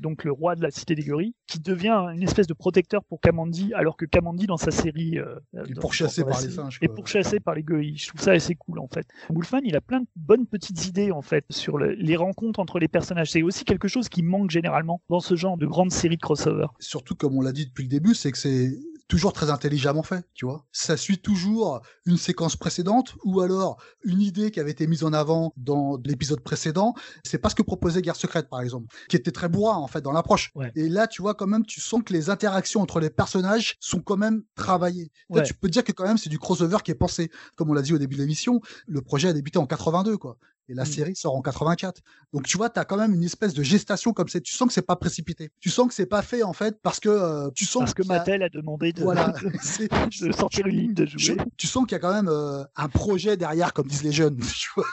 donc 0.00 0.24
le 0.24 0.32
roi 0.32 0.54
de 0.54 0.62
la 0.62 0.70
cité 0.70 0.94
des 0.94 1.02
gorilles, 1.02 1.34
qui 1.46 1.60
devient 1.60 2.06
une 2.14 2.22
espèce 2.22 2.46
de 2.46 2.54
protecteur 2.54 3.04
pour 3.04 3.20
Kamandi, 3.20 3.72
alors 3.74 3.96
que 3.96 4.04
Kamandi 4.04 4.46
dans 4.46 4.56
sa 4.56 4.70
série 4.70 5.18
est 5.54 5.80
pourchassé 5.80 6.24
par 6.24 6.40
les 6.40 6.50
singes. 6.50 6.78
Et 6.82 6.88
pourchassé 6.88 7.40
par 7.40 7.54
les 7.54 7.62
gorilles. 7.62 7.96
Je 7.96 8.08
trouve 8.08 8.20
ça 8.20 8.32
assez 8.32 8.54
cool 8.54 8.78
en 8.78 8.88
fait. 8.88 9.06
Wolfman, 9.30 9.60
il 9.64 9.76
a 9.76 9.80
plein 9.80 10.00
de 10.00 10.06
bonnes 10.16 10.46
petites 10.46 10.86
idées 10.86 11.10
en 11.10 11.22
fait 11.22 11.44
sur 11.50 11.78
les 11.78 12.16
rencontres 12.16 12.60
entre 12.60 12.78
les 12.78 12.88
personnages. 12.88 13.30
C'est 13.30 13.42
aussi 13.42 13.64
quelque 13.64 13.88
chose 13.88 14.08
qui 14.08 14.22
manque 14.22 14.50
généralement 14.50 15.00
dans 15.08 15.20
ce 15.20 15.34
genre 15.36 15.56
de 15.56 15.66
grandes 15.66 15.92
séries 15.92 16.16
de 16.16 16.22
crossover. 16.22 16.66
Surtout 16.78 17.14
comme 17.14 17.36
on 17.36 17.40
l'a 17.40 17.52
dit 17.52 17.66
depuis 17.66 17.82
le 17.84 17.88
début, 17.88 18.14
c'est 18.14 18.32
que 18.32 18.38
c'est 18.38 18.78
toujours 19.08 19.32
très 19.32 19.50
intelligemment 19.50 20.02
fait, 20.02 20.24
tu 20.34 20.46
vois. 20.46 20.64
Ça 20.72 20.96
suit 20.96 21.18
toujours 21.18 21.80
une 22.06 22.16
séquence 22.16 22.56
précédente 22.56 23.14
ou 23.24 23.40
alors 23.40 23.82
une 24.04 24.20
idée 24.20 24.50
qui 24.50 24.60
avait 24.60 24.70
été 24.70 24.86
mise 24.86 25.04
en 25.04 25.12
avant 25.12 25.52
dans 25.56 25.98
l'épisode 26.04 26.40
précédent. 26.40 26.94
C'est 27.24 27.38
pas 27.38 27.50
ce 27.50 27.54
que 27.54 27.62
proposait 27.62 28.02
Guerre 28.02 28.16
secrète, 28.16 28.48
par 28.48 28.60
exemple, 28.60 28.86
qui 29.08 29.16
était 29.16 29.32
très 29.32 29.48
bourrin, 29.48 29.76
en 29.76 29.86
fait, 29.86 30.00
dans 30.00 30.12
l'approche. 30.12 30.52
Et 30.74 30.88
là, 30.88 31.06
tu 31.06 31.22
vois, 31.22 31.34
quand 31.34 31.46
même, 31.46 31.66
tu 31.66 31.80
sens 31.80 32.02
que 32.04 32.12
les 32.12 32.30
interactions 32.30 32.80
entre 32.80 33.00
les 33.00 33.10
personnages 33.10 33.76
sont 33.80 34.00
quand 34.00 34.16
même 34.16 34.42
travaillées. 34.54 35.10
Là, 35.30 35.42
tu 35.42 35.54
peux 35.54 35.68
dire 35.68 35.84
que 35.84 35.92
quand 35.92 36.04
même, 36.04 36.18
c'est 36.18 36.30
du 36.30 36.38
crossover 36.38 36.78
qui 36.84 36.90
est 36.90 36.94
pensé. 36.94 37.30
Comme 37.56 37.70
on 37.70 37.74
l'a 37.74 37.82
dit 37.82 37.92
au 37.92 37.98
début 37.98 38.16
de 38.16 38.20
l'émission, 38.20 38.60
le 38.86 39.00
projet 39.02 39.28
a 39.28 39.32
débuté 39.32 39.58
en 39.58 39.66
82, 39.66 40.16
quoi 40.16 40.38
et 40.68 40.74
la 40.74 40.82
mmh. 40.82 40.86
série 40.86 41.16
sort 41.16 41.34
en 41.34 41.42
84. 41.42 42.00
Donc 42.32 42.44
tu 42.46 42.56
vois, 42.56 42.70
tu 42.70 42.80
as 42.80 42.84
quand 42.84 42.96
même 42.96 43.14
une 43.14 43.24
espèce 43.24 43.54
de 43.54 43.62
gestation 43.62 44.12
comme 44.12 44.28
c'est. 44.28 44.40
Tu 44.40 44.54
sens 44.54 44.68
que 44.68 44.74
c'est 44.74 44.82
pas 44.82 44.96
précipité. 44.96 45.50
Tu 45.60 45.70
sens 45.70 45.88
que 45.88 45.94
c'est 45.94 46.06
pas 46.06 46.22
fait 46.22 46.42
en 46.42 46.52
fait 46.52 46.78
parce 46.82 47.00
que 47.00 47.08
euh, 47.08 47.50
tu 47.54 47.64
sens 47.64 47.82
parce 47.82 47.94
que, 47.94 48.02
Mattel 48.06 48.42
a... 48.42 48.48
demandé 48.48 48.92
de, 48.92 49.02
voilà, 49.02 49.32
de 50.20 50.32
sortir 50.32 50.66
une 50.66 50.76
ligne 50.76 50.94
de 50.94 51.06
jouer. 51.06 51.36
tu 51.56 51.66
sens 51.66 51.84
qu'il 51.84 51.92
y 51.92 51.96
a 51.96 52.00
quand 52.00 52.14
même 52.14 52.28
euh, 52.28 52.64
un 52.76 52.88
projet 52.88 53.36
derrière, 53.36 53.72
comme 53.72 53.86
disent 53.86 54.04
les 54.04 54.12
jeunes. 54.12 54.40
Tu 54.64 54.70
vois 54.76 54.86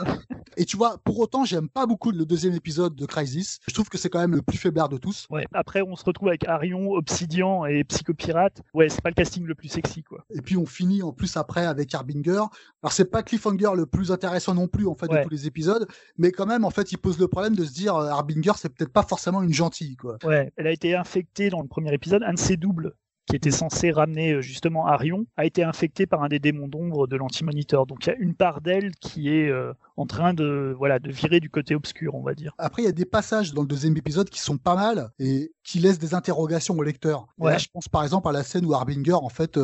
et 0.58 0.66
tu 0.66 0.76
vois, 0.76 0.98
pour 1.04 1.18
autant, 1.20 1.46
j'aime 1.46 1.70
pas 1.70 1.86
beaucoup 1.86 2.12
le 2.12 2.26
deuxième 2.26 2.54
épisode 2.54 2.96
de 2.96 3.06
Crisis. 3.06 3.60
Je 3.68 3.74
trouve 3.74 3.88
que 3.88 3.98
c'est 3.98 4.10
quand 4.10 4.20
même 4.20 4.36
le 4.36 4.42
plus 4.42 4.58
faiblard 4.58 4.90
de 4.90 4.98
tous. 4.98 5.26
Ouais. 5.30 5.46
Après, 5.54 5.82
on 5.82 5.96
se 5.96 6.04
retrouve 6.04 6.28
avec 6.28 6.46
Arion, 6.46 6.92
Obsidian 6.92 7.66
et 7.66 7.84
Psychopirate. 7.86 8.62
Ouais, 8.74 8.90
c'est 8.90 9.02
pas 9.02 9.10
le 9.10 9.16
casting 9.16 9.46
le 9.46 9.56
plus 9.56 9.70
sexy, 9.70 10.04
quoi. 10.04 10.26
Et 10.34 10.42
puis 10.42 10.58
on 10.58 10.66
finit 10.66 11.04
en 11.04 11.14
plus 11.14 11.38
après 11.38 11.66
avec 11.66 11.94
Harbinger. 11.96 12.44
Alors 12.84 12.92
c'est 12.92 13.06
pas 13.06 13.24
Cliffhanger 13.24 13.72
le 13.76 13.86
plus 13.86 14.12
intéressant 14.12 14.54
non 14.54 14.68
plus 14.68 14.88
en 14.88 14.96
fait 14.96 15.08
de 15.08 15.24
tous 15.24 15.30
les 15.30 15.48
épisodes 15.48 15.61
mais 16.18 16.32
quand 16.32 16.46
même, 16.46 16.66
en 16.66 16.70
fait, 16.70 16.92
il 16.92 16.98
pose 16.98 17.20
le 17.20 17.28
problème 17.28 17.56
de 17.56 17.66
se 17.66 17.74
dire 17.74 17.96
euh, 17.96 18.10
Harbinger, 18.10 18.54
c'est 18.58 18.70
peut-être 18.70 18.94
pas 18.94 19.04
forcément 19.04 19.42
une 19.42 19.54
gentille, 19.54 19.96
quoi. 19.96 20.18
Ouais, 20.24 20.52
elle 20.58 20.68
a 20.68 20.72
été 20.72 20.96
infectée 20.96 21.50
dans 21.50 21.62
le 21.62 21.68
premier 21.68 21.94
épisode, 21.94 22.24
un 22.24 22.34
de 22.34 22.40
ses 22.40 22.58
doubles 22.58 22.94
qui 23.32 23.36
était 23.36 23.52
censé 23.52 23.92
ramener 23.92 24.34
euh, 24.34 24.42
justement 24.42 24.88
Arion, 24.88 25.26
a 25.38 25.46
été 25.46 25.64
infecté 25.64 26.06
par 26.06 26.24
un 26.24 26.28
des 26.28 26.40
démons 26.40 26.68
d'ombre 26.68 27.08
de 27.08 27.16
l'anti-moniteur. 27.16 27.86
Donc 27.86 28.06
il 28.06 28.10
y 28.10 28.12
a 28.12 28.16
une 28.18 28.36
part 28.36 28.62
d'elle 28.62 28.92
qui 28.96 29.30
est 29.30 29.50
euh, 29.50 29.74
en 29.96 30.06
train 30.06 30.34
de 30.34 30.76
voilà 30.78 31.00
de 31.00 31.12
virer 31.12 31.40
du 31.40 31.50
côté 31.50 31.76
obscur, 31.76 32.16
on 32.16 32.24
va 32.24 32.34
dire. 32.34 32.54
Après, 32.58 32.82
il 32.82 32.86
y 32.86 32.90
a 32.90 32.94
des 32.94 33.06
passages 33.06 33.54
dans 33.54 33.62
le 33.62 33.68
deuxième 33.68 33.96
épisode 33.96 34.30
qui 34.30 34.42
sont 34.42 34.58
pas 34.58 34.76
mal 34.76 35.12
et 35.20 35.54
qui 35.64 35.80
laissent 35.80 36.00
des 36.00 36.14
interrogations 36.14 36.78
au 36.78 36.84
lecteur. 36.84 37.28
Ouais. 37.38 37.58
je 37.58 37.70
pense 37.72 37.88
par 37.88 38.04
exemple 38.04 38.28
à 38.28 38.32
la 38.32 38.44
scène 38.44 38.66
où 38.66 38.74
Harbinger 38.74 39.14
en 39.14 39.30
fait 39.30 39.58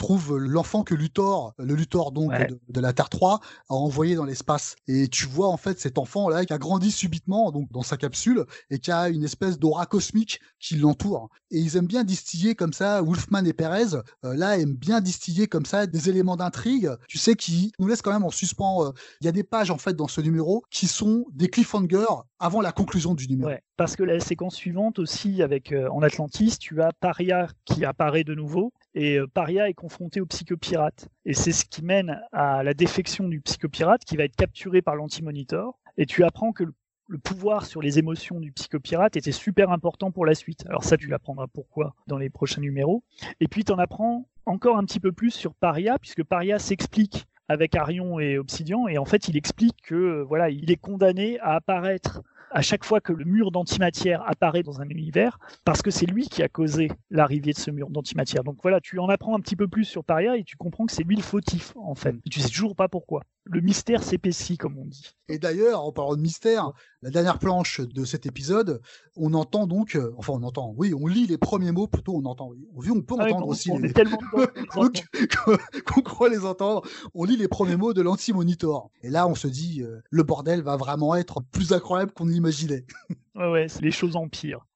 trouve 0.00 0.38
l'enfant 0.38 0.82
que 0.82 0.94
Luthor, 0.94 1.52
le 1.58 1.74
Luthor 1.74 2.10
donc 2.10 2.32
de, 2.68 2.80
la 2.80 2.92
Terre 2.92 3.10
3, 3.10 3.40
a 3.68 3.74
envoyé 3.74 4.14
dans 4.14 4.24
l'espace. 4.24 4.74
Et 4.88 5.08
tu 5.08 5.26
vois 5.26 5.48
en 5.48 5.58
fait 5.58 5.78
cet 5.78 5.98
enfant 5.98 6.28
là 6.28 6.44
qui 6.44 6.52
a 6.52 6.58
grandi 6.58 6.90
subitement 6.90 7.52
donc 7.52 7.70
dans 7.70 7.82
sa 7.82 7.98
capsule 7.98 8.46
et 8.70 8.78
qui 8.78 8.90
a 8.90 9.10
une 9.10 9.22
espèce 9.24 9.58
d'aura 9.58 9.84
cosmique 9.84 10.40
qui 10.58 10.76
l'entoure. 10.76 11.28
Et 11.50 11.58
ils 11.58 11.76
aiment 11.76 11.86
bien 11.86 12.02
distiller 12.02 12.54
comme 12.54 12.72
ça, 12.72 13.02
Wolfman 13.02 13.44
et 13.44 13.52
Perez, 13.52 13.94
euh, 14.24 14.34
là 14.34 14.58
aiment 14.58 14.74
bien 14.74 15.02
distiller 15.02 15.46
comme 15.48 15.66
ça 15.66 15.86
des 15.86 16.08
éléments 16.08 16.36
d'intrigue, 16.36 16.90
tu 17.06 17.18
sais, 17.18 17.34
qui 17.34 17.72
nous 17.78 17.86
laissent 17.86 18.02
quand 18.02 18.12
même 18.12 18.24
en 18.24 18.30
suspens. 18.30 18.86
Euh, 18.86 18.92
il 19.20 19.26
y 19.26 19.28
a 19.28 19.32
des 19.32 19.44
pages 19.44 19.70
en 19.70 19.78
fait 19.78 19.94
dans 19.94 20.08
ce 20.08 20.22
numéro 20.22 20.64
qui 20.70 20.86
sont 20.86 21.26
des 21.32 21.48
cliffhangers 21.48 22.06
avant 22.38 22.62
la 22.62 22.72
conclusion 22.72 23.14
du 23.14 23.28
numéro. 23.28 23.50
Ouais, 23.50 23.62
parce 23.76 23.96
que 23.96 24.02
la 24.02 24.18
séquence 24.18 24.54
suivante 24.54 24.98
aussi 24.98 25.42
avec 25.42 25.72
euh, 25.72 25.90
en 25.90 26.00
Atlantis, 26.00 26.56
tu 26.58 26.80
as 26.80 26.90
Paria 27.00 27.48
qui 27.66 27.84
apparaît 27.84 28.24
de 28.24 28.34
nouveau 28.34 28.72
et 28.94 29.18
euh, 29.18 29.26
Paria 29.26 29.68
est 29.68 29.74
confronté 29.74 30.20
au 30.20 30.26
psychopirate. 30.26 31.08
Et 31.24 31.34
c'est 31.34 31.52
ce 31.52 31.64
qui 31.64 31.84
mène 31.84 32.20
à 32.32 32.62
la 32.62 32.74
défection 32.74 33.28
du 33.28 33.40
psychopirate 33.40 34.04
qui 34.04 34.16
va 34.16 34.24
être 34.24 34.36
capturé 34.36 34.82
par 34.82 34.96
l'anti-monitor. 34.96 35.78
Et 35.96 36.06
tu 36.06 36.24
apprends 36.24 36.52
que 36.52 36.64
le, 36.64 37.18
pouvoir 37.18 37.66
sur 37.66 37.82
les 37.82 37.98
émotions 37.98 38.38
du 38.38 38.52
psychopirate 38.52 39.16
était 39.16 39.32
super 39.32 39.70
important 39.70 40.10
pour 40.12 40.24
la 40.26 40.34
suite. 40.34 40.64
Alors 40.66 40.84
ça, 40.84 40.96
tu 40.96 41.08
l'apprendras 41.08 41.46
pourquoi 41.48 41.94
dans 42.06 42.18
les 42.18 42.30
prochains 42.30 42.60
numéros. 42.60 43.02
Et 43.40 43.48
puis 43.48 43.64
tu 43.64 43.72
en 43.72 43.78
apprends 43.78 44.28
encore 44.46 44.78
un 44.78 44.84
petit 44.84 45.00
peu 45.00 45.12
plus 45.12 45.32
sur 45.32 45.54
Paria, 45.54 45.98
puisque 45.98 46.22
Paria 46.22 46.58
s'explique 46.58 47.26
avec 47.48 47.74
Arion 47.74 48.20
et 48.20 48.38
Obsidian, 48.38 48.86
et 48.86 48.96
en 48.96 49.04
fait 49.04 49.26
il 49.26 49.36
explique 49.36 49.76
que 49.82 49.94
euh, 49.96 50.22
voilà, 50.22 50.50
il 50.50 50.70
est 50.70 50.76
condamné 50.76 51.40
à 51.40 51.56
apparaître 51.56 52.22
à 52.50 52.62
chaque 52.62 52.84
fois 52.84 53.00
que 53.00 53.12
le 53.12 53.24
mur 53.24 53.50
d'antimatière 53.50 54.22
apparaît 54.26 54.62
dans 54.62 54.80
un 54.80 54.88
univers, 54.88 55.38
parce 55.64 55.82
que 55.82 55.90
c'est 55.90 56.06
lui 56.06 56.28
qui 56.28 56.42
a 56.42 56.48
causé 56.48 56.90
l'arrivée 57.10 57.52
de 57.52 57.58
ce 57.58 57.70
mur 57.70 57.90
d'antimatière. 57.90 58.44
Donc 58.44 58.58
voilà, 58.62 58.80
tu 58.80 58.98
en 58.98 59.08
apprends 59.08 59.36
un 59.36 59.40
petit 59.40 59.56
peu 59.56 59.68
plus 59.68 59.84
sur 59.84 60.04
Paria 60.04 60.36
et 60.36 60.44
tu 60.44 60.56
comprends 60.56 60.86
que 60.86 60.92
c'est 60.92 61.04
lui 61.04 61.16
le 61.16 61.22
fautif, 61.22 61.74
en 61.76 61.94
fait. 61.94 62.14
Et 62.26 62.30
tu 62.30 62.40
sais 62.40 62.48
toujours 62.48 62.74
pas 62.74 62.88
pourquoi 62.88 63.22
le 63.44 63.60
mystère 63.60 64.02
s'épaissit, 64.02 64.58
comme 64.58 64.78
on 64.78 64.84
dit. 64.84 65.16
Et 65.28 65.38
d'ailleurs, 65.38 65.84
en 65.84 65.92
parlant 65.92 66.16
de 66.16 66.20
mystère, 66.20 66.72
la 67.02 67.10
dernière 67.10 67.38
planche 67.38 67.80
de 67.80 68.04
cet 68.04 68.26
épisode, 68.26 68.80
on 69.16 69.34
entend 69.34 69.66
donc, 69.66 69.96
euh, 69.96 70.12
enfin 70.18 70.34
on 70.34 70.42
entend, 70.42 70.74
oui, 70.76 70.92
on 70.94 71.06
lit 71.06 71.26
les 71.26 71.38
premiers 71.38 71.72
mots, 71.72 71.86
plutôt 71.86 72.14
on 72.16 72.24
entend, 72.26 72.48
oui. 72.48 72.66
On, 72.74 72.98
on 72.98 73.02
peut 73.02 73.14
ah 73.18 73.26
entendre 73.26 73.48
aussi 73.48 73.70
on 73.70 73.82
Est 73.82 73.92
tellement 73.92 74.18
qu'on 75.86 76.02
croit 76.02 76.28
les 76.28 76.44
entendre. 76.44 76.82
On 77.14 77.24
lit 77.24 77.36
les 77.36 77.48
premiers 77.48 77.76
mots 77.76 77.94
de 77.94 78.02
l'anti-monitor. 78.02 78.90
Et 79.02 79.10
là, 79.10 79.26
on 79.26 79.34
se 79.34 79.48
dit, 79.48 79.82
euh, 79.82 80.00
le 80.10 80.22
bordel 80.22 80.62
va 80.62 80.76
vraiment 80.76 81.14
être 81.14 81.42
plus 81.52 81.72
incroyable 81.72 82.12
qu'on 82.12 82.26
l'imaginait. 82.26 82.84
ouais, 83.34 83.50
ouais, 83.50 83.66
les 83.80 83.90
choses 83.90 84.16
empirent. 84.16 84.66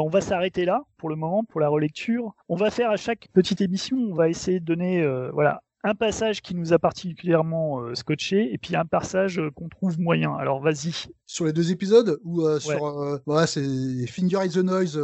On 0.00 0.08
va 0.08 0.20
s'arrêter 0.20 0.64
là 0.64 0.84
pour 0.96 1.08
le 1.08 1.16
moment 1.16 1.42
pour 1.44 1.60
la 1.60 1.68
relecture. 1.68 2.32
On 2.48 2.54
va 2.54 2.70
faire 2.70 2.90
à 2.90 2.96
chaque 2.96 3.28
petite 3.32 3.60
émission, 3.60 3.96
on 3.96 4.14
va 4.14 4.28
essayer 4.28 4.60
de 4.60 4.64
donner 4.64 5.02
euh, 5.02 5.30
voilà 5.32 5.62
un 5.84 5.94
passage 5.94 6.42
qui 6.42 6.54
nous 6.54 6.72
a 6.72 6.78
particulièrement 6.78 7.80
euh, 7.80 7.94
scotché 7.94 8.52
et 8.52 8.58
puis 8.58 8.74
un 8.76 8.84
passage 8.84 9.38
euh, 9.38 9.50
qu'on 9.50 9.68
trouve 9.68 10.00
moyen. 10.00 10.34
Alors 10.34 10.60
vas-y. 10.60 10.92
Sur 11.26 11.44
les 11.44 11.52
deux 11.52 11.70
épisodes 11.70 12.18
ou 12.24 12.42
euh, 12.42 12.58
sur 12.58 13.20
ouais, 13.26 13.46
c'est 13.46 14.06
Finger 14.06 14.46
is 14.46 14.50
the 14.50 14.58
Noise 14.58 15.00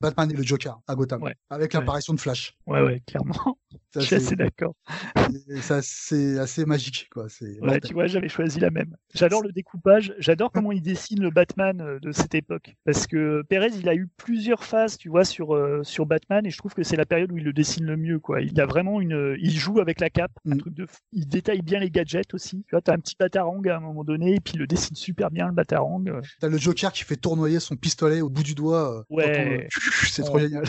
Batman 0.00 0.30
et 0.30 0.34
le 0.34 0.42
Joker 0.42 0.80
à 0.86 0.94
Gotham 0.94 1.22
avec 1.50 1.74
l'apparition 1.74 2.14
de 2.14 2.20
Flash. 2.20 2.56
Ouais 2.66 2.80
ouais, 2.82 3.02
clairement. 3.06 3.58
Je 3.94 4.00
suis 4.00 4.16
assez 4.16 4.36
d'accord. 4.36 4.74
C'est 5.82 6.38
assez 6.38 6.64
magique, 6.64 7.08
quoi. 7.12 7.26
Ouais, 7.62 7.80
tu 7.80 7.94
vois, 7.94 8.06
j'avais 8.06 8.28
choisi 8.28 8.60
la 8.60 8.70
même. 8.70 8.96
J'adore 9.14 9.42
le 9.42 9.52
découpage, 9.52 10.14
j'adore 10.18 10.50
comment 10.52 10.72
il 10.72 10.82
dessine 10.82 11.22
le 11.22 11.30
Batman 11.30 11.80
euh, 11.80 11.98
de 12.00 12.12
cette 12.12 12.34
époque. 12.34 12.76
Parce 12.84 13.06
que 13.06 13.42
Perez, 13.48 13.70
il 13.78 13.88
a 13.88 13.94
eu 13.94 14.08
plusieurs 14.16 14.64
phases, 14.64 14.96
tu 14.96 15.08
vois, 15.08 15.24
sur, 15.24 15.54
euh, 15.54 15.80
sur 15.82 16.06
Batman, 16.06 16.44
et 16.46 16.50
je 16.50 16.58
trouve 16.58 16.74
que 16.74 16.82
c'est 16.82 16.96
la 16.96 17.06
période 17.06 17.32
où 17.32 17.38
il 17.38 17.44
le 17.44 17.52
dessine 17.52 17.84
le 17.84 17.96
mieux, 17.96 18.18
quoi. 18.18 18.40
Il 18.40 18.60
a 18.60 18.66
vraiment 18.66 19.00
une, 19.00 19.36
il 19.40 19.56
joue 19.56 19.80
avec 19.80 20.00
la 20.00 20.10
cape, 20.10 20.32
un 20.46 20.54
mm. 20.54 20.58
truc 20.58 20.74
de, 20.74 20.86
il 21.12 21.28
détaille 21.28 21.62
bien 21.62 21.78
les 21.80 21.90
gadgets 21.90 22.34
aussi. 22.34 22.64
Tu 22.68 22.70
vois, 22.72 22.80
t'as 22.80 22.94
un 22.94 22.98
petit 22.98 23.16
batarang 23.18 23.66
à 23.68 23.76
un 23.76 23.80
moment 23.80 24.04
donné, 24.04 24.34
et 24.34 24.40
puis 24.40 24.54
il 24.54 24.60
le 24.60 24.66
dessine 24.66 24.96
super 24.96 25.30
bien, 25.30 25.46
le 25.46 25.54
batarang. 25.54 26.04
T'as 26.40 26.48
le 26.48 26.58
Joker 26.58 26.92
qui 26.92 27.04
fait 27.04 27.16
tournoyer 27.16 27.60
son 27.60 27.76
pistolet 27.76 28.20
au 28.20 28.28
bout 28.28 28.42
du 28.42 28.54
doigt. 28.54 28.98
Euh, 28.98 29.02
ouais. 29.10 29.68
C'est 30.10 30.22
trop 30.22 30.38
génial. 30.38 30.64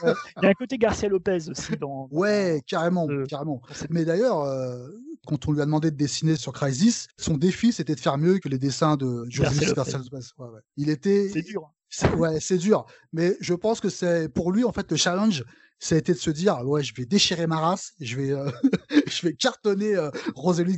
Il 0.00 0.42
y 0.42 0.46
a 0.46 0.50
un 0.50 0.54
côté 0.54 0.78
Garcia 0.78 1.08
Lopez 1.08 1.48
aussi 1.48 1.76
dans. 1.76 2.08
Ouais, 2.10 2.55
carrément, 2.62 3.08
carrément. 3.28 3.60
Mais 3.90 4.04
d'ailleurs, 4.04 4.42
euh, 4.42 4.88
quand 5.26 5.48
on 5.48 5.52
lui 5.52 5.60
a 5.60 5.64
demandé 5.64 5.90
de 5.90 5.96
dessiner 5.96 6.36
sur 6.36 6.52
Crisis, 6.52 7.08
son 7.16 7.36
défi 7.36 7.72
c'était 7.72 7.94
de 7.94 8.00
faire 8.00 8.18
mieux 8.18 8.38
que 8.38 8.48
les 8.48 8.58
dessins 8.58 8.96
de 8.96 9.24
José 9.28 9.72
Garcia 9.74 9.98
Lopez. 9.98 10.26
Ouais, 10.38 10.48
ouais. 10.48 10.60
Il 10.76 10.90
était. 10.90 11.28
C'est 11.28 11.42
dur. 11.42 11.72
Ouais, 12.16 12.40
c'est 12.40 12.58
dur. 12.58 12.84
Mais 13.12 13.36
je 13.40 13.54
pense 13.54 13.80
que 13.80 13.88
c'est 13.88 14.28
pour 14.28 14.52
lui 14.52 14.64
en 14.64 14.72
fait 14.72 14.90
le 14.90 14.96
challenge, 14.96 15.44
ça 15.78 15.94
a 15.94 15.98
été 15.98 16.12
de 16.12 16.18
se 16.18 16.30
dire 16.30 16.60
ouais, 16.64 16.82
je 16.82 16.94
vais 16.94 17.06
déchirer 17.06 17.46
ma 17.46 17.60
race, 17.60 17.92
je 18.00 18.16
vais, 18.16 18.32
euh, 18.32 18.50
je 19.06 19.26
vais 19.26 19.34
cartonner 19.34 19.96
euh, 19.96 20.10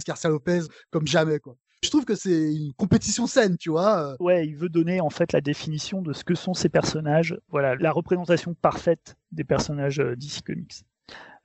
Garcia 0.06 0.30
Lopez 0.30 0.62
comme 0.90 1.06
jamais 1.06 1.38
quoi 1.38 1.56
je 1.82 1.90
trouve 1.90 2.04
que 2.04 2.14
c'est 2.14 2.54
une 2.54 2.72
compétition 2.74 3.26
saine, 3.26 3.56
tu 3.56 3.70
vois. 3.70 4.16
Ouais, 4.20 4.46
il 4.46 4.56
veut 4.56 4.68
donner 4.68 5.00
en 5.00 5.10
fait 5.10 5.32
la 5.32 5.40
définition 5.40 6.02
de 6.02 6.12
ce 6.12 6.24
que 6.24 6.34
sont 6.34 6.54
ces 6.54 6.68
personnages. 6.68 7.38
Voilà, 7.48 7.76
la 7.76 7.92
représentation 7.92 8.54
parfaite 8.54 9.16
des 9.32 9.44
personnages 9.44 10.00
euh, 10.00 10.16
DC 10.16 10.42
Comics. 10.44 10.84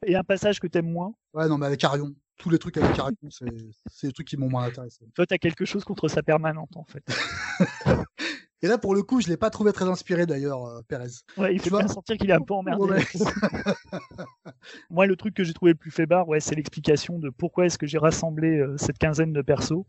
Et 0.05 0.15
un 0.15 0.23
passage 0.23 0.59
que 0.59 0.67
t'aimes 0.67 0.91
moins 0.91 1.13
Ouais, 1.33 1.47
non, 1.47 1.57
mais 1.57 1.65
avec 1.65 1.83
Arion. 1.83 2.13
Tous 2.37 2.49
les 2.49 2.57
trucs 2.57 2.77
avec 2.77 2.97
Arion, 2.97 3.15
c'est 3.29 4.07
des 4.07 4.13
trucs 4.13 4.27
qui 4.27 4.37
m'ont 4.37 4.49
moins 4.49 4.63
intéressé. 4.63 5.05
Toi, 5.13 5.25
t'as 5.25 5.37
quelque 5.37 5.65
chose 5.65 5.83
contre 5.83 6.07
sa 6.07 6.23
permanente, 6.23 6.75
en 6.75 6.83
fait. 6.83 7.03
Et 8.63 8.67
là, 8.67 8.77
pour 8.77 8.95
le 8.95 9.03
coup, 9.03 9.19
je 9.19 9.27
l'ai 9.27 9.35
pas 9.35 9.49
trouvé 9.49 9.73
très 9.73 9.89
inspiré 9.89 10.25
d'ailleurs, 10.25 10.65
euh, 10.65 10.79
Perez. 10.87 11.09
Ouais, 11.37 11.53
il 11.53 11.59
fait 11.59 11.69
bien 11.69 11.85
sentir 11.89 12.15
qu'il 12.15 12.29
est 12.29 12.33
un 12.33 12.39
peu 12.39 12.53
emmerdé. 12.53 13.03
Moi, 14.89 15.05
le 15.05 15.17
truc 15.17 15.33
que 15.33 15.43
j'ai 15.43 15.51
trouvé 15.51 15.73
le 15.73 15.77
plus 15.77 15.91
faiblard, 15.91 16.29
ouais, 16.29 16.39
c'est 16.39 16.55
l'explication 16.55 17.19
de 17.19 17.29
pourquoi 17.29 17.65
est-ce 17.65 17.77
que 17.77 17.85
j'ai 17.85 17.97
rassemblé 17.97 18.59
euh, 18.59 18.77
cette 18.77 18.97
quinzaine 18.97 19.33
de 19.33 19.41
persos. 19.41 19.83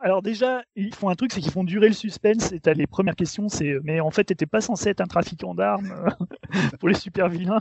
Alors 0.00 0.22
déjà, 0.22 0.62
ils 0.76 0.94
font 0.94 1.08
un 1.08 1.14
truc, 1.14 1.32
c'est 1.32 1.40
qu'ils 1.40 1.52
font 1.52 1.64
durer 1.64 1.88
le 1.88 1.94
suspense. 1.94 2.52
Et 2.52 2.60
t'as 2.60 2.74
les 2.74 2.86
premières 2.86 3.16
questions, 3.16 3.48
c'est 3.48 3.76
mais 3.84 4.00
en 4.00 4.10
fait, 4.10 4.24
t'étais 4.24 4.46
pas 4.46 4.60
censé 4.60 4.90
être 4.90 5.00
un 5.00 5.06
trafiquant 5.06 5.54
d'armes 5.54 5.92
euh, 5.92 6.26
pour 6.78 6.88
les 6.88 6.94
super 6.94 7.28
vilains. 7.28 7.60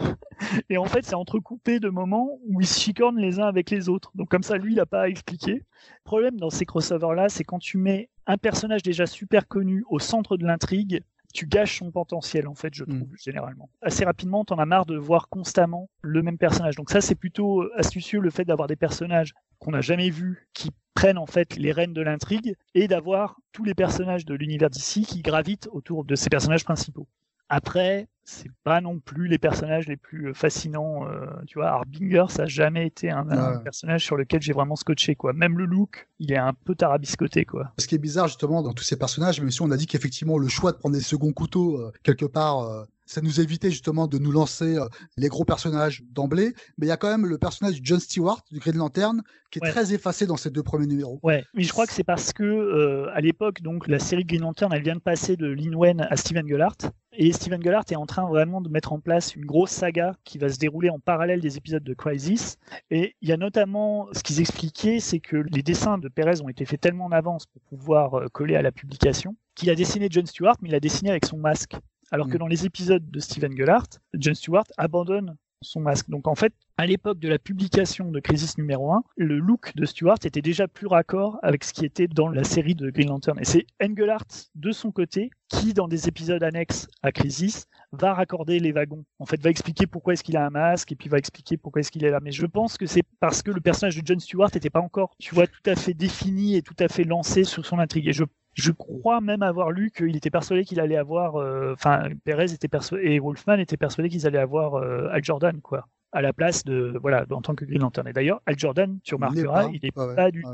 Et 0.69 0.77
en 0.77 0.85
fait, 0.85 1.05
c'est 1.05 1.15
entrecoupé 1.15 1.79
de 1.79 1.89
moments 1.89 2.39
où 2.47 2.61
ils 2.61 2.67
se 2.67 2.79
chicornent 2.79 3.19
les 3.19 3.39
uns 3.39 3.47
avec 3.47 3.69
les 3.69 3.89
autres. 3.89 4.11
Donc 4.15 4.29
comme 4.29 4.43
ça, 4.43 4.57
lui, 4.57 4.73
il 4.73 4.79
a 4.79 4.85
pas 4.85 5.03
à 5.03 5.07
expliquer. 5.07 5.53
Le 5.53 6.03
problème 6.03 6.37
dans 6.37 6.49
ces 6.49 6.65
crossovers-là, 6.65 7.29
c'est 7.29 7.43
quand 7.43 7.59
tu 7.59 7.77
mets 7.77 8.09
un 8.27 8.37
personnage 8.37 8.83
déjà 8.83 9.05
super 9.05 9.47
connu 9.47 9.83
au 9.89 9.99
centre 9.99 10.37
de 10.37 10.45
l'intrigue, 10.45 11.03
tu 11.33 11.45
gâches 11.45 11.79
son 11.79 11.91
potentiel 11.91 12.47
en 12.47 12.55
fait, 12.55 12.73
je 12.73 12.83
mm. 12.83 12.87
trouve 12.87 13.15
généralement. 13.17 13.69
Assez 13.81 14.03
rapidement, 14.03 14.45
t'en 14.45 14.57
as 14.57 14.65
marre 14.65 14.85
de 14.85 14.97
voir 14.97 15.29
constamment 15.29 15.89
le 16.01 16.21
même 16.23 16.37
personnage. 16.37 16.75
Donc 16.75 16.89
ça, 16.89 17.01
c'est 17.01 17.15
plutôt 17.15 17.63
astucieux 17.75 18.19
le 18.19 18.29
fait 18.29 18.45
d'avoir 18.45 18.67
des 18.67 18.75
personnages 18.75 19.33
qu'on 19.59 19.71
n'a 19.71 19.81
jamais 19.81 20.09
vus 20.09 20.47
qui 20.53 20.71
prennent 20.93 21.17
en 21.17 21.25
fait 21.25 21.55
les 21.55 21.71
rênes 21.71 21.93
de 21.93 22.01
l'intrigue 22.01 22.55
et 22.75 22.87
d'avoir 22.87 23.37
tous 23.51 23.63
les 23.63 23.73
personnages 23.73 24.25
de 24.25 24.33
l'univers 24.33 24.69
d'ici 24.69 25.03
qui 25.05 25.21
gravitent 25.21 25.69
autour 25.71 26.03
de 26.03 26.15
ces 26.15 26.29
personnages 26.29 26.63
principaux. 26.63 27.07
Après, 27.49 28.07
c'est 28.23 28.51
pas 28.63 28.79
non 28.79 28.99
plus 28.99 29.27
les 29.27 29.39
personnages 29.39 29.87
les 29.87 29.97
plus 29.97 30.27
euh, 30.27 30.33
fascinants. 30.33 31.07
Euh, 31.07 31.25
tu 31.47 31.57
vois, 31.57 31.69
Harbinger, 31.69 32.25
ça 32.29 32.43
a 32.43 32.45
jamais 32.45 32.85
été 32.85 33.09
un, 33.09 33.25
personnage 33.63 34.05
sur 34.05 34.15
lequel 34.17 34.41
j'ai 34.41 34.53
vraiment 34.53 34.75
scotché, 34.75 35.15
quoi. 35.15 35.33
Même 35.33 35.57
le 35.57 35.65
look, 35.65 36.07
il 36.19 36.31
est 36.31 36.37
un 36.37 36.53
peu 36.53 36.75
tarabiscoté, 36.75 37.45
quoi. 37.45 37.71
Ce 37.79 37.87
qui 37.87 37.95
est 37.95 37.99
bizarre, 37.99 38.27
justement, 38.27 38.61
dans 38.61 38.73
tous 38.73 38.83
ces 38.83 38.97
personnages, 38.97 39.41
même 39.41 39.49
si 39.49 39.63
on 39.63 39.71
a 39.71 39.77
dit 39.77 39.87
qu'effectivement, 39.87 40.37
le 40.37 40.47
choix 40.47 40.71
de 40.71 40.77
prendre 40.77 40.95
des 40.95 41.01
seconds 41.01 41.33
couteaux, 41.33 41.77
euh, 41.77 41.91
quelque 42.03 42.25
part, 42.25 42.85
ça 43.09 43.21
nous 43.21 43.41
évitait 43.41 43.71
justement 43.71 44.07
de 44.07 44.19
nous 44.19 44.31
lancer 44.31 44.77
les 45.17 45.29
gros 45.29 45.43
personnages 45.43 46.03
d'emblée. 46.11 46.53
Mais 46.77 46.85
il 46.85 46.89
y 46.89 46.91
a 46.91 46.97
quand 46.97 47.09
même 47.09 47.25
le 47.25 47.39
personnage 47.39 47.81
de 47.81 47.85
John 47.85 47.99
Stewart, 47.99 48.41
du 48.51 48.59
Green 48.59 48.77
Lantern, 48.77 49.23
qui 49.49 49.59
est 49.59 49.67
très 49.67 49.93
effacé 49.93 50.27
dans 50.27 50.37
ces 50.37 50.51
deux 50.51 50.61
premiers 50.61 50.85
numéros. 50.85 51.19
Ouais, 51.23 51.43
mais 51.55 51.63
je 51.63 51.71
crois 51.71 51.87
que 51.87 51.93
c'est 51.93 52.03
parce 52.03 52.33
que, 52.33 53.09
à 53.11 53.19
l'époque, 53.19 53.61
donc, 53.61 53.87
la 53.87 53.97
série 53.97 54.25
Green 54.25 54.41
Lantern, 54.41 54.71
elle 54.71 54.83
vient 54.83 54.95
de 54.95 54.99
passer 54.99 55.35
de 55.37 55.47
Lin 55.47 55.73
Wen 55.73 56.05
à 56.07 56.15
Steven 56.15 56.47
Gellart. 56.47 56.77
Et 57.13 57.33
Steven 57.33 57.61
Gellart 57.61 57.85
est 57.89 57.95
en 57.95 58.05
train 58.05 58.27
vraiment 58.27 58.61
de 58.61 58.69
mettre 58.69 58.93
en 58.93 58.99
place 58.99 59.35
une 59.35 59.45
grosse 59.45 59.71
saga 59.71 60.15
qui 60.23 60.37
va 60.37 60.49
se 60.49 60.59
dérouler 60.59 60.91
en 60.91 60.99
parallèle 60.99 61.41
des 61.41 61.57
épisodes 61.57 61.83
de 61.83 61.93
Crisis. 61.95 62.57
Et 62.91 63.15
il 63.21 63.29
y 63.29 63.31
a 63.31 63.37
notamment, 63.37 64.07
ce 64.13 64.21
qu'ils 64.21 64.39
expliquaient, 64.39 64.99
c'est 64.99 65.19
que 65.19 65.37
les 65.37 65.63
dessins 65.63 65.97
de 65.97 66.07
Perez 66.07 66.41
ont 66.41 66.49
été 66.49 66.65
faits 66.65 66.79
tellement 66.79 67.05
en 67.05 67.11
avance 67.11 67.47
pour 67.47 67.61
pouvoir 67.63 68.19
euh, 68.19 68.27
coller 68.31 68.55
à 68.55 68.61
la 68.61 68.71
publication, 68.71 69.35
qu'il 69.55 69.71
a 69.71 69.75
dessiné 69.75 70.07
John 70.11 70.27
Stewart, 70.27 70.55
mais 70.61 70.69
il 70.69 70.75
a 70.75 70.79
dessiné 70.79 71.09
avec 71.09 71.25
son 71.25 71.37
masque. 71.37 71.75
Alors 72.11 72.27
que 72.27 72.35
mm. 72.35 72.39
dans 72.39 72.47
les 72.47 72.65
épisodes 72.65 73.09
de 73.09 73.19
Steven 73.19 73.55
Gellart, 73.55 73.87
John 74.13 74.35
Stewart 74.35 74.65
abandonne 74.77 75.35
son 75.61 75.81
masque. 75.81 76.09
Donc 76.09 76.27
en 76.27 76.35
fait, 76.35 76.53
à 76.77 76.85
l'époque 76.85 77.19
de 77.19 77.27
la 77.27 77.39
publication 77.39 78.11
de 78.11 78.19
Crisis 78.19 78.57
numéro 78.57 78.93
1, 78.93 79.03
le 79.17 79.39
look 79.39 79.75
de 79.75 79.85
Stewart 79.85 80.17
était 80.23 80.41
déjà 80.41 80.67
plus 80.67 80.87
raccord 80.87 81.37
avec 81.43 81.63
ce 81.63 81.73
qui 81.73 81.85
était 81.85 82.07
dans 82.07 82.29
la 82.29 82.43
série 82.43 82.75
de 82.75 82.89
Green 82.89 83.09
Lantern. 83.09 83.37
Et 83.39 83.45
c'est 83.45 83.65
Engelhardt, 83.83 84.49
de 84.55 84.71
son 84.71 84.91
côté, 84.91 85.29
qui, 85.49 85.73
dans 85.73 85.87
des 85.87 86.07
épisodes 86.07 86.41
annexes 86.43 86.87
à 87.03 87.11
Crisis, 87.11 87.67
va 87.91 88.13
raccorder 88.13 88.59
les 88.59 88.71
wagons. 88.71 89.03
En 89.19 89.25
fait, 89.25 89.41
va 89.41 89.49
expliquer 89.49 89.87
pourquoi 89.87 90.13
est-ce 90.13 90.23
qu'il 90.23 90.37
a 90.37 90.45
un 90.45 90.49
masque 90.49 90.91
et 90.91 90.95
puis 90.95 91.09
va 91.09 91.17
expliquer 91.17 91.57
pourquoi 91.57 91.81
est-ce 91.81 91.91
qu'il 91.91 92.05
est 92.05 92.11
là. 92.11 92.19
Mais 92.21 92.31
je 92.31 92.45
pense 92.45 92.77
que 92.77 92.85
c'est 92.85 93.03
parce 93.19 93.41
que 93.41 93.51
le 93.51 93.61
personnage 93.61 93.97
de 93.97 94.05
John 94.05 94.19
Stewart 94.19 94.49
n'était 94.53 94.69
pas 94.69 94.81
encore, 94.81 95.15
tu 95.19 95.35
vois, 95.35 95.47
tout 95.47 95.69
à 95.69 95.75
fait 95.75 95.93
défini 95.93 96.55
et 96.55 96.61
tout 96.61 96.75
à 96.79 96.87
fait 96.87 97.03
lancé 97.03 97.43
sur 97.43 97.65
son 97.65 97.79
intrigue. 97.79 98.07
Et 98.07 98.13
je 98.13 98.23
je 98.59 98.71
crois 98.71 99.21
même 99.21 99.43
avoir 99.43 99.71
lu 99.71 99.91
qu'il 99.91 100.15
était 100.15 100.29
persuadé 100.29 100.65
qu'il 100.65 100.79
allait 100.79 100.97
avoir, 100.97 101.37
euh, 101.37 101.73
enfin, 101.73 102.09
Perez 102.23 102.53
était 102.53 102.67
persuadé 102.67 103.05
et 103.05 103.19
Wolfman 103.19 103.57
étaient 103.57 103.77
persuadés 103.77 104.09
qu'ils 104.09 104.27
allaient 104.27 104.37
avoir 104.37 104.75
euh, 104.75 105.09
Al 105.11 105.23
Jordan, 105.23 105.61
quoi 105.61 105.87
à 106.11 106.21
la 106.21 106.33
place 106.33 106.63
de 106.63 106.97
voilà 107.01 107.25
en 107.29 107.41
tant 107.41 107.55
que 107.55 107.65
Green 107.65 107.81
Lantern. 107.81 108.07
Et 108.07 108.13
d'ailleurs, 108.13 108.41
Al 108.45 108.57
Jordan, 108.57 108.97
tu 109.03 109.15
remarqueras, 109.15 109.69
il 109.71 109.79
n'est 109.83 109.91
pas, 109.91 110.31
du 110.31 110.43
tout. 110.43 110.49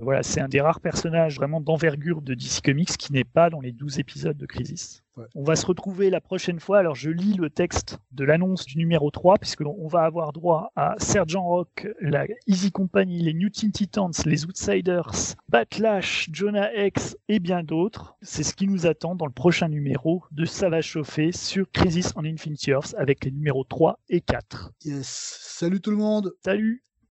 voilà, 0.00 0.22
c'est 0.22 0.40
un 0.40 0.48
des 0.48 0.60
rares 0.60 0.80
personnages 0.80 1.36
vraiment 1.36 1.60
d'envergure 1.60 2.20
de 2.20 2.34
DC 2.34 2.62
Comics 2.64 2.96
qui 2.96 3.12
n'est 3.12 3.24
pas 3.24 3.50
dans 3.50 3.60
les 3.60 3.72
12 3.72 3.98
épisodes 4.00 4.36
de 4.36 4.46
Crisis. 4.46 5.02
On 5.34 5.42
va 5.42 5.56
se 5.56 5.66
retrouver 5.66 6.10
la 6.10 6.20
prochaine 6.20 6.60
fois. 6.60 6.78
Alors, 6.78 6.94
je 6.94 7.10
lis 7.10 7.34
le 7.34 7.50
texte 7.50 7.98
de 8.12 8.24
l'annonce 8.24 8.66
du 8.66 8.78
numéro 8.78 9.10
3, 9.10 9.38
puisque 9.38 9.62
on 9.62 9.88
va 9.88 10.02
avoir 10.02 10.32
droit 10.32 10.72
à 10.76 10.94
Sergent 10.98 11.44
Rock, 11.44 11.88
la 12.00 12.26
Easy 12.46 12.70
Company, 12.70 13.22
les 13.22 13.34
New 13.34 13.50
Teen 13.50 13.72
Titans, 13.72 14.12
les 14.24 14.44
Outsiders, 14.44 15.34
Backlash, 15.48 16.28
Jonah 16.32 16.72
X 16.74 17.16
et 17.28 17.38
bien 17.38 17.62
d'autres. 17.62 18.16
C'est 18.22 18.42
ce 18.42 18.54
qui 18.54 18.66
nous 18.66 18.86
attend 18.86 19.14
dans 19.14 19.26
le 19.26 19.32
prochain 19.32 19.68
numéro 19.68 20.24
de 20.30 20.44
Ça 20.44 20.68
va 20.68 20.80
chauffer 20.80 21.32
sur 21.32 21.70
Crisis 21.70 22.12
on 22.16 22.24
Infinity 22.24 22.70
Earth 22.70 22.94
avec 22.98 23.24
les 23.24 23.30
numéros 23.30 23.64
3 23.64 23.98
et 24.08 24.20
4. 24.20 24.72
Yes. 24.84 25.38
Salut 25.40 25.80
tout 25.80 25.90
le 25.90 25.96
monde. 25.96 26.32
Salut. 26.44 26.82